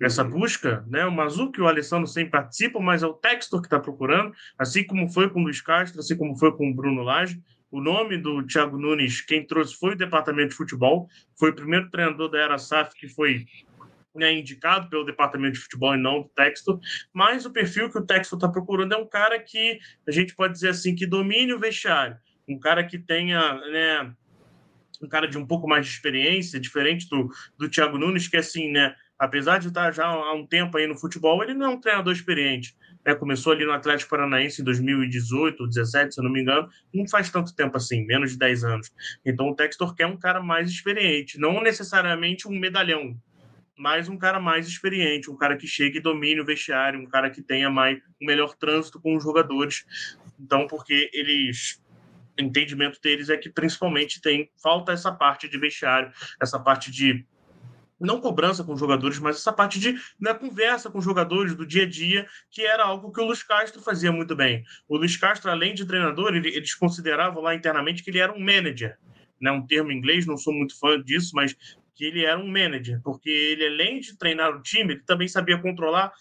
essa 0.00 0.22
busca, 0.22 0.84
né? 0.86 1.04
O 1.06 1.10
Mazuco 1.10 1.58
e 1.58 1.62
o 1.62 1.66
Alessandro 1.66 2.06
sempre 2.06 2.32
participam, 2.32 2.80
mas 2.80 3.02
é 3.02 3.06
o 3.06 3.14
Textor 3.14 3.60
que 3.60 3.66
está 3.66 3.80
procurando, 3.80 4.32
assim 4.56 4.84
como 4.84 5.08
foi 5.08 5.28
com 5.28 5.40
o 5.40 5.42
Luiz 5.44 5.60
Castro, 5.60 5.98
assim 5.98 6.16
como 6.16 6.36
foi 6.36 6.52
com 6.56 6.70
o 6.70 6.74
Bruno 6.74 7.02
Lage. 7.02 7.42
O 7.70 7.80
nome 7.80 8.16
do 8.16 8.46
Thiago 8.46 8.78
Nunes, 8.78 9.20
quem 9.22 9.44
trouxe 9.44 9.74
foi 9.74 9.92
o 9.92 9.96
departamento 9.96 10.50
de 10.50 10.54
futebol, 10.54 11.08
foi 11.38 11.50
o 11.50 11.54
primeiro 11.54 11.90
treinador 11.90 12.30
da 12.30 12.38
Era 12.38 12.58
SAF 12.58 12.94
que 12.94 13.08
foi 13.08 13.44
né, 14.18 14.32
indicado 14.32 14.88
pelo 14.90 15.04
departamento 15.04 15.54
de 15.54 15.60
futebol 15.60 15.94
e 15.94 15.98
não 15.98 16.22
do 16.22 16.28
Texto, 16.28 16.78
mas 17.12 17.46
o 17.46 17.52
perfil 17.52 17.90
que 17.90 17.98
o 17.98 18.04
Texto 18.04 18.34
está 18.34 18.48
procurando 18.48 18.94
é 18.94 18.96
um 18.96 19.06
cara 19.06 19.38
que 19.38 19.78
a 20.06 20.10
gente 20.10 20.34
pode 20.34 20.54
dizer 20.54 20.70
assim 20.70 20.94
que 20.94 21.06
domine 21.06 21.52
o 21.52 21.58
vestiário, 21.58 22.16
um 22.48 22.58
cara 22.58 22.84
que 22.84 22.98
tenha, 22.98 23.54
né, 23.54 24.12
um 25.02 25.08
cara 25.08 25.26
de 25.26 25.38
um 25.38 25.46
pouco 25.46 25.68
mais 25.68 25.86
de 25.86 25.92
experiência, 25.92 26.60
diferente 26.60 27.08
do, 27.08 27.28
do 27.56 27.68
Thiago 27.68 27.98
Nunes, 27.98 28.28
que 28.28 28.36
assim, 28.36 28.70
né, 28.70 28.94
apesar 29.18 29.58
de 29.58 29.68
estar 29.68 29.92
já 29.92 30.06
há 30.06 30.32
um 30.32 30.46
tempo 30.46 30.76
aí 30.76 30.86
no 30.86 30.96
futebol, 30.96 31.42
ele 31.42 31.54
não 31.54 31.66
é 31.66 31.68
um 31.70 31.80
treinador 31.80 32.12
experiente. 32.12 32.76
Né? 33.04 33.14
Começou 33.14 33.52
ali 33.52 33.64
no 33.64 33.72
Atlético 33.72 34.10
Paranaense 34.10 34.60
em 34.60 34.64
2018, 34.64 35.58
2017, 35.58 36.14
se 36.14 36.20
eu 36.20 36.24
não 36.24 36.30
me 36.30 36.42
engano, 36.42 36.68
não 36.94 37.08
faz 37.08 37.30
tanto 37.30 37.54
tempo 37.54 37.76
assim, 37.76 38.04
menos 38.06 38.32
de 38.32 38.38
10 38.38 38.64
anos. 38.64 38.92
Então 39.24 39.48
o 39.48 39.54
Textor 39.56 39.94
quer 39.94 40.06
um 40.06 40.16
cara 40.16 40.42
mais 40.42 40.70
experiente, 40.70 41.38
não 41.38 41.62
necessariamente 41.62 42.46
um 42.46 42.58
medalhão, 42.58 43.16
mas 43.78 44.08
um 44.08 44.18
cara 44.18 44.40
mais 44.40 44.66
experiente, 44.66 45.30
um 45.30 45.36
cara 45.36 45.56
que 45.56 45.66
chegue 45.66 45.98
e 45.98 46.02
domine 46.02 46.40
o 46.40 46.44
vestiário, 46.44 47.00
um 47.00 47.06
cara 47.06 47.30
que 47.30 47.40
tenha 47.40 47.70
mais 47.70 47.98
um 48.20 48.26
melhor 48.26 48.54
trânsito 48.56 49.00
com 49.00 49.16
os 49.16 49.22
jogadores. 49.22 49.84
Então, 50.38 50.66
porque 50.66 51.10
eles 51.12 51.80
o 52.38 52.42
entendimento 52.42 53.00
deles 53.00 53.28
é 53.28 53.36
que 53.36 53.50
principalmente 53.50 54.20
tem 54.20 54.50
falta 54.62 54.92
essa 54.92 55.10
parte 55.10 55.48
de 55.48 55.58
vestiário, 55.58 56.12
essa 56.40 56.58
parte 56.58 56.90
de 56.90 57.26
não 58.00 58.20
cobrança 58.20 58.62
com 58.62 58.72
os 58.74 58.80
jogadores, 58.80 59.18
mas 59.18 59.36
essa 59.36 59.52
parte 59.52 59.80
de 59.80 59.98
né, 60.20 60.32
conversa 60.32 60.88
com 60.88 60.98
os 60.98 61.04
jogadores 61.04 61.56
do 61.56 61.66
dia 61.66 61.82
a 61.82 61.88
dia, 61.88 62.28
que 62.48 62.62
era 62.62 62.84
algo 62.84 63.10
que 63.10 63.20
o 63.20 63.24
Luiz 63.24 63.42
Castro 63.42 63.82
fazia 63.82 64.12
muito 64.12 64.36
bem. 64.36 64.62
O 64.88 64.96
Luiz 64.96 65.16
Castro, 65.16 65.50
além 65.50 65.74
de 65.74 65.84
treinador, 65.84 66.34
ele, 66.34 66.48
eles 66.48 66.74
consideravam 66.74 67.42
lá 67.42 67.56
internamente 67.56 68.04
que 68.04 68.10
ele 68.10 68.20
era 68.20 68.32
um 68.32 68.38
manager. 68.38 68.96
Né, 69.40 69.50
um 69.52 69.64
termo 69.64 69.92
em 69.92 69.96
inglês, 69.96 70.26
não 70.26 70.36
sou 70.36 70.52
muito 70.52 70.78
fã 70.78 71.00
disso, 71.00 71.30
mas 71.34 71.56
que 71.98 72.04
ele 72.04 72.24
era 72.24 72.38
um 72.38 72.46
manager, 72.46 73.00
porque 73.02 73.28
ele, 73.28 73.66
além 73.66 73.98
de 73.98 74.16
treinar 74.16 74.56
o 74.56 74.62
time, 74.62 74.94
ele 74.94 75.02
também 75.04 75.26
sabia 75.26 75.58
controlar 75.58 76.12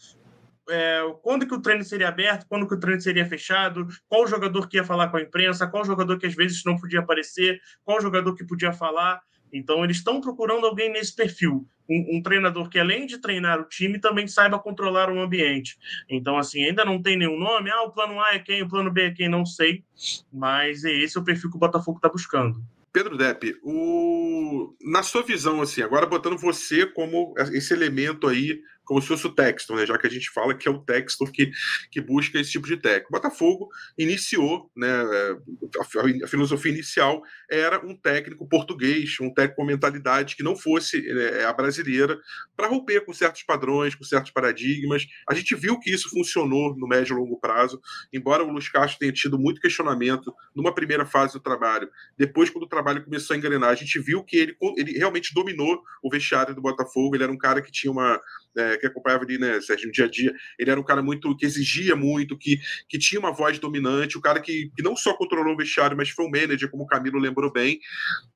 é, 0.69 1.01
quando 1.21 1.47
que 1.47 1.53
o 1.53 1.61
treino 1.61 1.83
seria 1.83 2.09
aberto, 2.09 2.47
quando 2.49 2.67
que 2.67 2.73
o 2.73 2.79
treino 2.79 2.99
seria 2.99 3.25
fechado, 3.25 3.87
qual 4.09 4.27
jogador 4.27 4.67
que 4.67 4.77
ia 4.77 4.83
falar 4.83 5.09
com 5.09 5.17
a 5.17 5.21
imprensa, 5.21 5.67
qual 5.67 5.85
jogador 5.85 6.17
que 6.17 6.25
às 6.25 6.33
vezes 6.33 6.63
não 6.65 6.75
podia 6.75 6.99
aparecer, 6.99 7.61
qual 7.85 8.01
jogador 8.01 8.35
que 8.35 8.43
podia 8.43 8.73
falar. 8.73 9.21
Então, 9.53 9.83
eles 9.83 9.97
estão 9.97 10.19
procurando 10.19 10.65
alguém 10.65 10.91
nesse 10.91 11.15
perfil. 11.15 11.65
Um, 11.89 12.17
um, 12.17 12.21
treinador 12.21 12.67
que, 12.67 12.77
além 12.77 13.05
de 13.05 13.17
treinar 13.17 13.61
o 13.61 13.63
time, 13.63 13.97
também 13.97 14.27
saiba 14.27 14.59
controlar 14.59 15.09
o 15.09 15.21
ambiente. 15.21 15.77
Então, 16.09 16.37
assim, 16.37 16.65
ainda 16.65 16.83
não 16.83 17.01
tem 17.01 17.15
nenhum 17.15 17.39
nome. 17.39 17.69
Ah, 17.69 17.83
o 17.83 17.91
plano 17.91 18.19
A 18.19 18.33
é 18.33 18.39
quem, 18.39 18.61
o 18.61 18.67
plano 18.67 18.91
B 18.91 19.03
é 19.03 19.11
quem, 19.11 19.29
não 19.29 19.45
sei. 19.45 19.85
Mas 20.33 20.83
esse 20.83 21.17
é 21.17 21.21
o 21.21 21.23
perfil 21.23 21.49
que 21.49 21.55
o 21.55 21.59
Botafogo 21.59 21.97
está 21.97 22.09
buscando. 22.09 22.61
Pedro 22.97 23.15
Depp, 23.15 23.59
o... 23.61 24.75
na 24.81 25.03
sua 25.03 25.21
visão, 25.21 25.61
assim, 25.61 25.83
agora 25.83 26.07
botando 26.07 26.35
você 26.35 26.83
como 26.83 27.35
esse 27.53 27.71
elemento 27.71 28.27
aí 28.27 28.59
como 28.87 29.01
se 29.01 29.07
fosse 29.09 29.27
o 29.27 29.35
Texton, 29.35 29.75
né? 29.75 29.85
Já 29.85 29.97
que 29.97 30.07
a 30.07 30.09
gente 30.09 30.29
fala 30.31 30.55
que 30.55 30.67
é 30.67 30.71
o 30.71 30.79
Texton 30.79 31.25
que, 31.25 31.51
que 31.91 31.99
busca 31.99 32.39
esse 32.39 32.51
tipo 32.51 32.65
de 32.65 32.77
técnico. 32.77 33.09
O 33.09 33.19
Botafogo 33.19 33.69
iniciou, 33.97 34.71
né? 34.75 34.87
É, 34.87 35.31
a, 35.77 36.25
a, 36.25 36.27
filosofia 36.27 36.71
inicial 36.71 37.21
era 37.51 37.85
um 37.85 37.95
técnico 37.95 38.47
português, 38.47 39.17
um 39.19 39.33
técnico 39.33 39.57
com 39.57 39.65
mentalidade 39.65 40.35
que 40.35 40.43
não 40.43 40.55
fosse 40.55 41.05
é, 41.05 41.43
a 41.43 41.51
brasileira, 41.51 42.17
para 42.55 42.67
romper 42.67 43.03
com 43.05 43.13
certos 43.13 43.43
padrões, 43.43 43.93
com 43.93 44.05
certos 44.05 44.31
paradigmas. 44.31 45.05
A 45.29 45.35
gente 45.35 45.53
viu 45.53 45.77
que 45.79 45.91
isso 45.91 46.09
funcionou 46.09 46.75
no 46.77 46.87
médio 46.87 47.13
e 47.13 47.19
longo 47.19 47.37
prazo, 47.39 47.81
embora 48.13 48.43
o 48.43 48.51
Luiz 48.51 48.69
Castro 48.69 48.99
tenha 48.99 49.11
tido 49.11 49.37
muito 49.37 49.59
questionamento 49.59 50.33
numa 50.55 50.73
primeira 50.73 51.05
fase 51.05 51.33
do 51.33 51.41
trabalho. 51.41 51.89
Depois, 52.17 52.49
quando 52.49 52.63
o 52.63 52.69
trabalho 52.69 53.03
começou 53.03 53.33
a 53.33 53.37
engrenar, 53.37 53.69
a 53.69 53.75
gente 53.75 53.99
viu 53.99 54.23
que 54.23 54.37
ele, 54.37 54.57
ele 54.77 54.97
realmente 54.97 55.33
dominou 55.33 55.81
o 56.01 56.09
vestiário 56.09 56.55
do 56.55 56.61
Botafogo. 56.61 57.15
Ele 57.15 57.23
era 57.23 57.31
um 57.31 57.37
cara 57.37 57.61
que 57.61 57.71
tinha 57.71 57.91
uma 57.91 58.21
é, 58.57 58.76
que 58.77 58.87
acompanhava 58.87 59.23
ali, 59.23 59.37
né, 59.37 59.59
Sérgio, 59.61 59.87
no 59.87 59.91
dia 59.91 60.05
a 60.05 60.09
dia, 60.09 60.33
ele 60.57 60.71
era 60.71 60.79
um 60.79 60.83
cara 60.83 61.01
muito 61.01 61.35
que 61.35 61.45
exigia 61.45 61.95
muito, 61.95 62.37
que, 62.37 62.59
que 62.87 62.97
tinha 62.97 63.19
uma 63.19 63.31
voz 63.31 63.59
dominante, 63.59 64.15
o 64.15 64.19
um 64.19 64.21
cara 64.21 64.39
que, 64.39 64.71
que 64.75 64.83
não 64.83 64.95
só 64.95 65.13
controlou 65.13 65.53
o 65.53 65.57
vestiário, 65.57 65.97
mas 65.97 66.09
foi 66.09 66.25
um 66.25 66.29
manager, 66.29 66.69
como 66.69 66.83
o 66.83 66.87
Camilo 66.87 67.19
lembrou 67.19 67.51
bem. 67.51 67.79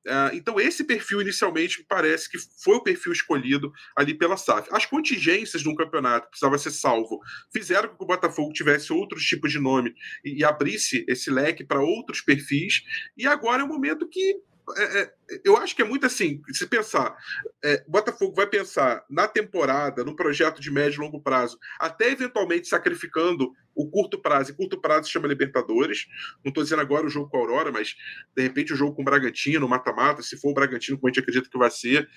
Uh, 0.07 0.33
então, 0.33 0.59
esse 0.59 0.83
perfil, 0.83 1.21
inicialmente, 1.21 1.79
me 1.79 1.85
parece 1.85 2.29
que 2.29 2.37
foi 2.63 2.75
o 2.75 2.83
perfil 2.83 3.11
escolhido 3.11 3.71
ali 3.95 4.13
pela 4.13 4.37
SAF. 4.37 4.67
As 4.71 4.85
contingências 4.85 5.61
de 5.61 5.69
um 5.69 5.75
campeonato 5.75 6.25
que 6.25 6.31
precisava 6.31 6.57
ser 6.57 6.71
salvo 6.71 7.19
fizeram 7.53 7.89
com 7.89 7.97
que 7.97 8.03
o 8.03 8.07
Botafogo 8.07 8.51
tivesse 8.53 8.91
outros 8.91 9.23
tipos 9.23 9.51
de 9.51 9.59
nome 9.59 9.93
e, 10.25 10.39
e 10.39 10.43
abrisse 10.43 11.05
esse 11.07 11.29
leque 11.29 11.63
para 11.63 11.81
outros 11.81 12.21
perfis, 12.21 12.83
e 13.17 13.27
agora 13.27 13.61
é 13.61 13.65
o 13.65 13.67
momento 13.67 14.07
que 14.07 14.35
é, 14.77 15.01
é, 15.01 15.41
eu 15.43 15.57
acho 15.57 15.75
que 15.75 15.81
é 15.81 15.85
muito 15.85 16.05
assim, 16.05 16.41
se 16.51 16.67
pensar, 16.67 17.15
é, 17.63 17.83
Botafogo 17.87 18.35
vai 18.35 18.47
pensar 18.47 19.03
na 19.09 19.27
temporada, 19.27 20.03
no 20.03 20.15
projeto 20.15 20.61
de 20.61 20.71
médio 20.71 21.01
e 21.01 21.05
longo 21.05 21.21
prazo, 21.21 21.57
até 21.79 22.09
eventualmente 22.11 22.67
sacrificando 22.67 23.53
o 23.75 23.89
curto 23.89 24.21
prazo, 24.21 24.51
e 24.51 24.55
curto 24.55 24.79
prazo 24.79 25.05
se 25.05 25.11
chama 25.11 25.27
Libertadores. 25.27 26.07
Não 26.43 26.49
estou 26.49 26.63
dizendo 26.63 26.81
agora 26.81 27.05
o 27.05 27.09
jogo 27.09 27.29
com 27.29 27.37
a 27.37 27.39
Aurora, 27.39 27.71
mas 27.71 27.95
de 28.35 28.43
repente 28.43 28.73
o 28.73 28.75
jogo 28.75 28.95
com 28.95 29.01
o 29.01 29.05
Bragantino, 29.05 29.67
mata-mata, 29.67 30.21
se 30.21 30.39
for 30.39 30.51
o 30.51 30.53
Bragantino, 30.53 30.97
como 30.97 31.07
a 31.07 31.11
gente 31.11 31.21
acredita 31.21 31.49
que 31.49 31.57
vai 31.57 31.71
ser. 31.71 32.09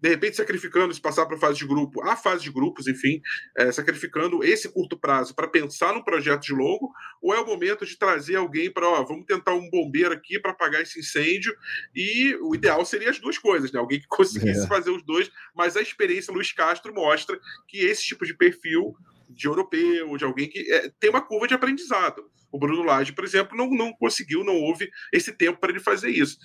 De 0.00 0.08
repente 0.08 0.36
sacrificando, 0.36 0.92
se 0.92 1.00
passar 1.00 1.26
para 1.26 1.36
a 1.36 1.38
fase 1.40 1.58
de 1.58 1.66
grupo, 1.66 2.02
a 2.02 2.16
fase 2.16 2.42
de 2.42 2.50
grupos, 2.50 2.88
enfim, 2.88 3.20
é, 3.56 3.70
sacrificando 3.70 4.42
esse 4.42 4.68
curto 4.68 4.98
prazo 4.98 5.34
para 5.34 5.46
pensar 5.46 5.94
num 5.94 6.02
projeto 6.02 6.42
de 6.42 6.52
longo, 6.52 6.92
ou 7.22 7.32
é 7.32 7.38
o 7.38 7.46
momento 7.46 7.86
de 7.86 7.96
trazer 7.96 8.36
alguém 8.36 8.70
para, 8.70 8.88
ó, 8.88 9.04
vamos 9.04 9.26
tentar 9.26 9.54
um 9.54 9.70
bombeiro 9.70 10.12
aqui 10.12 10.40
para 10.40 10.50
apagar 10.50 10.82
esse 10.82 10.98
incêndio, 10.98 11.54
e 11.94 12.36
o 12.40 12.54
ideal 12.54 12.84
seria 12.84 13.10
as 13.10 13.18
duas 13.20 13.38
coisas, 13.38 13.70
né? 13.70 13.78
Alguém 13.78 14.00
que 14.00 14.08
conseguisse 14.08 14.64
é. 14.64 14.66
fazer 14.66 14.90
os 14.90 15.04
dois, 15.04 15.30
mas 15.54 15.76
a 15.76 15.80
experiência 15.80 16.32
Luiz 16.32 16.52
Castro 16.52 16.92
mostra 16.92 17.38
que 17.68 17.78
esse 17.78 18.02
tipo 18.02 18.26
de 18.26 18.34
perfil 18.34 18.96
de 19.32 19.46
europeu, 19.46 20.16
de 20.16 20.24
alguém 20.24 20.48
que 20.48 20.60
é, 20.72 20.90
tem 21.00 21.10
uma 21.10 21.22
curva 21.22 21.46
de 21.46 21.54
aprendizado. 21.54 22.24
O 22.50 22.58
Bruno 22.58 22.82
Lage, 22.82 23.12
por 23.12 23.24
exemplo, 23.24 23.56
não, 23.56 23.70
não 23.70 23.92
conseguiu, 23.92 24.44
não 24.44 24.54
houve 24.54 24.90
esse 25.12 25.32
tempo 25.32 25.58
para 25.58 25.70
ele 25.70 25.80
fazer 25.80 26.10
isso. 26.10 26.38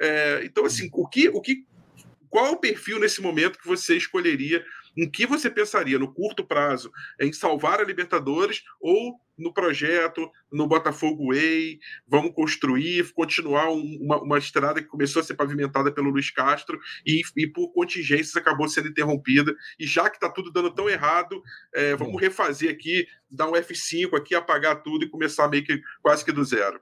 É, 0.00 0.42
então, 0.44 0.64
assim, 0.64 0.90
o 0.92 1.06
que, 1.06 1.28
o 1.28 1.40
que, 1.40 1.64
qual 2.28 2.46
é 2.46 2.50
o 2.50 2.56
perfil 2.56 2.98
nesse 2.98 3.22
momento 3.22 3.58
que 3.58 3.66
você 3.66 3.96
escolheria 3.96 4.64
em 4.96 5.10
que 5.10 5.26
você 5.26 5.50
pensaria 5.50 5.98
no 5.98 6.12
curto 6.12 6.44
prazo 6.44 6.90
em 7.20 7.32
salvar 7.32 7.80
a 7.80 7.84
Libertadores 7.84 8.62
ou 8.80 9.18
no 9.36 9.52
projeto, 9.52 10.30
no 10.50 10.66
Botafogo 10.66 11.32
Way, 11.32 11.78
vamos 12.06 12.32
construir, 12.34 13.12
continuar 13.12 13.70
uma, 13.70 14.22
uma 14.22 14.38
estrada 14.38 14.80
que 14.80 14.88
começou 14.88 15.20
a 15.20 15.24
ser 15.24 15.34
pavimentada 15.34 15.92
pelo 15.92 16.10
Luiz 16.10 16.30
Castro 16.30 16.78
e, 17.04 17.22
e 17.36 17.46
por 17.46 17.72
contingências 17.72 18.36
acabou 18.36 18.68
sendo 18.68 18.88
interrompida. 18.88 19.54
E 19.78 19.86
já 19.86 20.08
que 20.08 20.16
está 20.16 20.30
tudo 20.30 20.52
dando 20.52 20.70
tão 20.70 20.88
errado, 20.88 21.42
é, 21.74 21.96
vamos 21.96 22.20
refazer 22.20 22.70
aqui, 22.70 23.06
dar 23.30 23.48
um 23.48 23.54
F5 23.54 24.16
aqui, 24.16 24.34
apagar 24.34 24.82
tudo 24.82 25.04
e 25.04 25.10
começar 25.10 25.48
meio 25.48 25.64
que 25.64 25.80
quase 26.00 26.24
que 26.24 26.32
do 26.32 26.44
zero. 26.44 26.80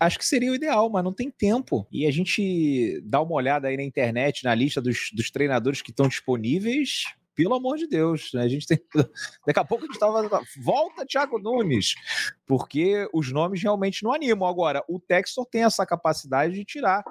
Acho 0.00 0.18
que 0.18 0.26
seria 0.26 0.50
o 0.50 0.54
ideal, 0.54 0.88
mas 0.88 1.04
não 1.04 1.12
tem 1.12 1.30
tempo. 1.30 1.86
E 1.92 2.06
a 2.06 2.10
gente 2.10 3.00
dá 3.04 3.20
uma 3.20 3.34
olhada 3.34 3.68
aí 3.68 3.76
na 3.76 3.82
internet, 3.82 4.44
na 4.44 4.54
lista 4.54 4.80
dos, 4.80 5.10
dos 5.12 5.30
treinadores 5.30 5.82
que 5.82 5.90
estão 5.90 6.08
disponíveis 6.08 7.04
pelo 7.42 7.54
amor 7.54 7.78
de 7.78 7.86
Deus, 7.86 8.30
né? 8.34 8.42
A 8.42 8.48
gente 8.48 8.66
tem. 8.66 8.78
Daqui 9.46 9.58
a 9.58 9.64
pouco 9.64 9.84
a 9.84 9.86
gente 9.86 9.94
estava. 9.94 10.42
Volta, 10.62 11.06
Thiago 11.06 11.38
Nunes, 11.38 11.94
porque 12.46 13.08
os 13.14 13.32
nomes 13.32 13.62
realmente 13.62 14.04
não 14.04 14.12
animam. 14.12 14.46
Agora, 14.46 14.84
o 14.86 15.00
Textor 15.00 15.46
tem 15.46 15.64
essa 15.64 15.86
capacidade 15.86 16.52
de 16.52 16.64
tirar 16.64 17.02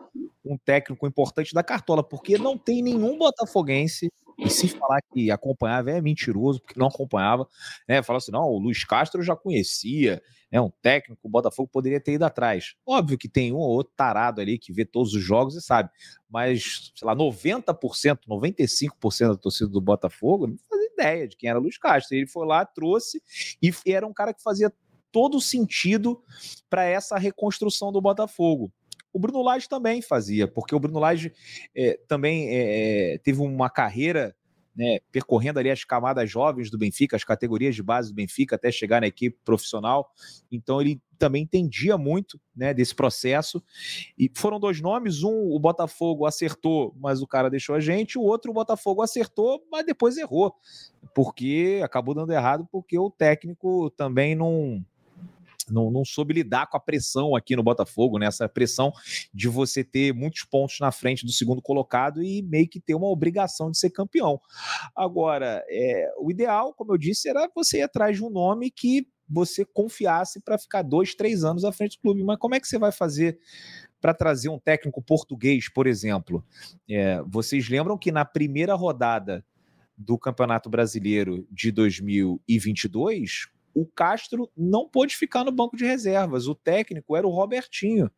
um 0.46 0.56
técnico 0.58 1.08
importante 1.08 1.54
da 1.54 1.64
cartola, 1.64 2.04
porque 2.04 2.38
não 2.38 2.58
tem 2.58 2.84
nenhum 2.84 3.18
botafoguense 3.18 4.12
e 4.40 4.50
se 4.50 4.68
falar 4.70 5.02
que 5.14 5.30
acompanhava 5.30 5.92
é 5.92 6.02
mentiroso, 6.02 6.62
porque 6.62 6.80
não 6.80 6.88
acompanhava, 6.88 7.48
né? 7.88 8.02
Fala 8.02 8.18
assim, 8.18 8.32
não, 8.32 8.44
o 8.44 8.58
Luiz 8.58 8.84
Castro 8.84 9.20
eu 9.20 9.26
já 9.26 9.36
conhecia, 9.36 10.22
né? 10.52 10.60
Um 10.62 10.72
técnico, 10.82 11.20
o 11.24 11.30
Botafogo 11.30 11.70
poderia 11.72 12.00
ter 12.00 12.14
ido 12.14 12.24
atrás. 12.26 12.76
Óbvio 12.86 13.18
que 13.18 13.28
tem 13.28 13.52
um 13.52 13.58
ou 13.58 13.70
outro 13.70 13.94
tarado 13.96 14.42
ali 14.42 14.58
que 14.58 14.72
vê 14.72 14.86
todos 14.86 15.14
os 15.14 15.22
jogos 15.22 15.56
e 15.56 15.62
sabe, 15.62 15.90
mas, 16.30 16.92
sei 16.96 17.06
lá, 17.06 17.16
90%, 17.16 18.20
95% 18.28 19.28
da 19.28 19.38
torcida 19.38 19.70
do 19.70 19.82
Botafogo 19.82 20.48
não 20.48 20.58
fazia 20.70 20.94
ideia 20.94 21.28
de 21.28 21.36
quem 21.36 21.50
era 21.50 21.60
o 21.60 21.62
Luiz 21.62 21.78
Castro. 21.78 22.16
Ele 22.16 22.28
foi 22.28 22.46
lá, 22.46 22.66
trouxe 22.66 23.22
e 23.62 23.72
era 23.88 24.08
um 24.08 24.14
cara 24.14 24.34
que 24.34 24.42
fazia 24.42 24.72
todo 25.12 25.42
sentido 25.42 26.22
para 26.70 26.84
essa 26.84 27.18
reconstrução 27.18 27.92
do 27.92 28.02
Botafogo. 28.02 28.72
O 29.20 29.22
Bruno 29.22 29.42
Lage 29.42 29.68
também 29.68 30.02
fazia, 30.02 30.48
porque 30.48 30.74
o 30.74 30.80
Bruno 30.80 30.98
Lage 30.98 31.34
é, 31.76 32.00
também 32.08 32.48
é, 32.50 33.20
teve 33.22 33.42
uma 33.42 33.70
carreira 33.70 34.34
né, 34.74 35.00
percorrendo 35.12 35.60
ali 35.60 35.70
as 35.70 35.84
camadas 35.84 36.32
jovens 36.32 36.72
do 36.72 36.78
Benfica, 36.78 37.18
as 37.18 37.26
categorias 37.26 37.76
de 37.76 37.84
base 37.84 38.14
do 38.14 38.16
Benfica, 38.16 38.56
até 38.56 38.72
chegar 38.72 39.02
na 39.02 39.08
equipe 39.08 39.38
profissional. 39.44 40.10
Então 40.50 40.80
ele 40.80 41.02
também 41.18 41.44
entendia 41.44 41.98
muito 41.98 42.40
né, 42.56 42.74
desse 42.74 42.96
processo. 42.96 43.62
E 44.18 44.32
foram 44.38 44.58
dois 44.58 44.80
nomes: 44.80 45.22
um 45.22 45.52
o 45.52 45.60
Botafogo 45.60 46.26
acertou, 46.26 46.96
mas 46.98 47.22
o 47.22 47.28
cara 47.28 47.50
deixou 47.50 47.76
a 47.76 47.82
gente, 47.82 48.18
o 48.18 48.22
outro 48.22 48.52
o 48.52 48.54
Botafogo 48.54 49.02
acertou, 49.02 49.62
mas 49.70 49.86
depois 49.86 50.16
errou, 50.16 50.56
porque 51.14 51.82
acabou 51.84 52.16
dando 52.16 52.32
errado, 52.32 52.66
porque 52.72 52.98
o 52.98 53.12
técnico 53.12 53.90
também 53.98 54.34
não 54.34 54.82
não, 55.72 55.92
não 55.92 56.06
soube 56.06 56.34
lidar 56.34 56.68
com 56.68 56.78
a 56.78 56.80
pressão 56.80 57.36
aqui 57.36 57.56
no 57.56 57.64
Botafogo, 57.64 58.18
né? 58.18 58.26
Essa 58.26 58.48
pressão 58.48 58.92
de 59.34 59.48
você 59.48 59.84
ter 59.84 60.14
muitos 60.14 60.44
pontos 60.44 60.78
na 60.80 60.92
frente 60.92 61.26
do 61.26 61.32
segundo 61.32 61.62
colocado 61.62 62.24
e 62.24 62.42
meio 62.42 62.68
que 62.68 62.80
ter 62.80 62.96
uma 62.96 63.08
obrigação 63.08 63.72
de 63.72 63.78
ser 63.78 63.90
campeão. 63.90 64.40
Agora, 64.96 65.64
é, 65.70 66.12
o 66.20 66.32
ideal, 66.32 66.74
como 66.74 66.94
eu 66.94 66.98
disse, 66.98 67.30
era 67.30 67.50
você 67.56 67.80
ir 67.80 67.84
atrás 67.84 68.18
de 68.18 68.24
um 68.24 68.30
nome 68.30 68.72
que 68.72 69.08
você 69.30 69.64
confiasse 69.64 70.42
para 70.42 70.58
ficar 70.58 70.82
dois, 70.82 71.14
três 71.14 71.44
anos 71.44 71.64
à 71.64 71.72
frente 71.72 71.98
do 71.98 72.02
clube. 72.02 72.24
Mas 72.24 72.38
como 72.40 72.56
é 72.56 72.60
que 72.60 72.68
você 72.68 72.80
vai 72.80 72.92
fazer 72.92 73.38
para 74.02 74.14
trazer 74.14 74.50
um 74.50 74.58
técnico 74.58 75.02
português, 75.02 75.72
por 75.72 75.86
exemplo? 75.86 76.44
É, 76.90 77.22
vocês 77.28 77.70
lembram 77.70 77.98
que 77.98 78.12
na 78.12 78.26
primeira 78.26 78.74
rodada 78.74 79.46
do 79.96 80.18
Campeonato 80.18 80.70
Brasileiro 80.70 81.46
de 81.52 81.72
2022, 81.72 83.48
o 83.74 83.86
Castro 83.86 84.50
não 84.56 84.88
pôde 84.88 85.16
ficar 85.16 85.44
no 85.44 85.52
banco 85.52 85.78
de 85.78 85.86
reservas. 85.86 86.48
O 86.48 86.56
técnico 86.56 87.16
era 87.16 87.28
o 87.28 87.32
Robertinho, 87.32 88.10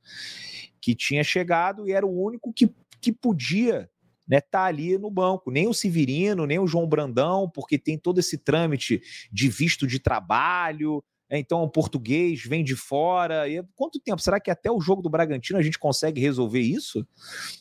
que 0.80 0.96
tinha 0.96 1.24
chegado 1.24 1.88
e 1.88 1.92
era 1.92 2.06
o 2.06 2.24
único 2.24 2.54
que, 2.54 2.74
que 3.00 3.12
podia 3.12 3.90
né, 4.28 4.40
tá 4.40 4.64
ali 4.64 4.98
no 4.98 5.12
banco. 5.12 5.52
Nem 5.52 5.68
o 5.68 5.74
Severino, 5.74 6.46
nem 6.46 6.58
o 6.58 6.66
João 6.66 6.88
Brandão, 6.88 7.50
porque 7.50 7.78
tem 7.78 7.98
todo 7.98 8.20
esse 8.20 8.38
trâmite 8.38 9.02
de 9.30 9.50
visto 9.50 9.86
de 9.86 10.00
trabalho. 10.00 11.04
Né, 11.30 11.38
então, 11.38 11.62
o 11.64 11.70
português 11.70 12.42
vem 12.42 12.64
de 12.64 12.76
fora. 12.76 13.50
E 13.50 13.62
quanto 13.76 14.00
tempo? 14.00 14.22
Será 14.22 14.40
que 14.40 14.50
até 14.50 14.72
o 14.72 14.80
jogo 14.80 15.02
do 15.02 15.10
Bragantino 15.10 15.60
a 15.60 15.62
gente 15.62 15.78
consegue 15.78 16.22
resolver 16.22 16.62
isso? 16.62 17.06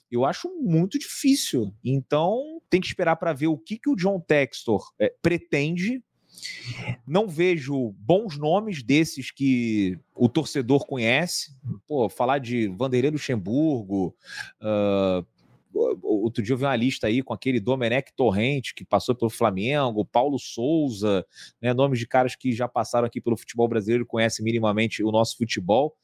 Eu 0.08 0.24
acho 0.24 0.48
muito 0.60 0.96
difícil. 0.96 1.74
Então, 1.84 2.60
tem 2.70 2.80
que 2.80 2.86
esperar 2.86 3.16
para 3.16 3.32
ver 3.32 3.48
o 3.48 3.58
que, 3.58 3.76
que 3.76 3.90
o 3.90 3.96
John 3.96 4.20
Textor 4.20 4.92
é, 4.98 5.12
pretende 5.20 6.02
não 7.06 7.28
vejo 7.28 7.94
bons 7.98 8.36
nomes 8.38 8.82
desses 8.82 9.30
que 9.30 9.98
o 10.14 10.28
torcedor 10.28 10.86
conhece. 10.86 11.52
Pô, 11.86 12.08
falar 12.08 12.38
de 12.38 12.68
Vanderlei 12.68 13.10
Luxemburgo. 13.10 14.14
Uh, 14.60 15.26
outro 16.02 16.42
dia 16.42 16.52
eu 16.52 16.58
vi 16.58 16.64
uma 16.64 16.76
lista 16.76 17.06
aí 17.06 17.22
com 17.22 17.32
aquele 17.32 17.60
Domenech 17.60 18.12
Torrente, 18.16 18.74
que 18.74 18.84
passou 18.84 19.14
pelo 19.14 19.30
Flamengo, 19.30 20.04
Paulo 20.04 20.38
Souza, 20.38 21.24
né, 21.60 21.72
nomes 21.72 21.98
de 21.98 22.06
caras 22.06 22.34
que 22.34 22.52
já 22.52 22.68
passaram 22.68 23.06
aqui 23.06 23.20
pelo 23.20 23.36
futebol 23.36 23.68
brasileiro, 23.68 24.06
conhecem 24.06 24.44
minimamente 24.44 25.02
o 25.02 25.10
nosso 25.10 25.36
futebol. 25.36 25.96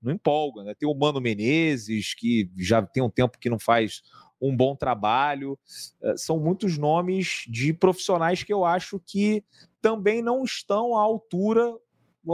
Não 0.00 0.12
empolga, 0.12 0.62
né? 0.62 0.74
Tem 0.74 0.88
o 0.88 0.94
Mano 0.94 1.20
Menezes, 1.20 2.14
que 2.14 2.48
já 2.56 2.80
tem 2.80 3.02
um 3.02 3.10
tempo 3.10 3.36
que 3.36 3.50
não 3.50 3.58
faz 3.58 4.02
um 4.40 4.56
bom 4.56 4.76
trabalho. 4.76 5.58
Eh, 6.00 6.16
são 6.16 6.38
muitos 6.38 6.78
nomes 6.78 7.44
de 7.48 7.72
profissionais 7.72 8.42
que 8.42 8.52
eu 8.52 8.64
acho 8.64 9.00
que 9.04 9.42
também 9.80 10.22
não 10.22 10.44
estão 10.44 10.96
à 10.96 11.00
altura, 11.00 11.74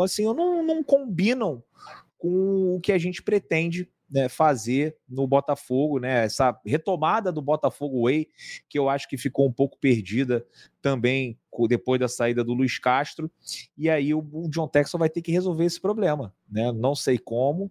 assim, 0.03 0.25
não, 0.25 0.63
não 0.63 0.83
combinam 0.83 1.63
com 2.19 2.77
o 2.77 2.81
que 2.81 2.93
a 2.93 2.99
gente 2.99 3.23
pretende 3.23 3.89
né, 4.11 4.29
fazer 4.29 4.97
no 5.09 5.27
Botafogo, 5.27 5.99
né? 5.99 6.25
Essa 6.25 6.57
retomada 6.65 7.33
do 7.33 7.43
Botafogo 7.43 8.05
Way, 8.05 8.29
que 8.69 8.79
eu 8.79 8.89
acho 8.89 9.09
que 9.09 9.17
ficou 9.17 9.47
um 9.47 9.53
pouco 9.53 9.77
perdida 9.79 10.47
também 10.81 11.39
depois 11.69 12.01
da 12.01 12.09
saída 12.09 12.45
do 12.45 12.53
Luiz 12.53 12.79
Castro. 12.79 13.31
E 13.77 13.91
aí 13.91 14.15
o, 14.15 14.23
John 14.49 14.69
Texel 14.69 14.99
vai 14.99 15.09
ter 15.09 15.23
que 15.23 15.33
resolver 15.33 15.65
esse 15.65 15.81
problema, 15.81 16.35
né? 16.49 16.71
Não 16.73 16.95
sei 16.95 17.19
como, 17.19 17.71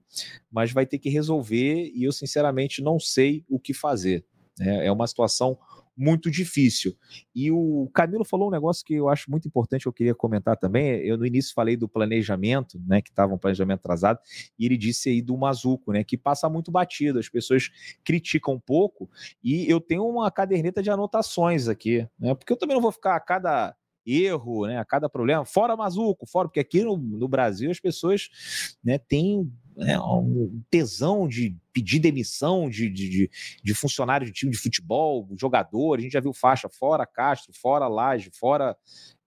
mas 0.51 0.71
vai 0.71 0.85
ter 0.85 0.99
que 0.99 1.09
resolver 1.09 1.91
e 1.95 2.03
eu 2.03 2.11
sinceramente 2.11 2.81
não 2.81 2.99
sei 2.99 3.45
o 3.49 3.59
que 3.59 3.73
fazer. 3.73 4.25
Né? 4.59 4.85
É 4.85 4.91
uma 4.91 5.07
situação 5.07 5.57
muito 5.95 6.29
difícil. 6.29 6.95
E 7.35 7.51
o 7.51 7.89
Camilo 7.93 8.25
falou 8.25 8.47
um 8.47 8.51
negócio 8.51 8.83
que 8.85 8.93
eu 8.93 9.09
acho 9.09 9.29
muito 9.29 9.47
importante, 9.47 9.85
eu 9.85 9.93
queria 9.93 10.15
comentar 10.15 10.57
também. 10.57 10.99
Eu 11.05 11.17
no 11.17 11.25
início 11.25 11.53
falei 11.53 11.77
do 11.77 11.87
planejamento, 11.87 12.81
né, 12.85 13.01
que 13.01 13.09
estava 13.09 13.33
um 13.33 13.37
planejamento 13.37 13.79
atrasado, 13.79 14.19
e 14.57 14.65
ele 14.65 14.77
disse 14.77 15.09
aí 15.09 15.21
do 15.21 15.37
Mazuco, 15.37 15.91
né, 15.91 16.03
que 16.03 16.17
passa 16.17 16.49
muito 16.49 16.71
batido, 16.71 17.19
as 17.19 17.29
pessoas 17.29 17.69
criticam 18.03 18.55
um 18.55 18.59
pouco, 18.59 19.09
e 19.43 19.69
eu 19.69 19.79
tenho 19.79 20.05
uma 20.07 20.29
caderneta 20.31 20.81
de 20.81 20.89
anotações 20.89 21.67
aqui, 21.67 22.07
né, 22.19 22.33
porque 22.33 22.51
eu 22.51 22.57
também 22.57 22.75
não 22.75 22.81
vou 22.81 22.91
ficar 22.91 23.15
a 23.15 23.19
cada 23.19 23.75
erro, 24.05 24.67
né, 24.67 24.77
a 24.79 24.85
cada 24.85 25.07
problema, 25.07 25.45
fora 25.45 25.75
Mazuco, 25.75 26.25
fora, 26.25 26.47
porque 26.47 26.59
aqui 26.59 26.83
no, 26.83 26.97
no 26.97 27.27
Brasil 27.27 27.71
as 27.71 27.79
pessoas 27.79 28.29
né, 28.83 28.97
têm 28.97 29.49
né, 29.75 29.99
um 29.99 30.61
tesão 30.69 31.27
de 31.27 31.55
pedir 31.71 31.99
demissão 31.99 32.69
de, 32.69 32.89
de, 32.89 33.29
de, 33.63 33.73
funcionário 33.73 34.25
de 34.25 34.33
time 34.33 34.51
de 34.51 34.57
futebol, 34.57 35.27
jogador, 35.39 35.97
a 35.97 36.01
gente 36.01 36.13
já 36.13 36.19
viu 36.19 36.33
faixa 36.33 36.69
fora 36.69 37.05
Castro, 37.05 37.53
fora 37.53 37.87
Laje, 37.87 38.29
fora 38.33 38.77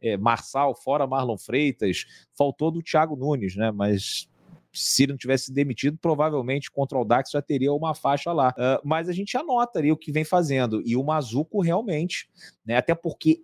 é, 0.01 0.17
Marçal, 0.17 0.75
fora 0.75 1.07
Marlon 1.07 1.39
Freitas, 1.39 2.05
faltou 2.37 2.71
do 2.71 2.83
Thiago 2.83 3.17
Nunes, 3.17 3.57
né, 3.57 3.71
mas 3.71 4.29
se 4.73 5.05
ele 5.05 5.13
não 5.13 5.19
tivesse 5.19 5.53
demitido, 5.53 5.97
provavelmente 5.97 6.71
contra 6.71 6.99
o 6.99 7.05
Dax 7.05 7.31
já 7.31 7.41
teria 7.41 7.73
uma 7.73 7.95
faixa 7.95 8.31
lá. 8.33 8.51
Uh, 8.51 8.87
mas 8.87 9.09
a 9.09 9.13
gente 9.13 9.35
anota 9.37 9.79
ali 9.79 9.91
o 9.91 9.97
que 9.97 10.13
vem 10.13 10.23
fazendo. 10.23 10.83
E 10.85 10.95
o 10.95 11.03
Mazuco 11.03 11.63
realmente, 11.63 12.29
né, 12.65 12.77
até 12.77 12.95
porque 12.95 13.43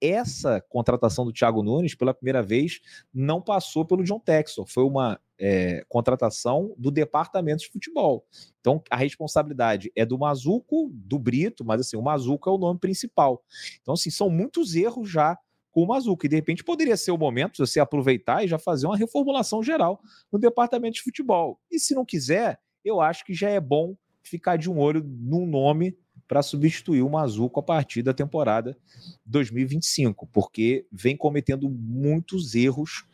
essa 0.00 0.60
contratação 0.68 1.24
do 1.24 1.32
Thiago 1.32 1.62
Nunes, 1.62 1.94
pela 1.94 2.14
primeira 2.14 2.42
vez, 2.42 2.80
não 3.12 3.40
passou 3.40 3.84
pelo 3.84 4.04
John 4.04 4.18
Texor. 4.18 4.66
Foi 4.66 4.84
uma 4.84 5.20
é, 5.38 5.84
contratação 5.88 6.74
do 6.76 6.90
departamento 6.90 7.62
de 7.62 7.70
futebol. 7.70 8.26
Então, 8.60 8.82
a 8.90 8.96
responsabilidade 8.96 9.90
é 9.96 10.04
do 10.04 10.18
Mazuco, 10.18 10.90
do 10.92 11.18
Brito, 11.18 11.64
mas 11.64 11.80
assim, 11.80 11.96
o 11.96 12.02
Mazuco 12.02 12.48
é 12.48 12.52
o 12.52 12.58
nome 12.58 12.78
principal. 12.78 13.42
Então, 13.80 13.94
assim, 13.94 14.10
são 14.10 14.28
muitos 14.28 14.74
erros 14.74 15.08
já 15.08 15.38
com 15.72 15.82
o 15.82 15.86
Mazuco. 15.86 16.26
E 16.26 16.28
de 16.28 16.36
repente 16.36 16.64
poderia 16.64 16.96
ser 16.96 17.10
o 17.10 17.18
momento 17.18 17.52
de 17.52 17.58
você 17.58 17.80
aproveitar 17.80 18.44
e 18.44 18.48
já 18.48 18.58
fazer 18.58 18.86
uma 18.86 18.96
reformulação 18.96 19.62
geral 19.62 20.00
no 20.30 20.38
departamento 20.38 20.94
de 20.94 21.02
futebol. 21.02 21.58
E 21.70 21.78
se 21.78 21.94
não 21.94 22.04
quiser, 22.04 22.60
eu 22.84 23.00
acho 23.00 23.24
que 23.24 23.34
já 23.34 23.48
é 23.48 23.60
bom 23.60 23.96
ficar 24.22 24.56
de 24.56 24.70
um 24.70 24.78
olho 24.78 25.02
num 25.04 25.46
nome 25.46 25.96
para 26.30 26.42
substituir 26.42 27.02
o 27.02 27.10
Mazuco 27.10 27.58
a 27.58 27.62
partir 27.62 28.04
da 28.04 28.14
temporada 28.14 28.78
2025, 29.26 30.28
porque 30.28 30.86
vem 30.92 31.16
cometendo 31.16 31.68
muitos 31.68 32.54
erros, 32.54 33.04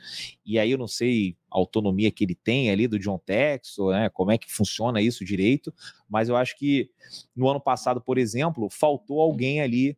e 0.44 0.58
aí 0.58 0.70
eu 0.70 0.76
não 0.76 0.86
sei 0.86 1.34
a 1.50 1.56
autonomia 1.56 2.10
que 2.10 2.24
ele 2.24 2.34
tem 2.34 2.70
ali 2.70 2.86
do 2.86 2.98
John 2.98 3.16
Texo, 3.16 3.88
né, 3.88 4.10
como 4.10 4.32
é 4.32 4.36
que 4.36 4.52
funciona 4.52 5.00
isso 5.00 5.24
direito, 5.24 5.72
mas 6.06 6.28
eu 6.28 6.36
acho 6.36 6.58
que 6.58 6.90
no 7.34 7.48
ano 7.48 7.58
passado, 7.58 8.02
por 8.02 8.18
exemplo, 8.18 8.68
faltou 8.70 9.22
alguém 9.22 9.62
ali, 9.62 9.96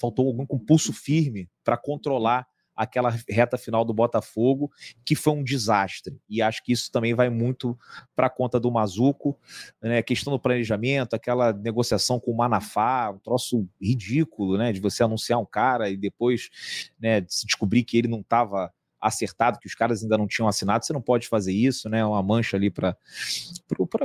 faltou 0.00 0.28
alguém 0.28 0.46
com 0.46 0.60
pulso 0.60 0.92
firme 0.92 1.50
para 1.64 1.76
controlar 1.76 2.46
aquela 2.78 3.12
reta 3.28 3.58
final 3.58 3.84
do 3.84 3.92
Botafogo, 3.92 4.70
que 5.04 5.16
foi 5.16 5.32
um 5.32 5.42
desastre. 5.42 6.16
E 6.28 6.40
acho 6.40 6.62
que 6.62 6.72
isso 6.72 6.92
também 6.92 7.12
vai 7.12 7.28
muito 7.28 7.76
para 8.14 8.30
conta 8.30 8.60
do 8.60 8.70
Mazuco, 8.70 9.36
né? 9.82 9.98
A 9.98 10.02
questão 10.02 10.32
do 10.32 10.38
planejamento, 10.38 11.14
aquela 11.14 11.52
negociação 11.52 12.20
com 12.20 12.30
o 12.30 12.36
Manafá, 12.36 13.10
um 13.10 13.18
troço 13.18 13.68
ridículo, 13.82 14.56
né? 14.56 14.72
De 14.72 14.80
você 14.80 15.02
anunciar 15.02 15.40
um 15.40 15.44
cara 15.44 15.90
e 15.90 15.96
depois 15.96 16.48
né, 17.00 17.20
descobrir 17.20 17.82
que 17.82 17.98
ele 17.98 18.06
não 18.06 18.20
estava 18.20 18.72
acertado, 19.00 19.58
que 19.58 19.66
os 19.66 19.74
caras 19.74 20.02
ainda 20.02 20.18
não 20.18 20.26
tinham 20.26 20.48
assinado, 20.48 20.84
você 20.84 20.92
não 20.92 21.00
pode 21.00 21.28
fazer 21.28 21.52
isso, 21.52 21.88
né? 21.88 22.04
Uma 22.04 22.22
mancha 22.22 22.56
ali 22.56 22.70
para 22.70 22.96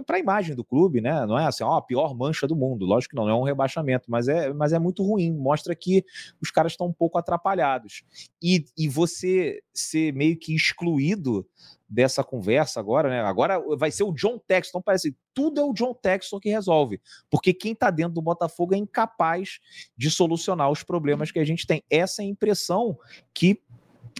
a 0.09 0.19
imagem 0.19 0.55
do 0.55 0.63
clube, 0.63 1.01
né? 1.01 1.25
Não 1.25 1.37
é 1.37 1.45
assim, 1.45 1.63
ó, 1.63 1.77
a 1.77 1.81
pior 1.81 2.15
mancha 2.15 2.47
do 2.47 2.55
mundo. 2.55 2.85
Lógico 2.85 3.11
que 3.11 3.15
não, 3.15 3.25
não 3.25 3.31
é 3.31 3.35
um 3.35 3.43
rebaixamento, 3.43 4.09
mas 4.09 4.27
é, 4.27 4.53
mas 4.53 4.73
é 4.73 4.79
muito 4.79 5.03
ruim. 5.03 5.31
Mostra 5.33 5.75
que 5.75 6.05
os 6.41 6.51
caras 6.51 6.73
estão 6.73 6.87
um 6.87 6.93
pouco 6.93 7.17
atrapalhados. 7.17 8.03
E, 8.41 8.65
e 8.77 8.87
você 8.87 9.61
ser 9.73 10.13
meio 10.13 10.37
que 10.37 10.55
excluído 10.55 11.45
dessa 11.93 12.23
conversa 12.23 12.79
agora, 12.79 13.07
né? 13.07 13.21
Agora 13.21 13.61
vai 13.77 13.91
ser 13.91 14.03
o 14.03 14.11
John 14.11 14.39
Texton, 14.39 14.81
parece 14.81 15.15
tudo 15.31 15.61
é 15.61 15.63
o 15.63 15.73
John 15.73 15.93
Texton 15.93 16.39
que 16.39 16.49
resolve, 16.49 16.99
porque 17.29 17.53
quem 17.53 17.73
está 17.73 17.91
dentro 17.91 18.15
do 18.15 18.21
Botafogo 18.21 18.73
é 18.73 18.77
incapaz 18.77 19.59
de 19.95 20.09
solucionar 20.09 20.71
os 20.71 20.81
problemas 20.81 21.31
que 21.31 21.37
a 21.37 21.45
gente 21.45 21.67
tem. 21.67 21.83
Essa 21.89 22.23
é 22.23 22.25
a 22.25 22.27
impressão 22.27 22.97
que 23.31 23.61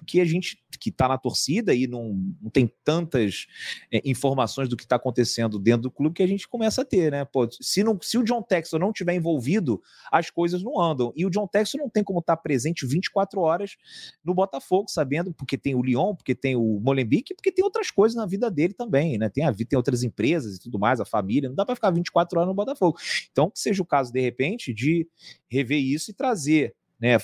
que 0.06 0.20
a 0.20 0.26
gente 0.26 0.64
que 0.80 0.90
está 0.90 1.08
na 1.08 1.18
torcida 1.18 1.74
e 1.74 1.88
não, 1.88 2.14
não 2.42 2.50
tem 2.50 2.70
tantas 2.84 3.48
é, 3.92 4.02
informações 4.04 4.68
do 4.68 4.76
que 4.76 4.84
está 4.84 4.96
acontecendo 4.98 5.58
dentro 5.58 5.84
do 5.84 5.92
clube 5.92 6.16
que 6.16 6.24
a 6.24 6.28
gente 6.28 6.48
começa 6.48 6.82
a 6.82 6.86
ter, 6.86 7.12
né? 7.12 7.24
Pô, 7.26 7.48
se, 7.50 7.84
não, 7.84 7.98
se 8.02 8.18
o 8.18 8.24
John 8.24 8.42
Texton 8.42 8.80
não 8.80 8.92
tiver 8.92 9.16
envolvido, 9.16 9.82
as 10.12 10.30
coisas 10.30 10.62
não 10.62 10.80
andam. 10.80 11.14
E 11.16 11.26
o 11.26 11.30
John 11.30 11.48
Texton 11.48 11.78
não 11.78 11.90
tem 11.90 12.04
como 12.04 12.20
estar 12.20 12.36
tá 12.36 12.42
presente 12.42 12.86
24 12.86 13.40
horas 13.40 13.78
no 14.24 14.34
Botafogo, 14.34 14.90
sabendo, 14.90 15.34
porque 15.34 15.58
tem 15.58 15.76
o 15.76 15.82
Lyon, 15.82 16.16
porque 16.16 16.36
tem 16.36 16.56
o 16.56 16.80
Molenbeek, 16.82 17.34
porque 17.34 17.52
tem 17.52 17.64
outras 17.64 17.90
coisas 17.90 18.16
na 18.16 18.26
vida 18.26 18.52
dele 18.52 18.74
também, 18.74 19.18
né? 19.18 19.30
Tem, 19.30 19.46
a, 19.46 19.54
tem 19.54 19.78
outras 19.78 20.04
empresas 20.04 20.58
e 20.58 20.60
tudo 20.60 20.78
mais, 20.78 21.00
a 21.00 21.06
família, 21.06 21.50
não 21.50 21.56
dá 21.56 21.66
para 21.66 21.76
ficar 21.76 21.92
24 21.92 22.40
horas 22.40 22.48
no 22.50 22.56
Botafogo. 22.56 22.98
Então, 23.32 23.50
que 23.50 23.60
seja 23.60 23.82
o 23.82 23.86
caso, 23.86 24.12
de 24.12 24.20
repente, 24.20 24.74
de 24.74 25.08
rever 25.50 25.80
isso 25.80 26.12
e 26.12 26.14
trazer 26.14 26.76
né, 27.04 27.18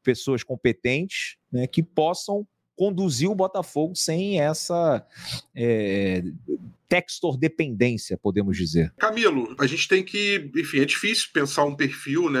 pessoas 0.00 0.44
competentes 0.44 1.36
né, 1.50 1.66
que 1.66 1.82
possam 1.82 2.46
conduzir 2.76 3.28
o 3.28 3.34
Botafogo 3.34 3.96
sem 3.96 4.40
essa 4.40 5.04
é, 5.56 6.22
textor 6.88 7.36
dependência, 7.36 8.16
podemos 8.16 8.56
dizer. 8.56 8.92
Camilo, 8.96 9.56
a 9.58 9.66
gente 9.66 9.88
tem 9.88 10.04
que, 10.04 10.50
enfim, 10.56 10.78
é 10.78 10.84
difícil 10.84 11.30
pensar 11.32 11.64
um 11.64 11.74
perfil, 11.74 12.30
né, 12.30 12.40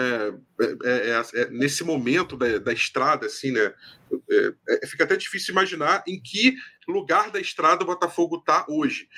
é, 0.60 0.76
é, 0.84 1.10
é, 1.10 1.42
é 1.42 1.50
nesse 1.50 1.82
momento 1.82 2.36
da, 2.36 2.58
da, 2.58 2.72
estrada, 2.72 3.26
assim, 3.26 3.50
né, 3.50 3.72
é, 4.70 4.86
fica 4.86 5.02
até 5.02 5.16
difícil 5.16 5.50
imaginar 5.50 6.04
em 6.06 6.20
que 6.20 6.54
lugar 6.86 7.32
da 7.32 7.40
estrada 7.40 7.82
o 7.82 7.86
Botafogo 7.86 8.36
está 8.36 8.64
hoje. 8.68 9.08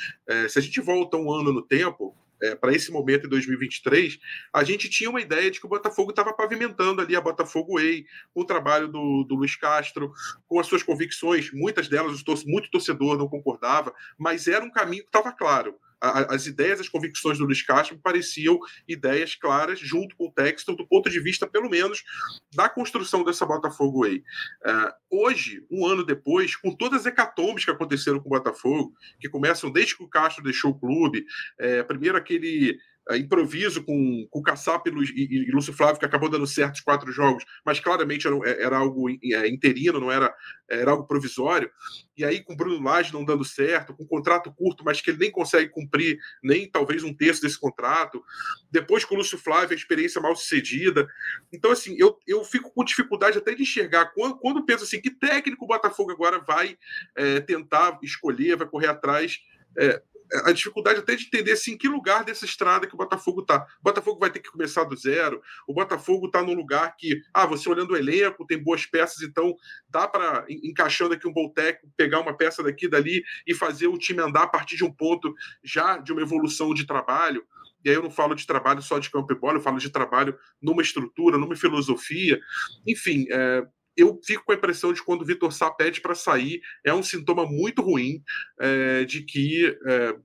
se 0.48 0.58
a 0.58 0.62
gente 0.62 0.80
volta 0.80 1.18
um 1.18 1.30
ano 1.30 1.52
no 1.52 1.60
tempo, 1.60 2.14
é, 2.42 2.54
para 2.54 2.74
esse 2.74 2.90
momento 2.90 3.26
em 3.26 3.30
2023, 3.30 4.18
a 4.52 4.64
gente 4.64 4.88
tinha 4.88 5.10
uma 5.10 5.20
ideia 5.20 5.50
de 5.50 5.60
que 5.60 5.66
o 5.66 5.68
Botafogo 5.68 6.10
estava 6.10 6.32
pavimentando 6.32 7.00
ali 7.00 7.16
a 7.16 7.20
Botafogo 7.20 7.74
Way, 7.74 8.06
o 8.34 8.44
trabalho 8.44 8.88
do, 8.88 9.24
do 9.24 9.34
Luiz 9.34 9.56
Castro, 9.56 10.12
com 10.46 10.60
as 10.60 10.66
suas 10.66 10.82
convicções, 10.82 11.50
muitas 11.52 11.88
delas 11.88 12.22
muito 12.44 12.70
torcedor 12.70 13.16
não 13.16 13.28
concordava, 13.28 13.94
mas 14.18 14.46
era 14.46 14.64
um 14.64 14.70
caminho 14.70 15.02
que 15.02 15.08
estava 15.08 15.32
claro 15.32 15.76
as 16.00 16.46
ideias, 16.46 16.80
as 16.80 16.88
convicções 16.88 17.38
do 17.38 17.44
Luiz 17.44 17.62
Castro 17.62 17.98
pareciam 18.02 18.58
ideias 18.86 19.34
claras, 19.34 19.78
junto 19.78 20.16
com 20.16 20.26
o 20.26 20.32
texto, 20.32 20.76
do 20.76 20.86
ponto 20.86 21.08
de 21.08 21.20
vista, 21.20 21.46
pelo 21.46 21.70
menos, 21.70 22.04
da 22.54 22.68
construção 22.68 23.24
dessa 23.24 23.46
Botafogo 23.46 24.00
Way. 24.00 24.18
Uh, 24.18 25.22
hoje, 25.24 25.64
um 25.70 25.86
ano 25.86 26.04
depois, 26.04 26.54
com 26.54 26.74
todas 26.74 27.00
as 27.00 27.06
hecatombes 27.06 27.64
que 27.64 27.70
aconteceram 27.70 28.20
com 28.20 28.28
o 28.28 28.36
Botafogo, 28.36 28.92
que 29.20 29.28
começam 29.28 29.70
desde 29.70 29.96
que 29.96 30.04
o 30.04 30.08
Castro 30.08 30.44
deixou 30.44 30.72
o 30.72 30.78
clube, 30.78 31.24
é, 31.58 31.82
primeiro 31.82 32.16
aquele 32.16 32.78
improviso 33.14 33.84
com, 33.84 34.26
com 34.30 34.40
o 34.40 34.42
Caçap 34.42 34.88
e, 34.88 35.48
e, 35.48 35.52
Lúcio 35.52 35.72
Flávio, 35.72 35.98
que 35.98 36.04
acabou 36.04 36.28
dando 36.28 36.46
certo 36.46 36.76
os 36.76 36.80
quatro 36.80 37.12
jogos, 37.12 37.44
mas 37.64 37.78
claramente 37.78 38.26
era, 38.26 38.36
era 38.48 38.78
algo 38.78 39.08
é, 39.10 39.48
interino, 39.48 40.00
não 40.00 40.10
era, 40.10 40.34
era 40.68 40.90
algo 40.90 41.06
provisório. 41.06 41.70
E 42.16 42.24
aí, 42.24 42.42
com 42.42 42.54
o 42.54 42.56
Bruno 42.56 42.82
Lage 42.82 43.12
não 43.12 43.24
dando 43.24 43.44
certo, 43.44 43.94
com 43.94 44.02
um 44.02 44.08
contrato 44.08 44.52
curto, 44.52 44.82
mas 44.84 45.00
que 45.00 45.10
ele 45.10 45.18
nem 45.18 45.30
consegue 45.30 45.70
cumprir 45.70 46.18
nem 46.42 46.68
talvez 46.68 47.04
um 47.04 47.14
terço 47.14 47.42
desse 47.42 47.60
contrato. 47.60 48.24
Depois, 48.70 49.04
com 49.04 49.14
o 49.14 49.18
Lúcio 49.18 49.38
Flávio, 49.38 49.72
a 49.72 49.78
experiência 49.78 50.20
mal 50.20 50.34
sucedida. 50.34 51.06
Então, 51.52 51.70
assim, 51.70 51.94
eu, 51.98 52.18
eu 52.26 52.42
fico 52.42 52.72
com 52.72 52.84
dificuldade 52.84 53.38
até 53.38 53.54
de 53.54 53.62
enxergar 53.62 54.06
quando, 54.14 54.38
quando 54.38 54.64
penso 54.64 54.84
assim, 54.84 55.00
que 55.00 55.10
técnico 55.10 55.64
o 55.64 55.68
Botafogo 55.68 56.10
agora 56.10 56.40
vai 56.40 56.76
é, 57.14 57.40
tentar 57.40 57.98
escolher, 58.02 58.56
vai 58.56 58.66
correr 58.66 58.88
atrás. 58.88 59.38
É, 59.78 60.02
a 60.44 60.52
dificuldade 60.52 61.00
até 61.00 61.14
de 61.14 61.26
entender 61.26 61.52
assim, 61.52 61.72
em 61.72 61.78
que 61.78 61.88
lugar 61.88 62.24
dessa 62.24 62.44
estrada 62.44 62.86
que 62.86 62.94
o 62.94 62.98
Botafogo 62.98 63.40
está. 63.40 63.66
O 63.80 63.82
Botafogo 63.82 64.18
vai 64.18 64.30
ter 64.30 64.40
que 64.40 64.50
começar 64.50 64.84
do 64.84 64.96
zero. 64.96 65.40
O 65.66 65.72
Botafogo 65.72 66.26
está 66.26 66.42
num 66.42 66.54
lugar 66.54 66.96
que, 66.96 67.20
ah, 67.32 67.46
você 67.46 67.68
olhando 67.68 67.92
o 67.92 67.96
elenco, 67.96 68.46
tem 68.46 68.62
boas 68.62 68.86
peças, 68.86 69.22
então 69.22 69.54
dá 69.88 70.06
para, 70.08 70.44
encaixando 70.48 71.14
aqui 71.14 71.26
um 71.26 71.32
bom 71.32 71.52
pegar 71.96 72.20
uma 72.20 72.36
peça 72.36 72.62
daqui 72.62 72.88
dali 72.88 73.22
e 73.46 73.54
fazer 73.54 73.86
o 73.86 73.98
time 73.98 74.20
andar 74.20 74.42
a 74.42 74.48
partir 74.48 74.76
de 74.76 74.84
um 74.84 74.92
ponto 74.92 75.34
já 75.62 75.98
de 75.98 76.12
uma 76.12 76.22
evolução 76.22 76.74
de 76.74 76.86
trabalho. 76.86 77.44
E 77.84 77.88
aí 77.88 77.94
eu 77.94 78.02
não 78.02 78.10
falo 78.10 78.34
de 78.34 78.44
trabalho 78.44 78.82
só 78.82 78.98
de 78.98 79.08
campo 79.08 79.32
e 79.32 79.36
bola, 79.36 79.58
eu 79.58 79.62
falo 79.62 79.78
de 79.78 79.90
trabalho 79.90 80.36
numa 80.60 80.82
estrutura, 80.82 81.38
numa 81.38 81.54
filosofia. 81.54 82.40
Enfim, 82.84 83.26
é, 83.30 83.64
eu 83.96 84.20
fico 84.24 84.44
com 84.44 84.52
a 84.52 84.56
impressão 84.56 84.92
de 84.92 85.02
quando 85.02 85.22
o 85.22 85.24
Vitor 85.24 85.52
Sá 85.52 85.70
pede 85.70 86.00
para 86.00 86.14
sair, 86.14 86.60
é 86.84 86.92
um 86.92 87.02
sintoma 87.02 87.46
muito 87.46 87.82
ruim 87.82 88.22
é, 88.60 89.04
de 89.04 89.22
que 89.22 89.78
é, 89.86 90.16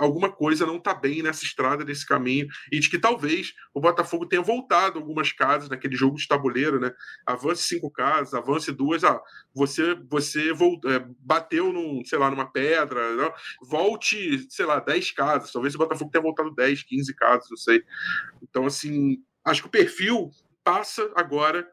alguma 0.00 0.32
coisa 0.32 0.64
não 0.64 0.78
está 0.78 0.94
bem 0.94 1.22
nessa 1.22 1.44
estrada, 1.44 1.84
nesse 1.84 2.06
caminho, 2.06 2.48
e 2.72 2.80
de 2.80 2.88
que 2.88 2.98
talvez 2.98 3.52
o 3.74 3.80
Botafogo 3.80 4.26
tenha 4.26 4.40
voltado 4.40 4.98
algumas 4.98 5.30
casas 5.30 5.68
naquele 5.68 5.94
jogo 5.94 6.16
de 6.16 6.26
tabuleiro, 6.26 6.80
né? 6.80 6.90
Avance 7.26 7.64
cinco 7.64 7.90
casas, 7.90 8.32
avance 8.32 8.72
duas, 8.72 9.04
ah, 9.04 9.20
você 9.54 9.94
você 10.08 10.52
voltou, 10.52 10.90
é, 10.90 11.04
bateu 11.20 11.70
num, 11.72 12.02
sei 12.04 12.18
lá, 12.18 12.30
numa 12.30 12.50
pedra, 12.50 13.14
não? 13.14 13.32
volte, 13.62 14.46
sei 14.48 14.64
lá, 14.64 14.80
dez 14.80 15.10
casas, 15.10 15.52
talvez 15.52 15.74
o 15.74 15.78
Botafogo 15.78 16.10
tenha 16.10 16.22
voltado 16.22 16.54
10, 16.54 16.82
15 16.84 17.14
casas, 17.14 17.50
não 17.50 17.58
sei. 17.58 17.82
Então, 18.42 18.64
assim, 18.64 19.18
acho 19.44 19.62
que 19.62 19.68
o 19.68 19.70
perfil 19.70 20.30
passa 20.70 21.10
agora 21.16 21.68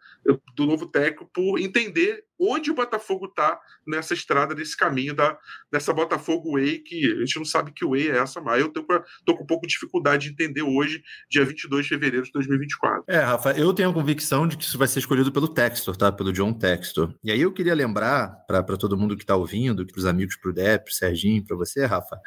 do 0.55 0.65
novo 0.65 0.87
técnico 0.87 1.29
por 1.31 1.59
entender 1.59 2.25
onde 2.39 2.71
o 2.71 2.75
Botafogo 2.75 3.25
está 3.25 3.59
nessa 3.85 4.13
estrada, 4.13 4.53
nesse 4.53 4.75
caminho 4.75 5.13
da, 5.13 5.37
dessa 5.71 5.93
Botafogo 5.93 6.53
Way, 6.53 6.79
que 6.79 7.11
a 7.13 7.19
gente 7.19 7.37
não 7.37 7.45
sabe 7.45 7.71
que 7.71 7.85
Way 7.85 8.09
é 8.09 8.17
essa, 8.17 8.41
mas 8.41 8.61
eu 8.61 8.69
tô, 8.69 8.85
tô 9.25 9.35
com 9.35 9.43
um 9.43 9.47
pouco 9.47 9.65
de 9.65 9.73
dificuldade 9.73 10.27
de 10.27 10.33
entender 10.33 10.61
hoje, 10.61 11.01
dia 11.29 11.45
22 11.45 11.83
de 11.83 11.89
fevereiro 11.89 12.25
de 12.25 12.31
2024. 12.31 13.03
É, 13.07 13.19
Rafa, 13.19 13.51
eu 13.51 13.73
tenho 13.73 13.89
a 13.89 13.93
convicção 13.93 14.47
de 14.47 14.57
que 14.57 14.63
isso 14.63 14.77
vai 14.77 14.87
ser 14.87 14.99
escolhido 14.99 15.31
pelo 15.31 15.47
Textor, 15.47 15.95
tá? 15.95 16.11
Pelo 16.11 16.33
John 16.33 16.53
Textor. 16.53 17.13
E 17.23 17.31
aí 17.31 17.41
eu 17.41 17.51
queria 17.51 17.73
lembrar 17.73 18.29
para 18.47 18.63
todo 18.77 18.97
mundo 18.97 19.15
que 19.15 19.23
está 19.23 19.35
ouvindo, 19.35 19.85
para 19.85 19.97
os 19.97 20.05
amigos, 20.05 20.35
para 20.35 20.51
o 20.51 20.53
Dep, 20.53 20.85
para 20.85 20.93
Serginho, 20.93 21.43
para 21.43 21.55
você, 21.55 21.85
Rafa, 21.85 22.19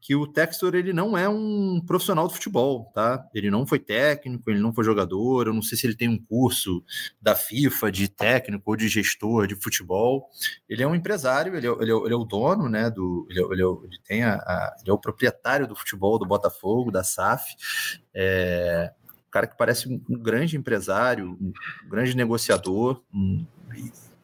que 0.00 0.14
o 0.14 0.26
Textor 0.26 0.74
ele 0.74 0.92
não 0.92 1.16
é 1.16 1.28
um 1.28 1.80
profissional 1.86 2.26
do 2.26 2.34
futebol, 2.34 2.90
tá? 2.94 3.24
Ele 3.34 3.50
não 3.50 3.66
foi 3.66 3.78
técnico, 3.78 4.50
ele 4.50 4.60
não 4.60 4.72
foi 4.72 4.84
jogador, 4.84 5.46
eu 5.46 5.54
não 5.54 5.62
sei 5.62 5.78
se 5.78 5.86
ele 5.86 5.96
tem 5.96 6.08
um 6.08 6.18
curso 6.18 6.82
da 7.20 7.34
FIFA 7.34 7.92
de 7.92 8.08
técnico 8.08 8.70
ou 8.70 8.76
de 8.76 8.88
gestor 8.88 9.51
de 9.54 9.62
futebol. 9.62 10.28
Ele 10.68 10.82
é 10.82 10.86
um 10.86 10.94
empresário, 10.94 11.56
ele 11.56 11.66
é, 11.66 11.70
ele 11.70 11.92
é, 11.92 11.94
ele 11.94 12.12
é 12.14 12.16
o 12.16 12.24
dono, 12.24 12.68
né? 12.68 12.90
Do, 12.90 13.26
ele, 13.30 13.40
é, 13.40 13.44
ele, 13.44 13.62
é, 13.62 13.66
ele 13.66 13.98
tem 14.04 14.24
a, 14.24 14.34
a, 14.34 14.76
ele 14.80 14.90
é 14.90 14.92
o 14.92 14.98
proprietário 14.98 15.66
do 15.66 15.76
futebol 15.76 16.18
do 16.18 16.26
Botafogo, 16.26 16.90
da 16.90 17.04
SAF. 17.04 17.54
É, 18.14 18.92
um 19.26 19.30
cara 19.30 19.46
que 19.46 19.56
parece 19.56 19.88
um, 19.88 20.02
um 20.08 20.18
grande 20.18 20.56
empresário, 20.56 21.38
um 21.40 21.52
grande 21.88 22.16
negociador, 22.16 23.02
um, 23.12 23.46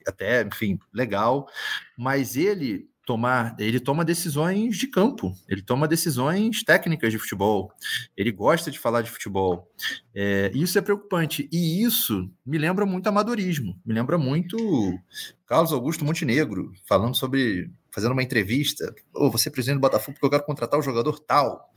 até, 0.06 0.42
enfim, 0.42 0.78
legal, 0.92 1.48
mas 1.96 2.36
ele 2.36 2.88
tomar, 3.08 3.56
ele 3.58 3.80
toma 3.80 4.04
decisões 4.04 4.76
de 4.76 4.86
campo, 4.86 5.32
ele 5.48 5.62
toma 5.62 5.88
decisões 5.88 6.62
técnicas 6.62 7.10
de 7.10 7.18
futebol, 7.18 7.72
ele 8.14 8.30
gosta 8.30 8.70
de 8.70 8.78
falar 8.78 9.00
de 9.00 9.10
futebol. 9.10 9.66
É, 10.14 10.50
isso 10.54 10.78
é 10.78 10.82
preocupante. 10.82 11.48
E 11.50 11.82
isso 11.82 12.30
me 12.44 12.58
lembra 12.58 12.84
muito 12.84 13.06
amadorismo, 13.06 13.80
me 13.82 13.94
lembra 13.94 14.18
muito 14.18 14.58
Carlos 15.46 15.72
Augusto 15.72 16.04
Montenegro 16.04 16.70
falando 16.86 17.16
sobre. 17.16 17.70
Fazendo 17.90 18.12
uma 18.12 18.22
entrevista, 18.22 18.94
oh, 19.12 19.28
você 19.28 19.48
é 19.48 19.50
presidente 19.50 19.78
do 19.78 19.80
Botafogo 19.80 20.12
porque 20.12 20.26
eu 20.26 20.30
quero 20.30 20.44
contratar 20.44 20.78
o 20.78 20.82
jogador 20.82 21.18
tal. 21.18 21.72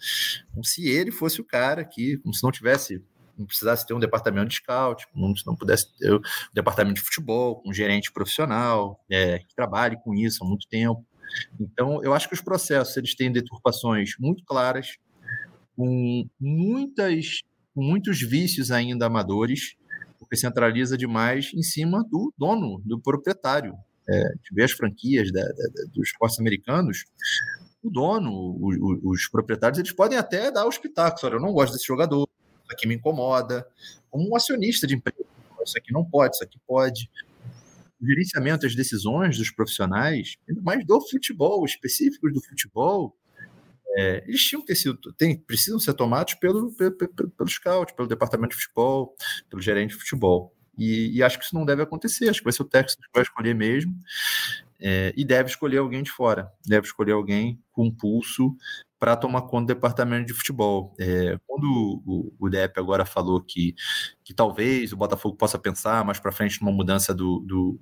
Como 0.52 0.64
se 0.64 0.88
ele 0.88 1.10
fosse 1.10 1.42
o 1.42 1.44
cara 1.44 1.84
que, 1.84 2.18
como 2.18 2.36
se 2.36 2.44
não 2.44 2.52
tivesse 2.52 3.02
não 3.36 3.46
precisasse 3.48 3.88
ter 3.88 3.94
um 3.94 4.00
departamento 4.00 4.50
de 4.50 4.56
scout, 4.56 5.04
se 5.04 5.48
não 5.48 5.56
pudesse 5.56 5.98
ter 5.98 6.14
um 6.14 6.22
departamento 6.54 6.96
de 6.96 7.02
futebol, 7.02 7.64
um 7.66 7.74
gerente 7.74 8.12
profissional 8.12 9.00
é, 9.10 9.40
que 9.40 9.56
trabalhe 9.56 9.98
com 10.04 10.14
isso 10.14 10.44
há 10.44 10.48
muito 10.48 10.68
tempo. 10.68 11.04
Então, 11.60 12.04
eu 12.04 12.14
acho 12.14 12.28
que 12.28 12.34
os 12.34 12.42
processos 12.42 12.96
eles 12.98 13.16
têm 13.16 13.32
deturpações 13.32 14.12
muito 14.20 14.44
claras, 14.44 14.98
com 15.76 16.28
muitas, 16.40 17.42
com 17.74 17.84
muitos 17.84 18.22
vícios 18.22 18.72
ainda 18.72 19.06
amadores, 19.06 19.76
porque 20.20 20.36
centraliza 20.36 20.98
demais 20.98 21.52
em 21.54 21.62
cima 21.62 22.04
do 22.10 22.34
dono, 22.38 22.82
do 22.86 23.00
proprietário. 23.00 23.76
É, 24.10 24.24
de 24.24 24.54
ver 24.54 24.64
as 24.64 24.72
franquias 24.72 25.32
da, 25.32 25.42
da, 25.42 25.86
dos 25.94 26.10
esportes 26.10 26.40
americanos, 26.40 27.06
o 27.84 27.90
dono, 27.90 28.58
os, 28.60 28.76
os, 29.04 29.30
proprietários, 29.30 29.78
eles 29.78 29.92
podem 29.92 30.18
até 30.18 30.52
dar 30.52 30.68
os 30.68 30.78
pitacos. 30.78 31.24
Olha, 31.24 31.36
eu 31.36 31.40
não 31.40 31.54
gosto 31.54 31.74
desse 31.74 31.86
jogador, 31.86 32.28
isso 32.64 32.72
aqui 32.72 32.88
me 32.88 32.96
incomoda. 32.96 33.66
Como 34.10 34.30
um 34.30 34.36
acionista 34.36 34.88
de 34.88 34.96
empresa, 34.96 35.24
isso 35.64 35.78
aqui 35.78 35.94
não 35.94 36.04
pode, 36.04 36.36
isso 36.36 36.44
aqui 36.44 36.60
pode 36.68 37.10
o 38.02 38.06
gerenciamento, 38.06 38.66
as 38.66 38.76
decisões 38.76 39.38
dos 39.38 39.52
profissionais, 39.52 40.36
mais 40.64 40.86
do 40.86 41.00
futebol, 41.08 41.64
específicos 41.66 42.34
do 42.34 42.42
futebol, 42.42 43.16
é, 43.96 44.24
eles 44.26 44.42
tinham 44.42 44.62
que 44.62 44.68
ter 44.68 44.76
sido, 44.76 44.98
tem, 45.14 45.38
precisam 45.38 45.80
ser 45.80 45.94
tomados 45.94 46.34
pelo, 46.36 46.74
pelo, 46.74 46.96
pelo, 46.96 47.30
pelo 47.30 47.50
scout, 47.50 47.94
pelo 47.94 48.08
departamento 48.08 48.56
de 48.56 48.62
futebol, 48.64 49.16
pelo 49.50 49.62
gerente 49.62 49.92
de 49.92 49.98
futebol. 49.98 50.56
E, 50.78 51.18
e, 51.18 51.22
acho 51.22 51.38
que 51.38 51.46
isso 51.46 51.54
não 51.54 51.66
deve 51.66 51.82
acontecer, 51.84 52.30
acho 52.30 52.40
que 52.40 52.46
vai 52.46 52.54
ser 52.54 52.64
o 52.64 52.66
técnico 52.66 53.02
que 53.02 53.10
vai 53.14 53.24
escolher 53.24 53.54
mesmo, 53.54 53.94
é, 54.80 55.14
e 55.16 55.24
deve 55.26 55.50
escolher 55.50 55.78
alguém 55.78 56.02
de 56.02 56.10
fora, 56.10 56.50
deve 56.66 56.88
escolher 56.88 57.12
alguém 57.12 57.62
com 57.72 57.92
pulso 57.92 58.56
para 59.02 59.16
tomar 59.16 59.42
conta 59.42 59.74
do 59.74 59.76
departamento 59.76 60.28
de 60.28 60.34
futebol. 60.36 60.94
É, 61.00 61.36
quando 61.48 61.66
o, 62.06 62.32
o 62.40 62.50
agora 62.76 63.04
falou 63.04 63.42
que, 63.42 63.74
que 64.24 64.32
talvez 64.32 64.94
o 64.94 64.96
Botafogo 64.96 65.36
possa 65.36 65.58
pensar 65.58 66.06
mais 66.06 66.20
para 66.20 66.32
frente 66.32 66.62
numa 66.62 66.72
mudança 66.72 67.12
do, 67.12 67.40
do 67.40 67.80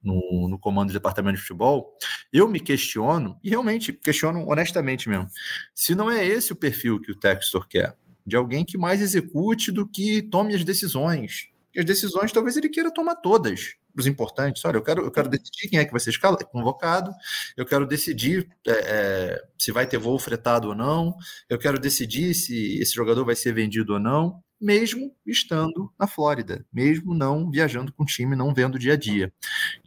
no, 0.00 0.48
no, 0.48 0.56
comando 0.56 0.90
do 0.90 0.92
departamento 0.92 1.34
de 1.34 1.42
futebol, 1.42 1.92
eu 2.32 2.46
me 2.46 2.60
questiono, 2.60 3.36
e 3.42 3.50
realmente 3.50 3.92
questiono 3.92 4.48
honestamente 4.48 5.08
mesmo, 5.08 5.26
se 5.74 5.92
não 5.96 6.08
é 6.08 6.24
esse 6.24 6.52
o 6.52 6.56
perfil 6.56 7.00
que 7.00 7.10
o 7.10 7.18
Textor 7.18 7.66
quer, 7.66 7.96
de 8.24 8.36
alguém 8.36 8.64
que 8.64 8.78
mais 8.78 9.00
execute 9.00 9.72
do 9.72 9.88
que 9.88 10.22
tome 10.22 10.54
as 10.54 10.64
decisões. 10.64 11.48
E 11.74 11.80
as 11.80 11.84
decisões 11.84 12.30
talvez 12.30 12.56
ele 12.56 12.68
queira 12.68 12.94
tomar 12.94 13.16
todas 13.16 13.74
os 13.96 14.06
importantes. 14.06 14.64
Olha, 14.64 14.76
eu 14.76 14.82
quero, 14.82 15.02
eu 15.04 15.10
quero 15.10 15.28
decidir 15.28 15.68
quem 15.68 15.78
é 15.78 15.84
que 15.84 15.90
vai 15.90 16.00
ser 16.00 16.10
escalado, 16.10 16.44
convocado, 16.46 17.12
eu 17.56 17.66
quero 17.66 17.86
decidir 17.86 18.48
é, 18.66 18.72
é, 18.72 19.42
se 19.58 19.72
vai 19.72 19.86
ter 19.86 19.98
voo 19.98 20.18
fretado 20.18 20.68
ou 20.68 20.74
não, 20.74 21.16
eu 21.48 21.58
quero 21.58 21.78
decidir 21.78 22.34
se 22.34 22.78
esse 22.80 22.94
jogador 22.94 23.24
vai 23.24 23.36
ser 23.36 23.52
vendido 23.52 23.94
ou 23.94 24.00
não, 24.00 24.42
mesmo 24.60 25.14
estando 25.26 25.90
na 25.98 26.06
Flórida, 26.06 26.66
mesmo 26.70 27.14
não 27.14 27.50
viajando 27.50 27.92
com 27.92 28.02
o 28.02 28.06
time, 28.06 28.36
não 28.36 28.52
vendo 28.52 28.78
dia 28.78 28.92
a 28.92 28.96
dia. 28.96 29.32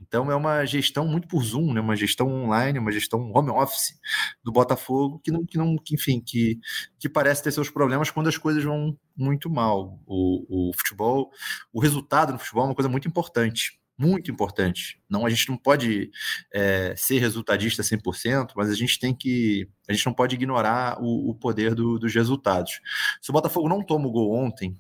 Então 0.02 0.32
é 0.32 0.36
uma 0.36 0.66
gestão 0.66 1.06
muito 1.06 1.28
por 1.28 1.44
Zoom, 1.44 1.74
né? 1.74 1.82
uma 1.82 1.96
gestão 1.96 2.28
online, 2.28 2.80
uma 2.80 2.92
gestão 2.92 3.32
home 3.32 3.52
office 3.52 4.00
do 4.44 4.52
Botafogo, 4.52 5.20
que 5.24 5.32
não, 5.32 5.46
que 5.46 5.58
não 5.58 5.76
que, 5.78 5.94
enfim, 5.94 6.20
que, 6.20 6.60
que 7.00 7.08
parece 7.08 7.44
ter 7.44 7.52
seus 7.52 7.70
problemas 7.70 8.10
quando 8.10 8.30
as 8.30 8.38
coisas 8.38 8.64
vão 8.64 8.98
muito 9.16 9.50
mal. 9.50 10.00
O, 10.08 10.70
o 10.70 10.74
futebol, 10.74 11.30
o 11.72 11.80
resultado 11.80 12.34
no 12.34 12.40
futebol 12.40 12.64
é 12.64 12.68
uma 12.70 12.76
coisa 12.76 12.90
muito 12.90 13.08
importante 13.08 13.83
muito 13.98 14.32
importante. 14.32 15.00
Não, 15.10 15.26
a 15.26 15.30
gente 15.30 15.50
não 15.50 15.58
pode 15.58 16.10
é, 16.54 16.94
ser 16.98 17.20
resultadista 17.20 17.84
100%, 17.84 18.52
mas 18.56 18.70
a 18.70 18.76
gente 18.76 19.00
tem 19.00 19.14
que. 19.14 19.70
A 19.88 19.94
gente 19.94 20.06
não 20.06 20.14
pode 20.14 20.36
ignorar 20.36 20.98
o, 21.02 21.30
o 21.30 21.36
poder 21.36 21.76
do, 21.76 22.00
dos 22.00 22.14
resultados. 22.14 22.82
Se 23.22 23.30
o 23.30 23.34
Botafogo 23.34 23.70
não 23.70 23.84
toma 23.84 24.08
o 24.08 24.12
gol 24.12 24.34
ontem, 24.34 24.78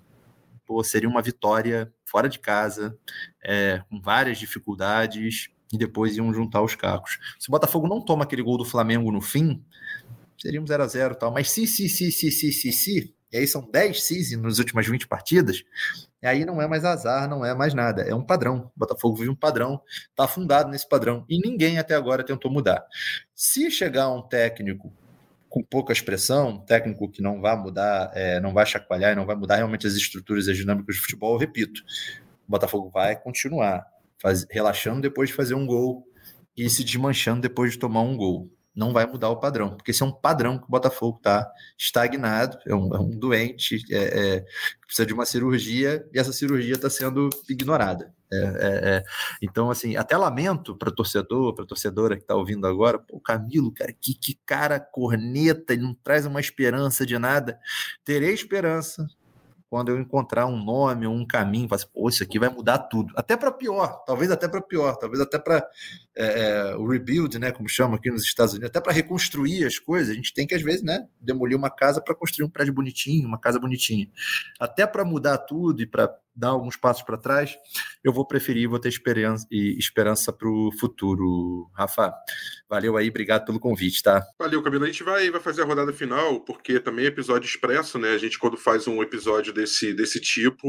pô, 0.66 0.84
seria 0.84 1.09
uma 1.09 1.22
vitória 1.22 1.93
fora 2.05 2.28
de 2.28 2.39
casa, 2.39 2.97
é, 3.43 3.84
com 3.89 4.01
várias 4.01 4.38
dificuldades, 4.38 5.49
e 5.72 5.78
depois 5.78 6.16
iam 6.16 6.34
juntar 6.34 6.61
os 6.61 6.76
cacos. 6.76 7.18
Se 7.39 7.49
o 7.49 7.51
Botafogo 7.51 7.88
não 7.88 7.99
toma 7.99 8.24
aquele 8.24 8.43
gol 8.43 8.57
do 8.57 8.66
Flamengo 8.66 9.11
no 9.11 9.22
fim, 9.22 9.64
seria 10.38 10.61
um 10.61 10.68
0 10.68 10.84
a 10.84 10.88
0 10.88 11.16
tal. 11.16 11.32
Mas 11.32 11.49
se, 11.49 11.66
se, 11.66 11.89
se, 11.89 12.11
se, 12.11 12.32
se, 12.32 12.51
se, 12.51 12.72
se, 12.72 13.16
e 13.34 13.38
aí 13.38 13.48
são 13.48 13.68
10 13.70 14.04
CISI 14.04 14.38
nas 14.38 14.60
últimas 14.60 14.86
20 14.86 15.08
partidas, 15.08 15.64
aí 16.24 16.46
não 16.46 16.62
é 16.62 16.68
mais 16.68 16.86
azar, 16.86 17.28
não 17.28 17.44
é 17.44 17.56
mais 17.56 17.74
nada, 17.74 18.04
é 18.04 18.14
um 18.14 18.24
padrão. 18.24 18.72
O 18.76 18.80
Botafogo 18.80 19.16
vive 19.16 19.30
um 19.30 19.36
padrão, 19.36 19.82
está 20.10 20.28
fundado 20.28 20.70
nesse 20.70 20.88
padrão, 20.88 21.26
e 21.28 21.40
ninguém 21.40 21.80
até 21.80 21.96
agora 21.96 22.24
tentou 22.24 22.52
mudar. 22.52 22.86
Se 23.34 23.72
chegar 23.72 24.10
um 24.12 24.22
técnico 24.22 24.94
com 25.50 25.64
pouca 25.64 25.92
expressão, 25.92 26.50
um 26.50 26.60
técnico 26.60 27.10
que 27.10 27.24
não 27.24 27.42
vai 27.42 27.58
mudar, 27.58 28.12
é, 28.14 28.40
não 28.40 28.54
vai 28.54 28.68
chacoalhar 28.68 29.14
e 29.14 29.16
não 29.16 29.26
vai 29.26 29.36
mudar 29.36 29.56
realmente 29.56 29.88
as 29.88 29.94
estruturas 29.94 30.46
e 30.46 30.52
as 30.52 30.58
dinâmicas 30.58 30.96
de 30.96 31.02
futebol, 31.02 31.34
eu 31.34 31.40
repito, 31.40 31.82
o 32.48 32.52
Botafogo 32.52 32.92
vai 32.92 33.16
continuar 33.16 33.84
faz, 34.22 34.46
relaxando 34.50 35.02
depois 35.02 35.30
de 35.30 35.36
fazer 35.36 35.56
um 35.56 35.66
gol 35.66 36.08
e 36.56 36.70
se 36.70 36.84
desmanchando 36.84 37.42
depois 37.42 37.72
de 37.72 37.80
tomar 37.80 38.02
um 38.02 38.16
gol 38.16 38.50
não 38.76 38.91
vai 38.91 39.05
mudar 39.05 39.30
o 39.30 39.39
padrão, 39.39 39.76
porque 39.76 39.91
esse 39.91 40.01
é 40.01 40.05
um 40.05 40.11
padrão 40.11 40.57
que 40.57 40.65
o 40.65 40.69
Botafogo 40.71 41.17
está 41.17 41.51
estagnado, 41.78 42.57
é 42.65 42.74
um, 42.74 42.95
é 42.95 42.99
um 42.99 43.09
doente, 43.09 43.84
é, 43.91 43.97
é, 44.38 44.45
precisa 44.86 45.05
de 45.05 45.13
uma 45.13 45.26
cirurgia 45.26 46.07
e 46.13 46.19
essa 46.19 46.34
cirurgia 46.34 46.74
está 46.74 46.89
sendo 46.89 47.30
ignorada. 47.47 48.13
É, 48.32 48.36
é, 48.36 48.95
é, 48.95 49.03
então, 49.43 49.69
assim, 49.69 49.95
até 49.95 50.17
lamento 50.17 50.76
para 50.76 50.91
torcedor, 50.91 51.53
para 51.53 51.67
torcedora 51.67 52.15
que 52.15 52.24
está 52.24 52.36
ouvindo 52.36 52.65
agora, 52.65 52.99
o 53.11 53.19
Camilo, 53.19 53.71
cara, 53.71 53.93
que, 53.93 54.15
que 54.15 54.39
cara 54.43 54.80
corneta, 54.80 55.74
ele 55.74 55.84
não 55.84 55.93
traz 55.93 56.26
uma 56.26 56.39
esperança 56.39 57.05
de 57.05 57.17
nada. 57.19 57.59
Terei 58.03 58.34
esperança, 58.34 59.07
quando 59.74 59.89
eu 59.89 59.99
encontrar 59.99 60.45
um 60.45 60.63
nome 60.63 61.07
ou 61.07 61.15
um 61.15 61.26
caminho, 61.26 61.67
faço, 61.67 61.89
pô, 61.89 62.07
isso 62.07 62.21
aqui 62.21 62.38
vai 62.38 62.47
mudar 62.47 62.78
tudo. 62.78 63.11
Até 63.17 63.36
para 63.36 63.51
pior, 63.51 64.03
talvez 64.05 64.30
até 64.30 64.47
para 64.47 64.61
pior, 64.61 64.95
talvez 64.97 65.19
até 65.19 65.39
para 65.39 65.67
é, 66.15 66.26
é, 66.26 66.76
o 66.76 66.88
rebuild, 66.88 67.39
né, 67.39 67.51
como 67.51 67.67
chama 67.67 67.95
aqui 67.95 68.11
nos 68.11 68.21
Estados 68.21 68.53
Unidos, 68.53 68.69
até 68.69 68.80
para 68.80 68.93
reconstruir 68.93 69.65
as 69.65 69.80
coisas. 69.80 70.11
A 70.11 70.13
gente 70.13 70.32
tem 70.32 70.45
que, 70.45 70.53
às 70.53 70.61
vezes, 70.61 70.84
né, 70.84 71.07
demolir 71.19 71.57
uma 71.57 71.71
casa 71.71 71.99
para 71.99 72.13
construir 72.13 72.45
um 72.45 72.51
prédio 72.51 72.71
bonitinho, 72.71 73.28
uma 73.28 73.39
casa 73.39 73.59
bonitinha. 73.59 74.07
Até 74.59 74.86
para 74.86 75.03
mudar 75.03 75.39
tudo 75.39 75.82
e 75.82 75.88
para 75.88 76.15
dar 76.36 76.50
alguns 76.50 76.76
passos 76.76 77.04
para 77.04 77.18
trás, 77.18 77.56
eu 78.04 78.12
vou 78.12 78.28
preferir, 78.28 78.68
vou 78.68 78.80
ter 78.80 78.90
esperança 78.90 79.46
e 79.52 79.78
esperança 79.78 80.34
para 80.34 80.50
o 80.50 80.72
futuro. 80.80 81.70
Rafa, 81.74 82.14
valeu 82.70 82.98
aí, 82.98 83.10
obrigado 83.10 83.46
pelo 83.46 83.60
convite, 83.60 84.02
tá? 84.02 84.24
Valeu, 84.38 84.62
Camila. 84.62 84.86
A 84.86 84.88
gente 84.88 85.04
vai, 85.04 85.30
vai 85.30 85.40
fazer 85.40 85.62
a 85.62 85.66
rodada 85.66 85.94
final, 85.94 86.42
porque 86.42 86.80
também 86.80 87.06
é 87.06 87.08
episódio 87.08 87.48
expresso, 87.48 87.98
né? 88.00 88.12
A 88.12 88.18
gente, 88.18 88.40
quando 88.40 88.58
faz 88.58 88.88
um 88.88 89.02
episódio 89.02 89.54
desse, 89.54 89.94
desse 89.94 90.20
tipo, 90.20 90.68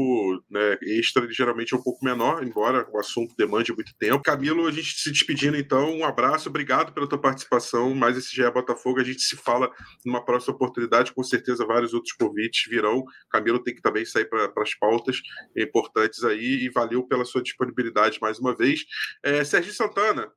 né, 0.49 0.77
extra, 0.83 1.23
ele 1.23 1.33
geralmente 1.33 1.73
é 1.73 1.77
um 1.77 1.83
pouco 1.83 2.05
menor, 2.05 2.43
embora 2.43 2.87
o 2.91 2.99
assunto 2.99 3.35
demande 3.37 3.73
muito 3.73 3.93
tempo. 3.97 4.23
Camilo, 4.23 4.67
a 4.67 4.71
gente 4.71 4.99
se 4.99 5.11
despedindo 5.11 5.57
então, 5.57 5.91
um 5.91 6.05
abraço, 6.05 6.49
obrigado 6.49 6.93
pela 6.93 7.07
tua 7.07 7.19
participação. 7.19 7.93
Mais 7.95 8.17
esse 8.17 8.35
GE 8.35 8.49
Botafogo, 8.51 8.99
a 8.99 9.03
gente 9.03 9.21
se 9.21 9.35
fala 9.35 9.69
numa 10.05 10.23
próxima 10.23 10.55
oportunidade, 10.55 11.13
com 11.13 11.23
certeza 11.23 11.65
vários 11.65 11.93
outros 11.93 12.13
convites 12.13 12.69
virão. 12.69 13.03
Camilo 13.29 13.59
tem 13.59 13.75
que 13.75 13.81
também 13.81 14.05
sair 14.05 14.25
para 14.25 14.51
as 14.57 14.75
pautas 14.75 15.21
importantes 15.63 16.23
aí 16.23 16.65
e 16.65 16.69
valeu 16.69 17.03
pela 17.03 17.25
sua 17.25 17.41
disponibilidade 17.41 18.19
mais 18.21 18.39
uma 18.39 18.55
vez. 18.55 18.85
É, 19.23 19.43
Sérgio 19.43 19.73
Santana, 19.73 20.31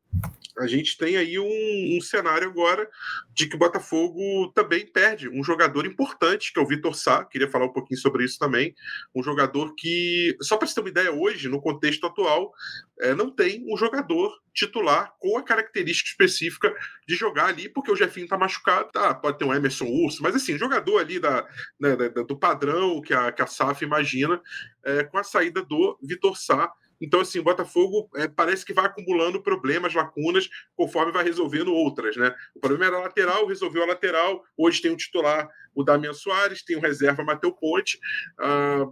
a 0.59 0.67
gente 0.67 0.99
tem 0.99 1.17
aí 1.17 1.39
um, 1.39 1.97
um, 1.97 2.01
cenário 2.01 2.49
agora 2.49 2.89
de 3.33 3.49
que 3.49 3.55
o 3.55 3.59
Botafogo 3.59 4.49
também 4.55 4.87
perde 4.87 5.29
um 5.29 5.43
jogador 5.43 5.87
importante, 5.87 6.53
que 6.53 6.59
é 6.59 6.63
o 6.63 6.67
Vitor 6.67 6.95
Sá. 6.95 7.25
Queria 7.25 7.49
falar 7.49 7.67
um 7.67 7.73
pouquinho 7.73 8.01
sobre 8.01 8.25
isso 8.25 8.39
também. 8.39 8.75
Um 9.15 9.23
jogador 9.23 9.75
que, 9.77 10.37
só 10.43 10.57
para 10.57 10.67
você 10.67 10.75
ter 10.75 10.81
uma 10.81 10.89
ideia, 10.89 11.13
hoje, 11.13 11.49
no 11.49 11.61
contexto 11.61 12.07
atual, 12.07 12.53
é, 13.01 13.15
não 13.15 13.31
tem 13.31 13.65
um 13.73 13.77
jogador 13.77 14.37
titular 14.53 15.13
com 15.21 15.39
a 15.39 15.43
característica 15.43 16.11
específica 16.11 16.75
de 17.07 17.15
jogar 17.15 17.47
ali, 17.47 17.69
porque 17.69 17.93
o 17.93 17.97
Jefinho 17.97 18.25
está 18.25 18.37
machucado. 18.37 18.91
Tá, 18.91 19.15
pode 19.15 19.39
ter 19.39 19.45
um 19.45 19.55
Emerson 19.55 19.87
Urso, 19.87 20.23
mas 20.23 20.35
assim, 20.35 20.59
jogador 20.59 20.99
ali 20.99 21.21
da, 21.21 21.47
né, 21.79 21.95
da 21.97 22.09
do 22.23 22.37
padrão 22.37 23.01
que 23.01 23.15
a, 23.15 23.31
que 23.31 23.43
a 23.43 23.47
SAF 23.47 23.85
imagina, 23.85 24.41
é, 24.85 25.05
com 25.05 25.19
a 25.19 25.23
saída 25.23 25.63
do 25.63 25.99
Vitor 26.03 26.37
Sá 26.37 26.73
então, 27.01 27.21
assim, 27.21 27.39
o 27.39 27.45
Botafogo 27.45 28.09
é, 28.17 28.27
parece 28.27 28.65
que 28.65 28.73
vai 28.73 28.87
acumulando 28.87 29.43
problemas, 29.43 29.95
lacunas, 29.95 30.49
conforme 30.75 31.13
vai 31.13 31.25
resolvendo 31.25 31.73
outras, 31.73 32.17
né? 32.17 32.35
O 32.55 32.61
problema 32.61 32.87
era 32.87 32.97
a 32.97 33.01
lateral, 33.03 33.47
resolveu 33.47 33.83
a 33.83 33.87
lateral. 33.87 34.43
Hoje 34.57 34.83
tem 34.83 34.91
um 34.91 34.97
titular, 34.97 35.49
o 35.75 35.85
Damian 35.85 36.13
Soares, 36.13 36.65
tem 36.65 36.77
o 36.77 36.81
reserva, 36.81 37.25
Matheus 37.25 37.55
Ponte. 37.61 37.99
Ah, 38.39 38.87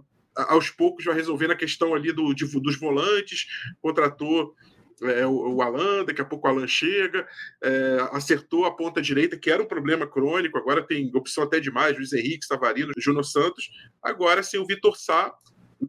aos 0.49 0.69
poucos 0.69 1.03
vai 1.03 1.15
resolvendo 1.15 1.51
a 1.51 1.55
questão 1.55 1.95
ali 1.95 2.11
do, 2.11 2.33
de, 2.33 2.45
dos 2.61 2.79
volantes, 2.79 3.47
contratou 3.81 4.53
é, 5.03 5.25
o, 5.25 5.55
o 5.55 5.61
Alan, 5.61 6.05
daqui 6.05 6.21
a 6.21 6.25
pouco 6.25 6.47
o 6.47 6.51
Alan 6.51 6.67
chega, 6.67 7.27
é, 7.63 7.97
acertou 8.11 8.65
a 8.65 8.75
ponta 8.75 9.01
direita, 9.01 9.37
que 9.37 9.49
era 9.49 9.61
um 9.61 9.67
problema 9.67 10.07
crônico, 10.07 10.57
agora 10.57 10.85
tem 10.85 11.11
opção 11.15 11.43
até 11.43 11.59
demais, 11.59 11.95
Luiz 11.95 12.13
Henrique, 12.13 12.45
Savarino, 12.45 12.91
Júnior 12.97 13.25
Santos, 13.25 13.69
agora 14.01 14.43
sem 14.43 14.59
o 14.59 14.65
Vitor 14.65 14.95
Sá, 14.97 15.33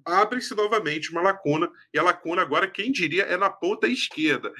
abre-se 0.04 0.54
novamente 0.54 1.10
uma 1.10 1.22
lacuna, 1.22 1.70
e 1.92 1.98
a 1.98 2.02
lacuna 2.02 2.42
agora, 2.42 2.68
quem 2.68 2.92
diria, 2.92 3.24
é 3.24 3.36
na 3.36 3.50
ponta 3.50 3.86
esquerda. 3.86 4.52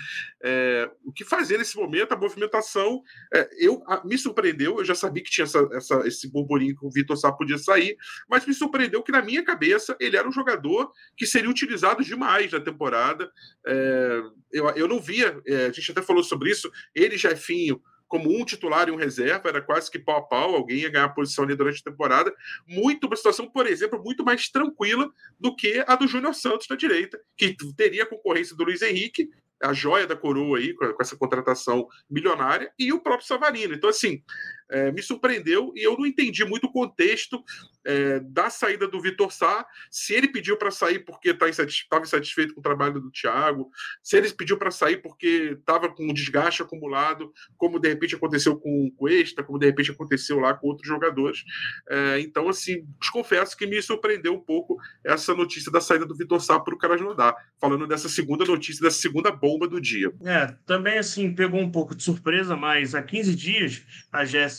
É, 0.43 0.91
o 1.05 1.13
que 1.13 1.25
fazer 1.25 1.59
nesse 1.59 1.77
momento? 1.77 2.13
A 2.13 2.17
movimentação 2.17 3.03
é, 3.35 3.49
eu, 3.59 3.83
a, 3.87 4.05
me 4.05 4.17
surpreendeu, 4.17 4.79
eu 4.79 4.85
já 4.85 4.95
sabia 4.95 5.23
que 5.23 5.31
tinha 5.31 5.45
essa, 5.45 5.69
essa, 5.73 6.07
esse 6.07 6.31
burburinho 6.31 6.77
que 6.77 6.87
o 6.87 6.91
Vitor 6.91 7.17
Sá 7.17 7.33
podia 7.33 7.59
sair, 7.59 7.97
mas 8.29 8.47
me 8.47 8.55
surpreendeu 8.55 9.03
que, 9.03 9.13
na 9.13 9.23
minha 9.23 9.45
cabeça, 9.45 9.97
ele 10.01 10.17
era 10.17 10.29
um 10.29 10.33
jogador 10.33 10.91
que 11.17 11.27
seria 11.27 11.51
utilizado 11.51 12.03
demais 12.03 12.53
na 12.53 12.61
temporada. 12.61 13.31
É, 13.67 14.23
eu, 14.53 14.69
eu 14.71 14.89
não 14.89 15.01
via, 15.01 15.41
é, 15.47 15.67
a 15.67 15.73
gente 15.73 15.91
até 15.91 16.03
falou 16.03 16.23
sobre 16.23 16.51
isso, 16.51 16.71
ele, 16.95 17.17
Jefinho, 17.17 17.81
como 18.09 18.31
um 18.31 18.45
titular 18.45 18.89
e 18.89 18.91
um 18.91 18.97
reserva, 18.97 19.49
era 19.49 19.61
quase 19.61 19.91
que 19.91 19.99
pau 19.99 20.17
a 20.17 20.23
pau, 20.23 20.55
alguém 20.55 20.79
ia 20.79 20.91
ganhar 20.91 21.05
a 21.05 21.11
posição 21.11 21.45
ali 21.45 21.55
durante 21.55 21.81
a 21.81 21.91
temporada. 21.91 22.35
Muito, 22.67 23.07
uma 23.07 23.17
situação, 23.17 23.49
por 23.49 23.67
exemplo, 23.67 24.03
muito 24.03 24.25
mais 24.25 24.49
tranquila 24.49 25.11
do 25.39 25.55
que 25.55 25.85
a 25.87 25.95
do 25.95 26.09
Júnior 26.09 26.35
Santos 26.35 26.67
na 26.69 26.77
direita, 26.77 27.21
que 27.37 27.55
teria 27.77 28.05
a 28.05 28.07
concorrência 28.07 28.57
do 28.57 28.65
Luiz 28.65 28.83
Henrique, 28.83 29.29
a 29.63 29.73
joia 29.73 30.07
da 30.07 30.17
coroa 30.17 30.59
aí, 30.59 30.73
com 30.75 30.97
essa 31.01 31.17
contratação 31.17 31.89
milionária, 32.09 32.73
e 32.79 32.93
o 32.93 33.01
próprio 33.01 33.27
Savarino. 33.27 33.75
Então, 33.75 33.91
assim, 33.91 34.23
é, 34.71 34.93
me 34.93 35.03
surpreendeu 35.03 35.73
e 35.75 35.87
eu 35.87 35.97
não 35.97 36.07
entendi 36.07 36.45
muito 36.45 36.67
o 36.67 36.73
contexto 36.73 37.43
é, 37.85 38.21
da 38.21 38.51
saída 38.51 38.87
do 38.87 39.01
Vitor 39.01 39.33
Sá, 39.33 39.67
se 39.91 40.13
ele 40.13 40.29
pediu 40.29 40.59
para 40.59 40.71
sair 40.71 40.99
porque 41.01 41.31
estava 41.31 41.51
tá 41.91 42.01
insatisfeito, 42.03 42.53
com 42.53 42.61
o 42.61 42.63
trabalho 42.63 43.01
do 43.01 43.11
Thiago, 43.11 43.71
se 44.03 44.17
ele 44.17 44.31
pediu 44.31 44.59
para 44.59 44.71
sair 44.71 44.99
porque 44.99 45.57
estava 45.59 45.89
com 45.89 46.05
um 46.05 46.13
desgaste 46.13 46.61
acumulado, 46.61 47.33
como 47.57 47.79
de 47.79 47.89
repente 47.89 48.15
aconteceu 48.15 48.57
com 48.57 48.87
o 48.87 48.93
Cuesta, 48.93 49.43
como 49.43 49.59
de 49.59 49.67
repente 49.67 49.91
aconteceu 49.91 50.39
lá 50.39 50.53
com 50.53 50.67
outros 50.67 50.87
jogadores. 50.87 51.45
É, 51.89 52.21
então, 52.21 52.49
assim, 52.49 52.87
confesso 53.11 53.57
que 53.57 53.67
me 53.67 53.81
surpreendeu 53.81 54.35
um 54.35 54.41
pouco 54.41 54.77
essa 55.03 55.35
notícia 55.35 55.73
da 55.73 55.81
saída 55.81 56.05
do 56.05 56.17
Vitor 56.17 56.41
Sá 56.41 56.61
para 56.61 56.75
o 56.75 56.79
Krasnodar, 56.79 57.35
falando 57.59 57.87
dessa 57.87 58.09
segunda 58.09 58.45
notícia, 58.45 58.83
dessa 58.83 59.01
segunda 59.01 59.31
bomba 59.31 59.67
do 59.67 59.81
dia. 59.81 60.13
É, 60.25 60.55
também 60.67 60.99
assim, 60.99 61.35
pegou 61.35 61.61
um 61.61 61.71
pouco 61.71 61.95
de 61.95 62.03
surpresa, 62.03 62.55
mas 62.55 62.95
há 62.95 63.03
15 63.03 63.35
dias 63.35 63.83
a 64.13 64.25
Jéssica 64.27 64.58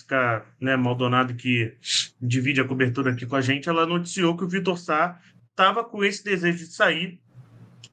né, 0.60 0.76
Maldonado, 0.76 1.34
que 1.36 1.76
divide 2.22 2.62
a 2.62 2.68
cobertura 2.68 3.12
aqui 3.12 3.26
com 3.26 3.36
a 3.36 3.42
gente, 3.42 3.70
ela 3.70 3.86
noticiou 3.86 4.36
que 4.36 4.44
o 4.44 4.50
Vitor 4.50 4.78
Sá 4.78 5.20
estava 5.50 5.84
com 5.84 6.04
esse 6.04 6.24
desejo 6.24 6.60
de 6.60 6.74
sair. 6.74 7.20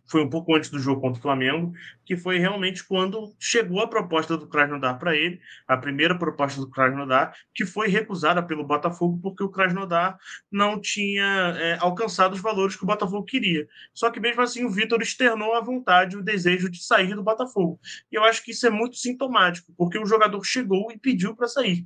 Foi 0.09 0.23
um 0.23 0.31
pouco 0.31 0.55
antes 0.55 0.71
do 0.71 0.79
jogo 0.79 1.01
contra 1.01 1.19
o 1.19 1.23
Flamengo, 1.23 1.73
que 2.05 2.17
foi 2.17 2.39
realmente 2.39 2.85
quando 2.85 3.35
chegou 3.41 3.81
a 3.81 3.89
proposta 3.89 4.37
do 4.37 4.47
Krasnodar 4.47 5.01
para 5.01 5.17
ele, 5.17 5.41
a 5.67 5.77
primeira 5.77 6.17
proposta 6.17 6.61
do 6.61 6.71
Krasnodar, 6.71 7.35
que 7.53 7.67
foi 7.67 7.89
recusada 7.89 8.41
pelo 8.41 8.65
Botafogo 8.65 9.19
porque 9.21 9.43
o 9.43 9.49
Krasnodar 9.49 10.17
não 10.51 10.81
tinha 10.81 11.57
é, 11.59 11.77
alcançado 11.81 12.35
os 12.35 12.41
valores 12.41 12.77
que 12.77 12.85
o 12.85 12.87
Botafogo 12.87 13.25
queria. 13.25 13.67
Só 13.93 14.09
que 14.09 14.21
mesmo 14.21 14.43
assim 14.43 14.65
o 14.65 14.71
Vitor 14.71 15.03
externou 15.03 15.55
a 15.55 15.61
vontade, 15.61 16.17
o 16.17 16.23
desejo 16.23 16.71
de 16.71 16.81
sair 16.85 17.15
do 17.17 17.25
Botafogo. 17.25 17.81
E 18.11 18.15
eu 18.15 18.23
acho 18.23 18.45
que 18.45 18.53
isso 18.53 18.65
é 18.65 18.71
muito 18.71 18.97
sintomático, 18.97 19.73
porque 19.77 19.99
o 19.99 20.07
jogador 20.07 20.43
chegou 20.45 20.93
e 20.93 20.99
pediu 20.99 21.35
para 21.35 21.49
sair 21.49 21.85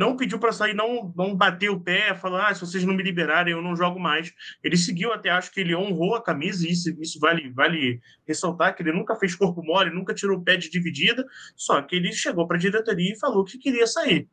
não 0.00 0.16
pediu 0.16 0.38
para 0.38 0.50
sair, 0.50 0.72
não, 0.72 1.12
não 1.14 1.36
bateu 1.36 1.74
o 1.74 1.80
pé, 1.80 2.14
falou: 2.14 2.38
ah, 2.38 2.54
se 2.54 2.62
vocês 2.62 2.82
não 2.84 2.94
me 2.94 3.02
liberarem, 3.02 3.52
eu 3.52 3.60
não 3.60 3.76
jogo 3.76 4.00
mais. 4.00 4.32
Ele 4.64 4.74
seguiu 4.74 5.12
até, 5.12 5.28
acho 5.28 5.52
que 5.52 5.60
ele 5.60 5.76
honrou 5.76 6.14
a 6.14 6.22
camisa, 6.22 6.66
e 6.66 6.72
isso, 6.72 6.90
isso 7.02 7.20
vale, 7.20 7.50
vale 7.50 8.00
ressaltar, 8.26 8.74
que 8.74 8.82
ele 8.82 8.92
nunca 8.92 9.14
fez 9.14 9.34
corpo 9.34 9.62
mole, 9.62 9.90
nunca 9.90 10.14
tirou 10.14 10.38
o 10.38 10.42
pé 10.42 10.56
de 10.56 10.70
dividida, 10.70 11.22
só 11.54 11.82
que 11.82 11.96
ele 11.96 12.12
chegou 12.12 12.46
para 12.48 12.56
a 12.56 12.60
diretoria 12.60 13.12
e 13.12 13.18
falou 13.18 13.44
que 13.44 13.58
queria 13.58 13.86
sair. 13.86 14.26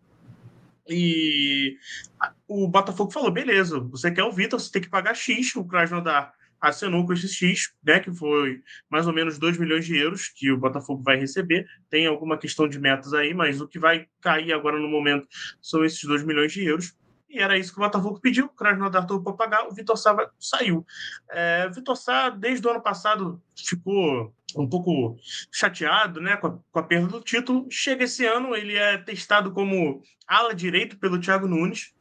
E 0.88 1.76
o 2.48 2.66
Botafogo 2.70 3.12
falou: 3.12 3.30
beleza, 3.30 3.78
você 3.82 4.10
quer 4.10 4.24
o 4.24 4.32
Vitor, 4.32 4.58
você 4.62 4.72
tem 4.72 4.82
que 4.82 4.90
pagar 4.90 5.16
X, 5.16 5.54
o 5.58 5.66
Krasnodar 5.66 6.34
assinou 6.60 7.06
com 7.06 7.14
esse 7.14 7.28
X, 7.28 7.74
né, 7.84 8.00
que 8.00 8.12
foi 8.12 8.62
mais 8.90 9.08
ou 9.08 9.14
menos 9.14 9.38
2 9.38 9.58
milhões 9.58 9.86
de 9.86 9.96
euros 9.96 10.28
que 10.30 10.52
o 10.52 10.58
Botafogo 10.58 11.04
vai 11.04 11.18
receber. 11.18 11.68
Tem 11.90 12.08
alguma 12.08 12.38
questão 12.38 12.68
de 12.68 12.80
metas 12.80 13.14
aí, 13.14 13.34
mas 13.34 13.62
o 13.62 13.68
que 13.68 13.80
vai 13.80 14.08
cair 14.22 14.54
agora 14.54 14.80
no 14.80 14.88
momento 14.88 15.28
são 15.62 15.84
esses 15.86 16.04
2 16.04 16.24
milhões 16.24 16.52
de 16.52 16.64
euros. 16.64 16.96
E 17.30 17.40
era 17.40 17.58
isso 17.58 17.74
que 17.74 17.80
o 17.80 17.84
Botafogo 17.84 18.20
pediu, 18.22 18.46
o 18.46 18.50
Krasnodar 18.50 19.06
topou 19.06 19.36
para 19.36 19.50
pagar, 19.50 19.68
o 19.68 19.74
Vitor 19.74 19.98
Sá 19.98 20.16
saiu. 20.40 20.86
É, 21.30 21.70
Vitor 21.70 21.96
Sá, 21.96 22.30
desde 22.30 22.66
o 22.66 22.72
ano 22.72 22.82
passado, 22.82 23.42
ficou 23.56 24.34
um 24.56 24.68
pouco 24.68 25.18
chateado 25.52 26.22
né, 26.22 26.38
com 26.38 26.48
a, 26.48 26.60
com 26.72 26.80
a, 26.80 26.84
perda 26.84 27.08
do 27.08 27.22
título. 27.22 27.68
Chega 27.70 28.06
esse 28.06 28.26
ano, 28.26 28.56
ele 28.56 28.78
é 28.78 28.98
testado 28.98 29.52
como 29.52 30.02
ala 30.26 30.56
direito 30.56 30.98
pelo 30.98 31.20
Thiago 31.20 31.48
Nunes 31.48 31.94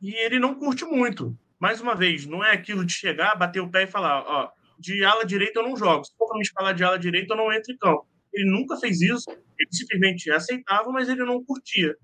e 0.00 0.14
ele 0.14 0.40
não 0.40 0.56
curte 0.56 0.84
muito 0.84 1.36
mais 1.62 1.80
uma 1.80 1.94
vez, 1.94 2.26
não 2.26 2.44
é 2.44 2.50
aquilo 2.50 2.84
de 2.84 2.92
chegar, 2.92 3.36
bater 3.36 3.60
o 3.60 3.70
pé 3.70 3.84
e 3.84 3.86
falar, 3.86 4.24
ó, 4.26 4.50
de 4.80 5.04
ala 5.04 5.24
direita 5.24 5.60
eu 5.60 5.62
não 5.62 5.76
jogo. 5.76 6.04
Se 6.04 6.12
for 6.18 6.36
me 6.36 6.44
falar 6.48 6.72
de 6.72 6.82
ala 6.82 6.98
direita, 6.98 7.34
eu 7.34 7.36
não 7.36 7.52
entro 7.52 7.72
em 7.72 7.78
campo. 7.78 8.04
Ele 8.34 8.50
nunca 8.50 8.76
fez 8.78 9.00
isso, 9.00 9.30
ele 9.30 9.68
simplesmente 9.70 10.28
aceitava, 10.32 10.90
mas 10.90 11.08
ele 11.08 11.24
não 11.24 11.40
curtia. 11.44 11.94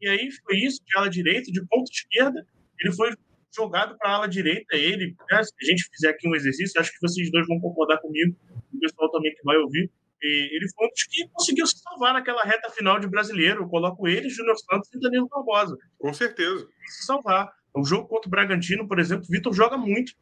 E 0.00 0.08
aí 0.08 0.28
foi 0.42 0.56
isso, 0.56 0.82
de 0.84 0.98
ala 0.98 1.08
direita, 1.08 1.52
de 1.52 1.64
ponta 1.68 1.88
esquerda, 1.92 2.44
ele 2.80 2.92
foi 2.92 3.14
jogado 3.54 3.96
para 3.96 4.10
a 4.10 4.14
ala 4.16 4.28
direita. 4.28 4.76
Ele, 4.76 5.14
né, 5.30 5.44
se 5.44 5.52
a 5.62 5.64
gente 5.64 5.88
fizer 5.92 6.08
aqui 6.08 6.28
um 6.28 6.34
exercício, 6.34 6.80
acho 6.80 6.90
que 6.90 7.00
vocês 7.00 7.30
dois 7.30 7.46
vão 7.46 7.60
concordar 7.60 7.98
comigo, 7.98 8.36
o 8.74 8.80
pessoal 8.80 9.12
também 9.12 9.32
que 9.32 9.44
vai 9.44 9.58
ouvir. 9.58 9.88
E 10.20 10.56
ele 10.56 10.68
foi 10.74 10.88
um 10.88 10.90
dos 10.90 11.04
que 11.04 11.28
conseguiu 11.28 11.66
se 11.68 11.78
salvar 11.78 12.14
naquela 12.14 12.42
reta 12.42 12.68
final 12.70 12.98
de 12.98 13.06
brasileiro. 13.06 13.62
Eu 13.62 13.68
coloco 13.68 14.08
ele, 14.08 14.28
Júnior 14.28 14.56
Santos 14.58 14.92
e 14.92 14.98
Danilo 14.98 15.28
Barbosa. 15.28 15.76
Com 15.98 16.12
certeza. 16.12 16.66
Se 16.84 17.06
salvar. 17.06 17.48
O 17.74 17.84
jogo 17.84 18.08
contra 18.08 18.28
o 18.28 18.30
Bragantino, 18.30 18.88
por 18.88 18.98
exemplo, 18.98 19.24
o 19.28 19.32
Vitor 19.32 19.52
joga 19.52 19.76
muito. 19.76 20.12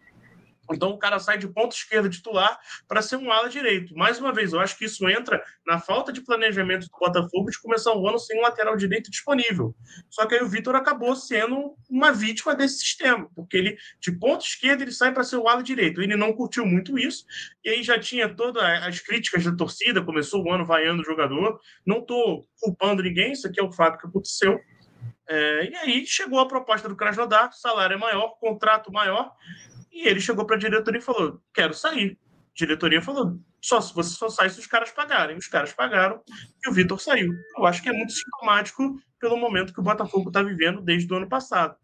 Então 0.73 0.91
o 0.91 0.99
cara 0.99 1.19
sai 1.19 1.39
de 1.39 1.49
ponta 1.49 1.75
esquerda 1.75 2.09
titular 2.09 2.59
para 2.89 3.03
ser 3.03 3.17
um 3.17 3.31
ala 3.31 3.49
direito. 3.49 3.95
Mais 3.97 4.19
uma 4.19 4.33
vez, 4.33 4.53
eu 4.53 4.61
acho 4.61 4.77
que 4.77 4.85
isso 4.85 5.09
entra 5.09 5.43
na 5.67 5.79
falta 5.79 6.13
de 6.13 6.21
planejamento 6.21 6.87
do 6.87 6.99
Botafogo 6.99 7.51
de 7.51 7.61
começar 7.61 7.95
o 7.95 8.09
ano 8.09 8.19
sem 8.19 8.39
um 8.39 8.43
lateral 8.43 8.77
direito 8.77 9.11
disponível. 9.11 9.75
Só 10.11 10.27
que 10.27 10.35
aí 10.35 10.43
o 10.43 10.49
Vitor 10.49 10.75
acabou 10.75 11.15
sendo 11.15 11.77
uma 11.89 12.13
vítima 12.13 12.55
desse 12.55 12.79
sistema, 12.79 13.31
porque 13.35 13.57
ele 13.57 13.77
de 14.01 14.13
ponta 14.13 14.45
esquerda 14.45 14.83
ele 14.83 14.93
sai 14.93 15.13
para 15.13 15.25
ser 15.25 15.37
o 15.37 15.49
ala 15.49 15.63
direito. 15.63 16.03
Ele 16.03 16.17
não 16.17 16.33
curtiu 16.33 16.67
muito 16.67 16.99
isso, 16.99 17.25
e 17.65 17.71
aí 17.71 17.83
já 17.83 17.99
tinha 17.99 18.29
todas 18.29 18.63
as 18.63 19.01
críticas 19.01 19.45
da 19.45 19.55
torcida, 19.55 20.03
começou 20.03 20.45
o 20.45 20.53
ano 20.53 20.65
vaiando 20.65 21.03
o 21.03 21.05
jogador. 21.05 21.61
Não 21.87 21.99
estou 21.99 22.45
culpando 22.61 23.03
ninguém, 23.03 23.33
isso 23.33 23.47
aqui 23.47 23.61
é 23.61 23.65
o 23.65 23.73
fato 23.73 23.99
que 23.99 24.07
aconteceu. 24.07 24.59
É, 25.29 25.71
e 25.71 25.77
aí 25.77 26.07
chegou 26.07 26.39
a 26.39 26.49
proposta 26.49 26.89
do 26.89 26.97
Krasnodar, 26.97 27.53
salário 27.53 27.95
é 27.95 27.99
maior, 27.99 28.37
contrato 28.39 28.93
maior, 28.93 29.33
E 29.93 30.09
ele 30.09 30.21
chegou 30.21 30.45
para 30.47 30.57
a 30.57 30.59
diretoria 30.59 31.01
e 31.01 31.03
falou: 31.05 31.41
quero 31.55 31.75
sair. 31.75 32.19
A 32.21 32.55
diretoria 32.55 33.03
falou: 33.03 33.39
só 33.61 33.81
se 33.81 33.95
você 33.95 34.11
só 34.17 34.29
sai 34.29 34.51
se 34.51 34.61
os 34.61 34.67
caras 34.67 34.91
pagarem. 34.91 35.37
Os 35.37 35.49
caras 35.49 35.73
pagaram 35.73 36.23
e 36.65 36.71
o 36.71 36.73
Vitor 36.73 37.01
saiu. 37.01 37.33
Eu 37.57 37.67
acho 37.67 37.83
que 37.83 37.89
é 37.89 37.93
muito 37.93 38.13
sintomático 38.13 39.01
pelo 39.21 39.37
momento 39.37 39.73
que 39.73 39.81
o 39.81 39.83
Botafogo 39.83 40.29
está 40.29 40.43
vivendo 40.43 40.81
desde 40.83 41.13
o 41.13 41.17
ano 41.17 41.29
passado. 41.29 41.77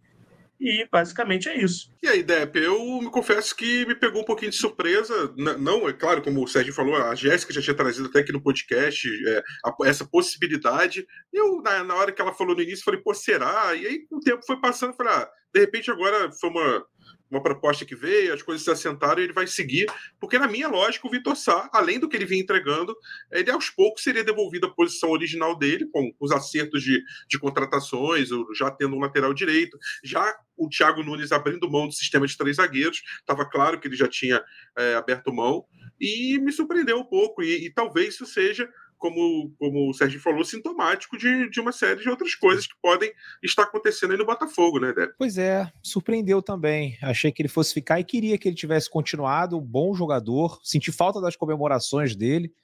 E 0.64 0.86
basicamente 0.92 1.48
é 1.48 1.60
isso. 1.60 1.92
E 2.00 2.06
aí, 2.06 2.22
Depp, 2.22 2.56
eu 2.56 2.78
me 3.00 3.10
confesso 3.10 3.54
que 3.56 3.84
me 3.84 3.96
pegou 3.96 4.22
um 4.22 4.24
pouquinho 4.24 4.52
de 4.52 4.56
surpresa. 4.56 5.34
Não, 5.36 5.88
é 5.88 5.92
claro, 5.92 6.22
como 6.22 6.40
o 6.40 6.46
Sérgio 6.46 6.72
falou, 6.72 6.94
a 6.94 7.16
Jéssica 7.16 7.52
já 7.52 7.60
tinha 7.60 7.74
trazido 7.74 8.06
até 8.06 8.20
aqui 8.20 8.30
no 8.30 8.40
podcast 8.40 9.08
é, 9.26 9.42
a, 9.66 9.74
essa 9.88 10.04
possibilidade. 10.04 11.04
Eu, 11.32 11.60
na, 11.62 11.82
na, 11.82 11.96
hora 11.96 12.12
que 12.12 12.22
ela 12.22 12.32
falou 12.32 12.54
no 12.54 12.62
início, 12.62 12.84
falei, 12.84 13.00
pô, 13.00 13.12
será? 13.12 13.74
E 13.74 13.84
aí 13.84 14.06
o 14.08 14.20
tempo 14.20 14.46
foi 14.46 14.60
passando, 14.60 14.94
falei, 14.94 15.12
ah, 15.12 15.28
de 15.52 15.60
repente 15.60 15.90
agora 15.90 16.30
foi 16.30 16.50
uma 16.50 16.86
uma 17.32 17.42
proposta 17.42 17.84
que 17.84 17.96
veio, 17.96 18.34
as 18.34 18.42
coisas 18.42 18.62
se 18.62 18.70
assentaram 18.70 19.20
e 19.20 19.24
ele 19.24 19.32
vai 19.32 19.46
seguir, 19.46 19.86
porque 20.20 20.38
na 20.38 20.46
minha 20.46 20.68
lógica 20.68 21.06
o 21.06 21.10
Vitor 21.10 21.34
Sá, 21.34 21.68
além 21.72 21.98
do 21.98 22.08
que 22.08 22.14
ele 22.16 22.26
vinha 22.26 22.42
entregando, 22.42 22.94
ele 23.30 23.50
aos 23.50 23.70
poucos 23.70 24.02
seria 24.02 24.22
devolvido 24.22 24.66
a 24.66 24.74
posição 24.74 25.10
original 25.10 25.56
dele, 25.58 25.88
com 25.90 26.12
os 26.20 26.30
acertos 26.30 26.82
de, 26.82 27.02
de 27.28 27.38
contratações, 27.38 28.28
já 28.54 28.70
tendo 28.70 28.94
um 28.96 29.00
lateral 29.00 29.32
direito, 29.32 29.78
já 30.04 30.34
o 30.56 30.68
Thiago 30.68 31.02
Nunes 31.02 31.32
abrindo 31.32 31.70
mão 31.70 31.88
do 31.88 31.94
sistema 31.94 32.26
de 32.26 32.36
três 32.36 32.56
zagueiros, 32.56 33.02
estava 33.18 33.48
claro 33.48 33.80
que 33.80 33.88
ele 33.88 33.96
já 33.96 34.06
tinha 34.06 34.42
é, 34.76 34.94
aberto 34.94 35.32
mão, 35.32 35.64
e 35.98 36.38
me 36.38 36.52
surpreendeu 36.52 36.98
um 36.98 37.04
pouco, 37.04 37.42
e, 37.42 37.66
e 37.66 37.72
talvez 37.72 38.14
isso 38.14 38.26
seja 38.26 38.68
como, 39.02 39.52
como 39.58 39.90
o 39.90 39.92
Sérgio 39.92 40.20
falou, 40.20 40.44
sintomático 40.44 41.18
de, 41.18 41.50
de 41.50 41.60
uma 41.60 41.72
série 41.72 42.00
de 42.00 42.08
outras 42.08 42.36
coisas 42.36 42.68
que 42.68 42.74
podem 42.80 43.12
estar 43.42 43.64
acontecendo 43.64 44.12
aí 44.12 44.16
no 44.16 44.24
Botafogo, 44.24 44.78
né, 44.78 44.92
Débora? 44.92 45.12
Pois 45.18 45.36
é, 45.36 45.68
surpreendeu 45.82 46.40
também. 46.40 46.96
Achei 47.02 47.32
que 47.32 47.42
ele 47.42 47.48
fosse 47.48 47.74
ficar 47.74 47.98
e 47.98 48.04
queria 48.04 48.38
que 48.38 48.48
ele 48.48 48.54
tivesse 48.54 48.88
continuado, 48.88 49.58
um 49.58 49.60
bom 49.60 49.92
jogador. 49.92 50.60
Senti 50.62 50.92
falta 50.92 51.20
das 51.20 51.34
comemorações 51.34 52.14
dele. 52.14 52.54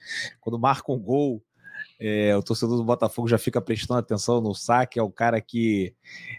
Quando 0.40 0.60
marca 0.60 0.92
um 0.92 1.00
gol, 1.00 1.42
é, 2.00 2.36
o 2.36 2.42
torcedor 2.42 2.76
do 2.76 2.84
Botafogo 2.84 3.26
já 3.26 3.36
fica 3.36 3.60
prestando 3.60 3.98
atenção 3.98 4.40
no 4.40 4.54
saque, 4.54 5.00
é 5.00 5.02
o 5.02 5.10
cara 5.10 5.40
que 5.40 5.92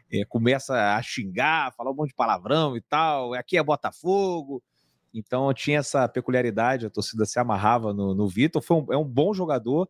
é, 0.10 0.24
começa 0.24 0.96
a 0.96 1.02
xingar, 1.02 1.74
falar 1.76 1.92
um 1.92 1.96
monte 1.96 2.12
de 2.12 2.16
palavrão 2.16 2.78
e 2.78 2.82
tal. 2.82 3.34
Aqui 3.34 3.58
é 3.58 3.64
Botafogo. 3.64 4.64
Então 5.14 5.54
tinha 5.54 5.80
essa 5.80 6.08
peculiaridade, 6.08 6.86
a 6.86 6.90
torcida 6.90 7.26
se 7.26 7.40
amarrava 7.40 7.94
no, 7.94 8.14
no 8.14 8.28
Vitor. 8.28 8.62
Foi 8.62 8.78
um, 8.78 8.94
é 8.94 8.98
um 8.98 9.06
bom 9.06 9.34
jogador, 9.34 9.90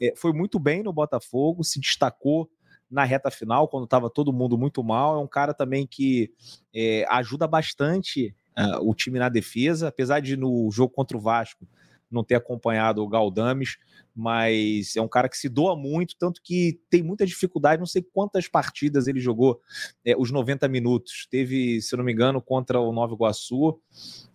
é, 0.00 0.14
foi 0.16 0.32
muito 0.32 0.58
bem 0.58 0.82
no 0.82 0.92
Botafogo, 0.92 1.64
se 1.64 1.80
destacou 1.80 2.48
na 2.90 3.04
reta 3.04 3.30
final, 3.30 3.68
quando 3.68 3.84
estava 3.84 4.10
todo 4.10 4.32
mundo 4.32 4.58
muito 4.58 4.84
mal. 4.84 5.16
É 5.16 5.18
um 5.18 5.26
cara 5.26 5.54
também 5.54 5.86
que 5.86 6.32
é, 6.74 7.06
ajuda 7.08 7.46
bastante 7.46 8.34
uh, 8.58 8.88
o 8.88 8.94
time 8.94 9.18
na 9.18 9.28
defesa, 9.28 9.88
apesar 9.88 10.20
de 10.20 10.36
no 10.36 10.70
jogo 10.70 10.92
contra 10.92 11.16
o 11.16 11.20
Vasco 11.20 11.66
não 12.12 12.22
ter 12.22 12.34
acompanhado 12.34 13.02
o 13.02 13.08
Galdames, 13.08 13.78
mas 14.14 14.94
é 14.96 15.00
um 15.00 15.08
cara 15.08 15.28
que 15.28 15.36
se 15.36 15.48
doa 15.48 15.74
muito, 15.74 16.14
tanto 16.18 16.40
que 16.42 16.78
tem 16.90 17.02
muita 17.02 17.24
dificuldade, 17.24 17.80
não 17.80 17.86
sei 17.86 18.02
quantas 18.02 18.46
partidas 18.46 19.06
ele 19.06 19.18
jogou 19.18 19.60
é, 20.04 20.14
os 20.16 20.30
90 20.30 20.68
minutos. 20.68 21.26
Teve, 21.30 21.80
se 21.80 21.96
não 21.96 22.04
me 22.04 22.12
engano, 22.12 22.40
contra 22.40 22.78
o 22.78 22.92
Nova 22.92 23.14
Iguaçu, 23.14 23.80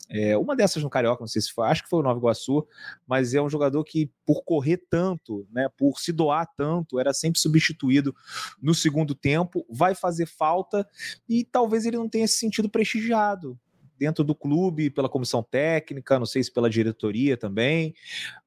é, 0.10 0.38
uma 0.38 0.55
dessas 0.55 0.82
no 0.82 0.89
Carioca, 0.89 1.22
não 1.22 1.28
sei 1.28 1.41
se 1.41 1.51
foi, 1.51 1.68
acho 1.68 1.84
que 1.84 1.89
foi 1.89 1.99
o 1.99 2.03
Nova 2.03 2.20
Iguaçu, 2.20 2.66
mas 3.05 3.34
é 3.34 3.41
um 3.41 3.49
jogador 3.49 3.84
que, 3.84 4.12
por 4.26 4.43
correr 4.43 4.82
tanto, 4.89 5.45
né, 5.51 5.68
por 5.78 5.99
se 5.99 6.12
doar 6.12 6.47
tanto, 6.55 6.99
era 6.99 7.14
sempre 7.14 7.39
substituído 7.39 8.16
no 8.62 8.74
segundo 8.74 9.14
tempo, 9.14 9.66
vai 9.70 9.93
fazer 9.93 10.26
falta 10.26 10.88
e 11.28 11.43
talvez 11.43 11.86
ele 11.86 11.97
não 11.97 12.08
tenha 12.08 12.28
se 12.28 12.38
sentido 12.38 12.70
prestigiado 12.70 13.60
dentro 13.97 14.24
do 14.24 14.36
clube, 14.36 14.89
pela 14.89 15.10
comissão 15.10 15.41
técnica, 15.41 16.20
não 16.20 16.26
sei 16.26 16.43
se 16.43 16.53
pela 16.53 16.70
diretoria 16.70 17.36
também, 17.36 17.95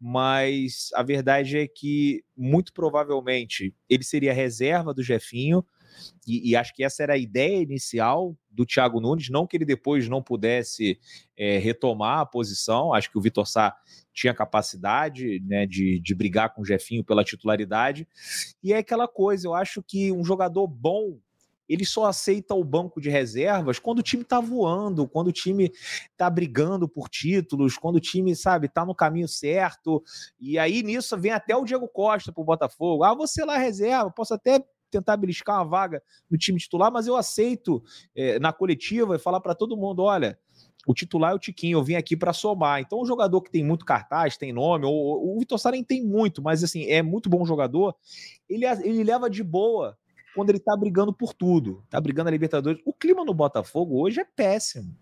mas 0.00 0.90
a 0.94 1.02
verdade 1.02 1.58
é 1.58 1.66
que 1.66 2.22
muito 2.36 2.72
provavelmente 2.72 3.74
ele 3.88 4.04
seria 4.04 4.32
reserva 4.32 4.94
do 4.94 5.02
Jefinho 5.02 5.64
e, 6.26 6.50
e, 6.50 6.56
acho 6.56 6.74
que 6.74 6.84
essa 6.84 7.02
era 7.02 7.14
a 7.14 7.18
ideia 7.18 7.62
inicial 7.62 8.36
do 8.50 8.66
Thiago 8.66 9.00
Nunes, 9.00 9.30
não 9.30 9.46
que 9.46 9.56
ele 9.56 9.64
depois 9.64 10.08
não 10.08 10.22
pudesse 10.22 10.98
é, 11.36 11.58
retomar 11.58 12.20
a 12.20 12.26
posição, 12.26 12.92
acho 12.92 13.10
que 13.10 13.18
o 13.18 13.20
Vitor 13.20 13.46
Sá 13.46 13.76
tinha 14.12 14.34
capacidade 14.34 15.40
né, 15.40 15.66
de, 15.66 16.00
de 16.00 16.14
brigar 16.14 16.54
com 16.54 16.62
o 16.62 16.66
Jefinho 16.66 17.04
pela 17.04 17.24
titularidade, 17.24 18.06
e 18.62 18.72
é 18.72 18.78
aquela 18.78 19.08
coisa, 19.08 19.46
eu 19.46 19.54
acho 19.54 19.82
que 19.82 20.12
um 20.12 20.24
jogador 20.24 20.66
bom 20.66 21.18
ele 21.70 21.86
só 21.86 22.06
aceita 22.06 22.52
o 22.52 22.64
banco 22.64 23.00
de 23.00 23.08
reservas 23.08 23.78
quando 23.78 24.00
o 24.00 24.02
time 24.02 24.24
tá 24.24 24.40
voando, 24.40 25.06
quando 25.06 25.28
o 25.28 25.32
time 25.32 25.72
tá 26.16 26.28
brigando 26.28 26.88
por 26.88 27.08
títulos, 27.08 27.78
quando 27.78 27.94
o 27.94 28.00
time, 28.00 28.34
sabe, 28.34 28.68
tá 28.68 28.84
no 28.84 28.92
caminho 28.92 29.28
certo. 29.28 30.02
E 30.40 30.58
aí 30.58 30.82
nisso 30.82 31.16
vem 31.16 31.30
até 31.30 31.54
o 31.54 31.64
Diego 31.64 31.86
Costa 31.86 32.32
pro 32.32 32.42
Botafogo. 32.42 33.04
Ah, 33.04 33.14
você 33.14 33.44
lá 33.44 33.56
reserva, 33.56 34.10
posso 34.10 34.34
até 34.34 34.60
tentar 34.90 35.16
beliscar 35.16 35.56
uma 35.56 35.64
vaga 35.64 36.02
no 36.30 36.36
time 36.36 36.58
titular, 36.58 36.90
mas 36.90 37.06
eu 37.06 37.16
aceito 37.16 37.82
é, 38.14 38.38
na 38.38 38.52
coletiva 38.52 39.16
e 39.16 39.18
falar 39.18 39.40
para 39.40 39.54
todo 39.54 39.76
mundo: 39.76 40.02
olha, 40.02 40.38
o 40.86 40.94
titular 40.94 41.32
é 41.32 41.34
o 41.34 41.38
Tiquinho, 41.38 41.78
eu 41.78 41.84
vim 41.84 41.94
aqui 41.94 42.16
para 42.16 42.32
somar. 42.32 42.80
Então, 42.80 43.00
um 43.00 43.06
jogador 43.06 43.40
que 43.42 43.50
tem 43.50 43.64
muito 43.64 43.84
cartaz, 43.84 44.36
tem 44.36 44.52
nome, 44.52 44.86
ou, 44.86 45.36
o 45.36 45.38
Vitor 45.38 45.58
nem 45.72 45.84
tem 45.84 46.04
muito, 46.04 46.42
mas 46.42 46.64
assim, 46.64 46.84
é 46.86 47.02
muito 47.02 47.28
bom 47.28 47.44
jogador, 47.44 47.94
ele, 48.48 48.66
ele 48.66 49.04
leva 49.04 49.28
de 49.28 49.42
boa 49.42 49.96
quando 50.34 50.50
ele 50.50 50.60
tá 50.60 50.76
brigando 50.76 51.12
por 51.12 51.34
tudo, 51.34 51.84
tá 51.90 52.00
brigando 52.00 52.28
a 52.28 52.32
Libertadores. 52.32 52.80
O 52.84 52.92
clima 52.92 53.24
no 53.24 53.34
Botafogo 53.34 54.00
hoje 54.00 54.20
é 54.20 54.24
péssimo 54.24 54.94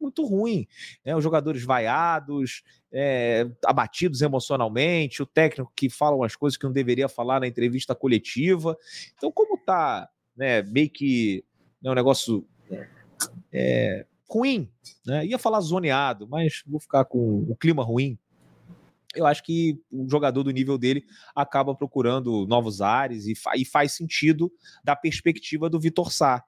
muito 0.00 0.24
ruim. 0.24 0.66
Né? 1.04 1.14
Os 1.14 1.22
jogadores 1.22 1.62
vaiados, 1.64 2.62
é, 2.92 3.48
abatidos 3.64 4.22
emocionalmente, 4.22 5.22
o 5.22 5.26
técnico 5.26 5.72
que 5.74 5.88
fala 5.88 6.16
umas 6.16 6.34
coisas 6.34 6.56
que 6.56 6.64
não 6.64 6.72
deveria 6.72 7.08
falar 7.08 7.40
na 7.40 7.46
entrevista 7.46 7.94
coletiva. 7.94 8.76
Então, 9.16 9.30
como 9.30 9.58
tá 9.58 10.08
né, 10.36 10.62
meio 10.62 10.90
que 10.90 11.44
né, 11.82 11.90
um 11.90 11.94
negócio 11.94 12.46
é, 13.52 14.06
ruim, 14.28 14.70
né? 15.04 15.26
ia 15.26 15.38
falar 15.38 15.60
zoneado, 15.60 16.26
mas 16.28 16.62
vou 16.66 16.80
ficar 16.80 17.04
com 17.04 17.44
o 17.48 17.56
clima 17.56 17.82
ruim. 17.82 18.18
Eu 19.14 19.26
acho 19.26 19.42
que 19.42 19.76
um 19.92 20.08
jogador 20.08 20.44
do 20.44 20.52
nível 20.52 20.78
dele 20.78 21.04
acaba 21.34 21.74
procurando 21.74 22.46
novos 22.46 22.80
ares 22.80 23.26
e, 23.26 23.34
fa 23.34 23.56
e 23.56 23.64
faz 23.64 23.92
sentido 23.92 24.52
da 24.84 24.94
perspectiva 24.94 25.68
do 25.68 25.80
Vitor 25.80 26.12
Sá. 26.12 26.44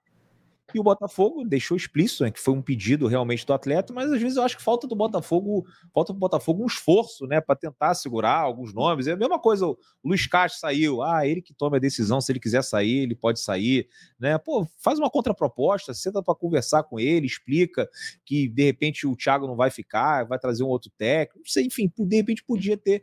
E 0.75 0.81
o 0.81 0.83
Botafogo 0.83 1.45
deixou 1.45 1.77
explícito 1.77 2.25
né, 2.25 2.31
que 2.31 2.41
foi 2.41 2.55
um 2.55 2.62
pedido 2.62 3.07
realmente 3.07 3.47
do 3.47 3.53
atleta, 3.53 3.93
mas 3.93 4.11
às 4.11 4.20
vezes 4.20 4.37
eu 4.37 4.43
acho 4.43 4.57
que 4.57 4.62
falta 4.62 4.87
do 4.87 4.95
Botafogo, 4.95 5.66
falta 5.93 6.12
do 6.12 6.18
Botafogo 6.18 6.62
um 6.62 6.66
esforço, 6.66 7.27
né, 7.27 7.41
para 7.41 7.57
tentar 7.57 7.95
segurar 7.95 8.39
alguns 8.39 8.73
nomes. 8.73 9.07
É 9.07 9.12
a 9.12 9.16
mesma 9.16 9.39
coisa, 9.39 9.66
o 9.66 9.79
Luiz 10.05 10.27
Castro 10.27 10.61
saiu, 10.61 11.03
ah, 11.03 11.27
ele 11.27 11.43
que 11.43 11.53
toma 11.53 11.77
a 11.77 11.81
decisão, 11.81 12.20
se 12.20 12.33
ele 12.33 12.41
quiser 12.41 12.62
sair, 12.62 13.03
ele 13.03 13.14
pode 13.14 13.41
sair, 13.41 13.89
né? 14.18 14.39
Pô, 14.39 14.66
faz 14.79 14.99
uma 14.99 15.11
contraproposta, 15.11 15.95
senta 15.95 16.23
para 16.23 16.35
conversar 16.35 16.83
com 16.85 16.99
ele, 16.99 17.27
explica 17.27 17.89
que 18.25 18.49
de 18.49 18.64
repente 18.64 19.07
o 19.07 19.16
Thiago 19.16 19.47
não 19.47 19.57
vai 19.57 19.70
ficar, 19.70 20.25
vai 20.25 20.39
trazer 20.39 20.62
um 20.64 20.68
outro 20.68 20.91
técnico, 20.97 21.41
não 21.41 21.47
sei, 21.47 21.66
enfim, 21.66 21.91
de 21.99 22.16
repente 22.16 22.45
podia 22.45 22.77
ter 22.77 23.03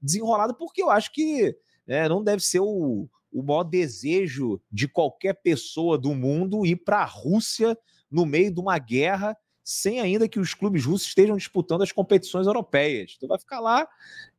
desenrolado, 0.00 0.54
porque 0.54 0.82
eu 0.82 0.90
acho 0.90 1.12
que 1.12 1.56
né, 1.86 2.08
não 2.08 2.22
deve 2.22 2.42
ser 2.42 2.60
o 2.60 3.08
o 3.32 3.42
maior 3.42 3.64
desejo 3.64 4.60
de 4.70 4.88
qualquer 4.88 5.34
pessoa 5.34 5.96
do 5.96 6.14
mundo 6.14 6.66
ir 6.66 6.76
para 6.76 6.98
a 6.98 7.04
Rússia 7.04 7.76
no 8.10 8.26
meio 8.26 8.52
de 8.52 8.60
uma 8.60 8.78
guerra, 8.78 9.36
sem 9.62 10.00
ainda 10.00 10.28
que 10.28 10.40
os 10.40 10.52
clubes 10.52 10.84
russos 10.84 11.08
estejam 11.08 11.36
disputando 11.36 11.82
as 11.82 11.92
competições 11.92 12.46
europeias. 12.46 13.14
Então 13.16 13.28
vai 13.28 13.38
ficar 13.38 13.60
lá, 13.60 13.86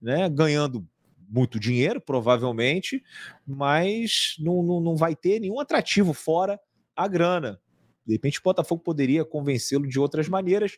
né, 0.02 0.30
ganhando 0.30 0.86
muito 1.30 1.58
dinheiro, 1.60 2.02
provavelmente, 2.02 3.02
mas 3.48 4.36
não, 4.40 4.62
não, 4.62 4.82
não 4.82 4.96
vai 4.98 5.16
ter 5.16 5.40
nenhum 5.40 5.60
atrativo 5.60 6.14
fora 6.14 6.60
a 6.96 7.08
grana. 7.08 7.60
De 8.06 8.14
repente 8.14 8.40
o 8.40 8.44
Botafogo 8.44 8.84
poderia 8.84 9.24
convencê-lo 9.24 9.88
de 9.88 10.00
outras 10.00 10.28
maneiras. 10.28 10.78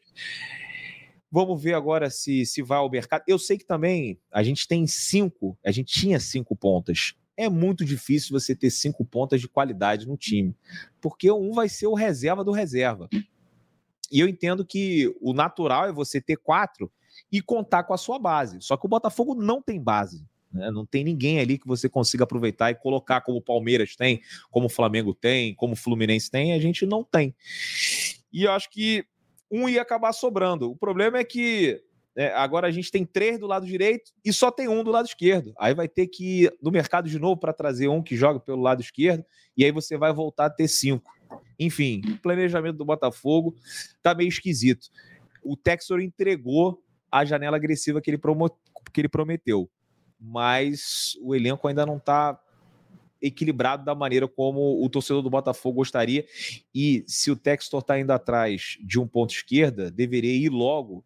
Vamos 1.31 1.63
ver 1.63 1.73
agora 1.73 2.11
se, 2.11 2.45
se 2.45 2.61
vai 2.61 2.77
ao 2.77 2.91
mercado. 2.91 3.23
Eu 3.27 3.39
sei 3.39 3.57
que 3.57 3.65
também 3.65 4.19
a 4.31 4.43
gente 4.43 4.67
tem 4.67 4.85
cinco, 4.85 5.57
a 5.65 5.71
gente 5.71 5.91
tinha 5.91 6.19
cinco 6.19 6.55
pontas 6.55 7.15
é 7.35 7.49
muito 7.49 7.83
difícil 7.83 8.37
você 8.37 8.55
ter 8.55 8.69
cinco 8.69 9.03
pontas 9.03 9.41
de 9.41 9.47
qualidade 9.47 10.07
no 10.07 10.17
time, 10.17 10.55
porque 11.01 11.31
um 11.31 11.51
vai 11.51 11.67
ser 11.67 11.87
o 11.87 11.93
reserva 11.93 12.43
do 12.43 12.51
reserva. 12.51 13.09
E 14.11 14.19
eu 14.19 14.27
entendo 14.27 14.65
que 14.65 15.13
o 15.19 15.33
natural 15.33 15.87
é 15.87 15.91
você 15.91 16.21
ter 16.21 16.37
quatro 16.37 16.91
e 17.31 17.41
contar 17.41 17.83
com 17.83 17.93
a 17.93 17.97
sua 17.97 18.19
base. 18.19 18.59
Só 18.61 18.77
que 18.77 18.85
o 18.85 18.89
Botafogo 18.89 19.33
não 19.33 19.61
tem 19.61 19.81
base. 19.81 20.23
Né? 20.51 20.69
Não 20.69 20.85
tem 20.85 21.03
ninguém 21.03 21.39
ali 21.39 21.57
que 21.57 21.67
você 21.67 21.89
consiga 21.89 22.23
aproveitar 22.23 22.69
e 22.69 22.75
colocar 22.75 23.21
como 23.21 23.39
o 23.39 23.41
Palmeiras 23.41 23.95
tem, 23.95 24.21
como 24.51 24.67
o 24.67 24.69
Flamengo 24.69 25.15
tem, 25.15 25.55
como 25.55 25.73
o 25.73 25.75
Fluminense 25.75 26.29
tem. 26.29 26.53
A 26.53 26.59
gente 26.59 26.85
não 26.85 27.03
tem. 27.03 27.35
E 28.31 28.43
eu 28.43 28.51
acho 28.51 28.69
que 28.69 29.03
um 29.49 29.67
ia 29.67 29.81
acabar 29.81 30.13
sobrando. 30.13 30.69
O 30.69 30.75
problema 30.75 31.17
é 31.17 31.23
que 31.23 31.83
é, 32.15 32.31
agora 32.33 32.67
a 32.67 32.71
gente 32.71 32.91
tem 32.91 33.05
três 33.05 33.39
do 33.39 33.47
lado 33.47 33.65
direito 33.65 34.11
e 34.23 34.31
só 34.31 34.51
tem 34.51 34.67
um 34.67 34.83
do 34.83 34.91
lado 34.91 35.07
esquerdo. 35.07 35.53
Aí 35.57 35.73
vai 35.73 35.87
ter 35.87 36.07
que 36.07 36.43
ir 36.43 36.57
no 36.61 36.71
mercado 36.71 37.09
de 37.09 37.17
novo 37.17 37.39
para 37.39 37.53
trazer 37.53 37.87
um 37.87 38.03
que 38.03 38.15
joga 38.15 38.39
pelo 38.39 38.61
lado 38.61 38.81
esquerdo, 38.81 39.25
e 39.57 39.65
aí 39.65 39.71
você 39.71 39.97
vai 39.97 40.13
voltar 40.13 40.45
a 40.45 40.49
ter 40.49 40.67
cinco. 40.67 41.11
Enfim, 41.59 42.01
o 42.07 42.17
planejamento 42.19 42.77
do 42.77 42.85
Botafogo 42.85 43.55
tá 44.01 44.13
meio 44.13 44.27
esquisito. 44.27 44.89
O 45.43 45.57
Texor 45.57 46.01
entregou 46.01 46.81
a 47.11 47.25
janela 47.25 47.57
agressiva 47.57 47.99
que 47.99 48.11
ele, 48.11 48.19
que 48.93 49.01
ele 49.01 49.09
prometeu, 49.09 49.69
mas 50.19 51.17
o 51.21 51.35
elenco 51.35 51.67
ainda 51.67 51.85
não 51.85 51.97
está 51.97 52.39
equilibrado 53.21 53.85
da 53.85 53.95
maneira 53.95 54.27
como 54.27 54.83
o 54.83 54.89
torcedor 54.89 55.21
do 55.21 55.29
Botafogo 55.29 55.77
gostaria. 55.77 56.25
E 56.75 57.03
se 57.07 57.31
o 57.31 57.35
Textor 57.35 57.79
está 57.79 57.97
indo 57.97 58.11
atrás 58.11 58.77
de 58.81 58.99
um 58.99 59.07
ponto 59.07 59.33
esquerda, 59.33 59.89
deveria 59.89 60.33
ir 60.33 60.49
logo 60.49 61.03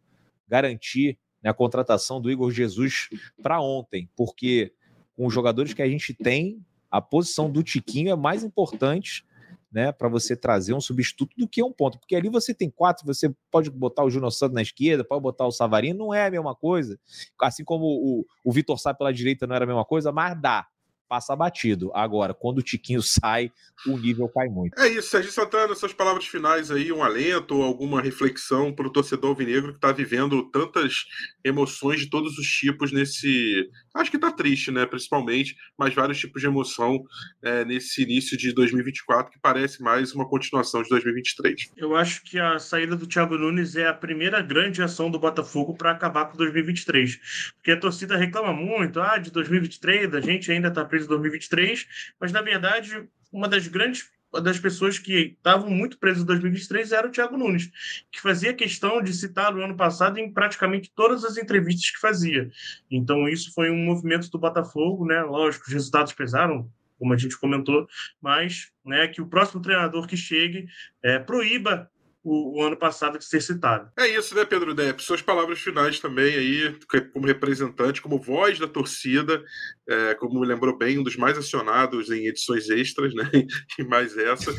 garantir 0.48 1.18
né, 1.44 1.50
a 1.50 1.54
contratação 1.54 2.22
do 2.22 2.32
Igor 2.32 2.52
Jesus 2.52 3.10
para 3.42 3.62
ontem, 3.62 4.10
porque 4.16 4.74
com 5.16 5.26
os 5.26 5.34
jogadores 5.34 5.74
que 5.74 5.82
a 5.82 5.90
gente 5.90 6.14
tem, 6.14 6.64
a 6.90 7.02
posição 7.02 7.50
do 7.52 7.64
Tiquinho 7.64 8.12
é 8.12 8.16
mais 8.16 8.44
importante 8.44 9.26
né, 9.72 9.92
para 9.92 10.08
você 10.08 10.36
trazer 10.36 10.74
um 10.74 10.82
substituto 10.82 11.36
do 11.38 11.48
que 11.48 11.62
um 11.62 11.72
ponto, 11.72 12.00
porque 12.00 12.16
ali 12.16 12.30
você 12.30 12.54
tem 12.54 12.70
quatro, 12.70 13.06
você 13.06 13.34
pode 13.52 13.70
botar 13.70 14.04
o 14.04 14.10
Júnior 14.10 14.32
Santos 14.32 14.56
na 14.56 14.62
esquerda, 14.62 15.04
pode 15.04 15.22
botar 15.22 15.46
o 15.46 15.52
Savarino, 15.52 16.00
não 16.00 16.14
é 16.14 16.26
a 16.26 16.32
mesma 16.32 16.56
coisa, 16.56 17.00
assim 17.42 17.64
como 17.64 17.86
o, 17.86 18.26
o 18.44 18.52
Vitor 18.52 18.80
Sá 18.80 18.94
pela 18.94 19.14
direita 19.14 19.46
não 19.46 19.56
era 19.56 19.66
a 19.66 19.68
mesma 19.68 19.86
coisa, 19.86 20.12
mas 20.12 20.40
dá, 20.40 20.66
passa 21.08 21.36
batido. 21.36 21.92
Agora, 21.94 22.34
quando 22.34 22.60
o 22.60 22.64
Tiquinho 22.64 23.02
sai, 23.04 23.52
o 23.86 23.98
nível 23.98 24.30
cai 24.30 24.48
muito. 24.48 24.80
É 24.80 24.88
isso, 24.88 25.10
Sérgio 25.10 25.32
Santana, 25.32 25.76
suas 25.76 25.94
palavras 25.94 26.26
finais 26.26 26.72
aí, 26.72 26.92
um 26.92 27.04
alento 27.04 27.62
alguma 27.62 28.02
reflexão 28.02 28.74
para 28.74 28.88
o 28.88 28.92
torcedor 28.92 29.30
alvinegro 29.30 29.72
que 29.72 29.78
está 29.78 29.92
vivendo 29.92 30.50
tantas 30.52 31.06
emoções 31.44 32.00
de 32.00 32.10
todos 32.10 32.38
os 32.38 32.48
tipos 32.48 32.92
nesse. 32.92 33.70
Acho 33.98 34.12
que 34.12 34.18
está 34.18 34.32
triste, 34.32 34.72
né? 34.72 34.86
Principalmente, 34.86 35.56
mas 35.78 35.94
vários 35.94 36.20
tipos 36.20 36.42
de 36.42 36.48
emoção 36.48 37.04
é, 37.42 37.66
nesse 37.66 38.04
início 38.04 38.38
de 38.38 38.54
2024 38.54 39.32
que 39.32 39.40
parece 39.40 39.82
mais 39.82 40.14
uma 40.14 40.28
continuação 40.28 40.84
de 40.84 40.90
2023. 40.90 41.72
Eu 41.76 41.96
acho 41.96 42.24
que 42.24 42.40
a 42.40 42.60
saída 42.60 42.96
do 42.96 43.08
Thiago 43.08 43.38
Nunes 43.38 43.76
é 43.76 43.88
a 43.88 43.94
primeira 43.94 44.42
grande 44.42 44.82
ação 44.82 45.10
do 45.10 45.20
Botafogo 45.20 45.76
para 45.76 45.92
acabar 45.92 46.26
com 46.26 46.38
2023. 46.38 47.54
Porque 47.56 47.72
a 47.72 47.80
torcida 47.80 48.16
reclama 48.18 48.54
muito, 48.54 49.00
ah, 49.02 49.18
de 49.18 49.32
2023, 49.32 50.14
a 50.14 50.22
gente 50.22 50.52
ainda 50.52 50.68
está 50.68 50.86
preso 50.86 51.06
em 51.06 51.10
2023, 51.10 51.88
mas 52.20 52.32
na 52.32 52.42
verdade 52.42 53.08
uma 53.32 53.48
das 53.48 53.68
grandes 53.68 54.10
das 54.42 54.60
pessoas 54.60 55.00
que 55.00 55.36
estavam 55.38 55.70
muito 55.70 55.98
presas 55.98 56.24
em 56.24 56.26
2023 56.26 56.92
era 56.92 57.08
o 57.08 57.12
Thiago 57.12 57.38
Nunes, 57.38 57.70
que 58.12 58.22
fazia 58.22 58.54
questão 58.54 59.02
de 59.02 59.14
citar 59.14 59.56
o 59.56 59.64
ano 59.64 59.76
passado 59.76 60.18
em 60.18 60.32
praticamente 60.32 60.92
todas 60.96 61.24
as 61.24 61.38
entrevistas 61.38 61.92
que 61.92 62.00
fazia. 62.00 62.50
Então, 62.90 63.28
isso 63.28 63.54
foi 63.54 63.70
um 63.70 63.84
movimento 63.84 64.30
do 64.30 64.40
Botafogo, 64.40 65.06
né? 65.06 65.22
Lógico, 65.24 65.66
os 65.68 65.74
resultados 65.74 66.14
pesaram, 66.14 66.70
como 66.98 67.14
a 67.14 67.18
gente 67.18 67.38
comentou, 67.38 67.88
mas 68.22 68.72
né, 68.86 69.08
que 69.08 69.22
o 69.22 69.28
próximo 69.28 69.62
treinador 69.62 70.08
que 70.08 70.18
chegue 70.18 70.68
é, 71.04 71.20
proíba 71.20 71.90
o, 72.24 72.60
o, 72.60 72.64
ano 72.64 72.76
passado 72.76 73.18
de 73.18 73.26
ser 73.26 73.42
citado. 73.42 73.90
É 73.98 74.08
isso, 74.08 74.36
né, 74.36 74.44
Pedro 74.44 74.74
Depp? 74.74 75.02
Suas 75.02 75.22
palavras 75.22 75.60
finais 75.60 76.00
também 76.00 76.36
aí, 76.36 76.78
como 77.14 77.26
representante, 77.26 78.02
como 78.02 78.20
voz 78.20 78.60
da 78.60 78.68
torcida, 78.68 79.44
é, 79.88 80.14
como 80.16 80.44
lembrou 80.44 80.78
bem, 80.78 81.00
um 81.00 81.04
dos 81.04 81.16
mais 81.16 81.38
acionados 81.38 82.12
em 82.12 82.28
edições 82.28 82.70
extras, 82.70 83.14
né? 83.14 83.30
E 83.80 83.84
mais 83.84 84.18
essa, 84.18 84.52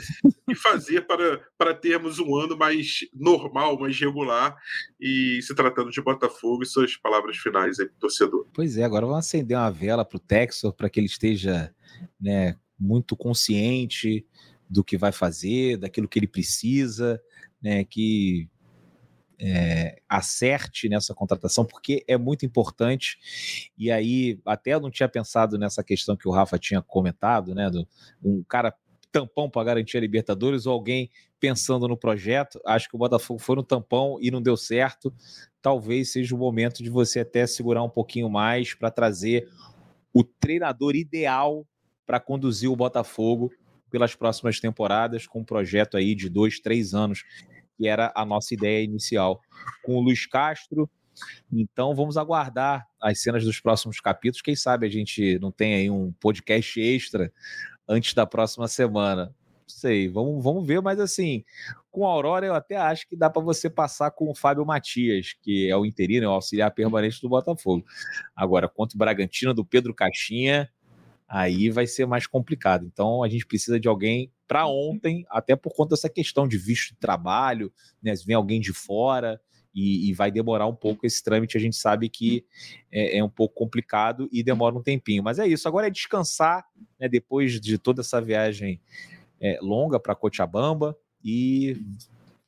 e 0.48 0.54
fazer 0.54 1.06
para, 1.06 1.40
para 1.56 1.74
termos 1.74 2.18
um 2.18 2.36
ano 2.36 2.56
mais 2.56 3.00
normal, 3.12 3.78
mais 3.78 3.98
regular, 3.98 4.56
e 5.00 5.40
se 5.42 5.54
tratando 5.54 5.90
de 5.90 6.00
Botafogo, 6.00 6.62
e 6.62 6.66
suas 6.66 6.96
palavras 6.96 7.36
finais 7.36 7.80
aí 7.80 7.86
para 7.86 7.96
o 7.96 8.00
torcedor. 8.00 8.46
Pois 8.54 8.76
é, 8.76 8.84
agora 8.84 9.06
vamos 9.06 9.26
acender 9.26 9.56
uma 9.56 9.70
vela 9.70 10.04
para 10.04 10.16
o 10.16 10.20
Texor, 10.20 10.72
para 10.72 10.88
que 10.88 11.00
ele 11.00 11.06
esteja 11.06 11.74
né, 12.20 12.56
muito 12.78 13.16
consciente 13.16 14.24
do 14.68 14.84
que 14.84 14.96
vai 14.96 15.12
fazer, 15.12 15.78
daquilo 15.78 16.08
que 16.08 16.18
ele 16.18 16.26
precisa, 16.26 17.20
né, 17.62 17.84
que 17.84 18.48
é, 19.40 20.00
acerte 20.08 20.88
nessa 20.88 21.14
contratação, 21.14 21.64
porque 21.64 22.04
é 22.08 22.16
muito 22.16 22.44
importante. 22.44 23.70
E 23.78 23.90
aí, 23.90 24.40
até 24.44 24.74
eu 24.74 24.80
não 24.80 24.90
tinha 24.90 25.08
pensado 25.08 25.56
nessa 25.56 25.82
questão 25.84 26.16
que 26.16 26.28
o 26.28 26.32
Rafa 26.32 26.58
tinha 26.58 26.82
comentado, 26.82 27.54
né? 27.54 27.70
Do, 27.70 27.86
um 28.22 28.42
cara 28.42 28.74
tampão 29.10 29.48
para 29.48 29.64
garantir 29.64 29.96
a 29.96 30.00
Libertadores 30.00 30.66
ou 30.66 30.72
alguém 30.72 31.10
pensando 31.40 31.88
no 31.88 31.96
projeto. 31.96 32.60
Acho 32.66 32.88
que 32.88 32.96
o 32.96 32.98
Botafogo 32.98 33.40
foi 33.40 33.56
no 33.56 33.62
tampão 33.62 34.18
e 34.20 34.30
não 34.30 34.42
deu 34.42 34.56
certo. 34.56 35.12
Talvez 35.62 36.12
seja 36.12 36.34
o 36.34 36.38
momento 36.38 36.82
de 36.82 36.90
você 36.90 37.20
até 37.20 37.46
segurar 37.46 37.82
um 37.82 37.88
pouquinho 37.88 38.28
mais 38.28 38.74
para 38.74 38.90
trazer 38.90 39.48
o 40.12 40.24
treinador 40.24 40.94
ideal 40.96 41.66
para 42.04 42.20
conduzir 42.20 42.70
o 42.70 42.76
Botafogo 42.76 43.52
pelas 43.90 44.14
próximas 44.14 44.60
temporadas, 44.60 45.26
com 45.26 45.40
um 45.40 45.44
projeto 45.44 45.96
aí 45.96 46.14
de 46.14 46.28
dois, 46.28 46.60
três 46.60 46.94
anos, 46.94 47.24
que 47.76 47.86
era 47.86 48.12
a 48.14 48.24
nossa 48.24 48.54
ideia 48.54 48.82
inicial. 48.82 49.40
Com 49.84 49.96
o 49.96 50.00
Luiz 50.00 50.26
Castro. 50.26 50.90
Então 51.52 51.94
vamos 51.94 52.16
aguardar 52.16 52.86
as 53.00 53.20
cenas 53.20 53.44
dos 53.44 53.60
próximos 53.60 54.00
capítulos. 54.00 54.42
Quem 54.42 54.54
sabe 54.54 54.86
a 54.86 54.90
gente 54.90 55.38
não 55.40 55.50
tem 55.50 55.74
aí 55.74 55.90
um 55.90 56.12
podcast 56.12 56.80
extra 56.80 57.32
antes 57.88 58.14
da 58.14 58.24
próxima 58.26 58.68
semana. 58.68 59.34
Não 59.68 59.76
sei, 59.76 60.08
vamos, 60.08 60.42
vamos 60.42 60.66
ver, 60.66 60.80
mas 60.80 60.98
assim, 60.98 61.44
com 61.90 62.06
a 62.06 62.10
Aurora 62.10 62.46
eu 62.46 62.54
até 62.54 62.76
acho 62.76 63.06
que 63.08 63.16
dá 63.16 63.28
para 63.28 63.42
você 63.42 63.68
passar 63.68 64.10
com 64.12 64.30
o 64.30 64.34
Fábio 64.34 64.64
Matias, 64.64 65.34
que 65.42 65.68
é 65.68 65.76
o 65.76 65.84
interino, 65.84 66.26
é 66.26 66.28
o 66.28 66.32
auxiliar 66.32 66.70
permanente 66.70 67.20
do 67.20 67.28
Botafogo. 67.28 67.84
Agora, 68.34 68.68
quanto 68.68 68.94
o 68.94 68.98
Bragantino 68.98 69.52
do 69.52 69.64
Pedro 69.64 69.94
Caixinha, 69.94 70.70
aí 71.28 71.68
vai 71.68 71.86
ser 71.86 72.06
mais 72.06 72.26
complicado. 72.26 72.86
Então 72.86 73.22
a 73.22 73.28
gente 73.28 73.46
precisa 73.46 73.78
de 73.78 73.86
alguém 73.86 74.32
para 74.46 74.66
uhum. 74.66 74.92
ontem, 74.92 75.26
até 75.28 75.54
por 75.54 75.74
conta 75.74 75.90
dessa 75.90 76.08
questão 76.08 76.48
de 76.48 76.56
visto 76.56 76.94
de 76.94 76.96
trabalho, 76.96 77.70
né? 78.02 78.16
Se 78.16 78.24
vem 78.24 78.34
alguém 78.34 78.60
de 78.60 78.72
fora 78.72 79.38
e, 79.74 80.08
e 80.08 80.14
vai 80.14 80.30
demorar 80.30 80.66
um 80.66 80.74
pouco 80.74 81.06
esse 81.06 81.22
trâmite, 81.22 81.56
a 81.56 81.60
gente 81.60 81.76
sabe 81.76 82.08
que 82.08 82.46
é, 82.90 83.18
é, 83.18 83.24
um 83.24 83.28
pouco 83.28 83.54
complicado 83.54 84.26
e 84.32 84.42
demora 84.42 84.74
um 84.74 84.82
tempinho. 84.82 85.22
Mas 85.22 85.38
é 85.38 85.46
isso. 85.46 85.68
Agora 85.68 85.86
é 85.86 85.90
descansar, 85.90 86.64
né? 86.98 87.08
Depois 87.08 87.60
de 87.60 87.76
toda 87.76 88.00
essa 88.00 88.22
viagem 88.22 88.80
é, 89.38 89.58
longa 89.60 90.00
para 90.00 90.14
Cochabamba 90.14 90.96
e 91.22 91.76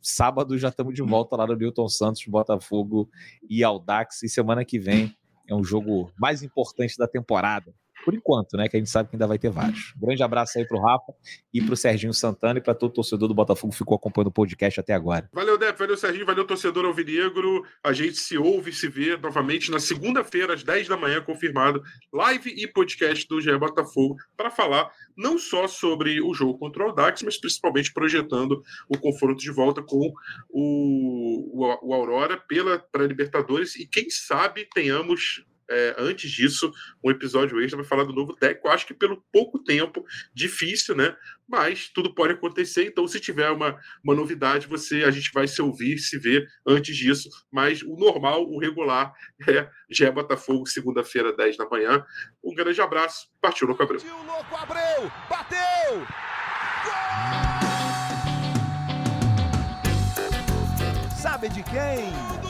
sábado 0.00 0.56
já 0.56 0.70
estamos 0.70 0.94
de 0.94 1.02
volta 1.02 1.36
lá 1.36 1.46
no 1.46 1.54
Milton 1.54 1.86
Santos, 1.86 2.24
Botafogo 2.26 3.10
e 3.48 3.62
Aldax. 3.62 4.22
E 4.22 4.28
semana 4.30 4.64
que 4.64 4.78
vem 4.78 5.14
é 5.46 5.54
um 5.54 5.62
jogo 5.62 6.10
mais 6.18 6.42
importante 6.42 6.96
da 6.96 7.06
temporada 7.06 7.74
por 8.04 8.14
enquanto, 8.14 8.56
né? 8.56 8.68
Que 8.68 8.76
a 8.76 8.80
gente 8.80 8.90
sabe 8.90 9.08
que 9.08 9.16
ainda 9.16 9.26
vai 9.26 9.38
ter 9.38 9.50
vários. 9.50 9.92
Grande 9.96 10.22
abraço 10.22 10.58
aí 10.58 10.66
pro 10.66 10.80
Rafa 10.80 11.12
e 11.52 11.60
pro 11.60 11.76
Serginho 11.76 12.14
Santana 12.14 12.58
e 12.58 12.62
para 12.62 12.74
todo 12.74 12.92
torcedor 12.92 13.28
do 13.28 13.34
Botafogo 13.34 13.72
que 13.72 13.78
ficou 13.78 13.96
acompanhando 13.96 14.28
o 14.28 14.32
podcast 14.32 14.80
até 14.80 14.94
agora. 14.94 15.28
Valeu, 15.32 15.58
Dep, 15.58 15.78
valeu, 15.78 15.96
Serginho, 15.96 16.26
valeu, 16.26 16.46
torcedor 16.46 16.84
alvinegro. 16.84 17.64
A 17.84 17.92
gente 17.92 18.16
se 18.16 18.36
ouve 18.38 18.70
e 18.70 18.72
se 18.72 18.88
vê 18.88 19.16
novamente 19.16 19.70
na 19.70 19.78
segunda-feira, 19.78 20.54
às 20.54 20.62
10 20.62 20.88
da 20.88 20.96
manhã, 20.96 21.20
confirmado, 21.20 21.82
live 22.12 22.50
e 22.50 22.66
podcast 22.66 23.26
do 23.28 23.40
GE 23.40 23.56
Botafogo, 23.58 24.16
para 24.36 24.50
falar 24.50 24.90
não 25.16 25.38
só 25.38 25.66
sobre 25.68 26.20
o 26.20 26.32
jogo 26.32 26.58
contra 26.58 26.82
o 26.82 26.86
Audax, 26.88 27.22
mas 27.22 27.38
principalmente 27.38 27.92
projetando 27.92 28.62
o 28.88 28.98
confronto 28.98 29.40
de 29.40 29.50
volta 29.50 29.82
com 29.82 30.12
o, 30.48 31.64
o, 31.64 31.88
o 31.88 31.94
Aurora 31.94 32.36
pela 32.36 32.78
pré-Libertadores 32.78 33.76
e 33.76 33.86
quem 33.86 34.08
sabe 34.08 34.66
tenhamos 34.72 35.44
é, 35.70 35.94
antes 35.98 36.30
disso, 36.30 36.72
um 37.02 37.10
episódio 37.10 37.60
extra 37.60 37.76
vai 37.78 37.86
falar 37.86 38.04
do 38.04 38.12
novo 38.12 38.34
técnico. 38.34 38.68
Acho 38.68 38.86
que 38.86 38.92
pelo 38.92 39.24
pouco 39.32 39.58
tempo, 39.62 40.04
difícil, 40.34 40.96
né? 40.96 41.16
Mas 41.48 41.88
tudo 41.88 42.12
pode 42.14 42.32
acontecer. 42.32 42.84
Então, 42.86 43.06
se 43.06 43.20
tiver 43.20 43.50
uma, 43.50 43.78
uma 44.02 44.14
novidade, 44.14 44.66
você 44.66 45.04
a 45.04 45.10
gente 45.10 45.32
vai 45.32 45.46
se 45.46 45.62
ouvir, 45.62 45.98
se 45.98 46.18
ver 46.18 46.46
antes 46.66 46.96
disso. 46.96 47.28
Mas 47.50 47.82
o 47.82 47.96
normal, 47.96 48.44
o 48.50 48.58
regular, 48.58 49.12
é 49.48 49.70
já 49.88 50.08
é 50.08 50.10
Botafogo, 50.10 50.66
segunda-feira, 50.66 51.32
10 51.32 51.56
da 51.56 51.68
manhã. 51.68 52.04
Um 52.42 52.54
grande 52.54 52.80
abraço. 52.80 53.28
Partiu, 53.40 53.66
Louco 53.66 53.82
Abreu. 53.82 54.00
Partiu, 54.00 54.26
Louco 54.26 54.56
Abreu! 54.56 55.12
Bateu! 55.28 56.06
Sabe 61.16 61.48
de 61.48 61.62
quem? 61.62 62.49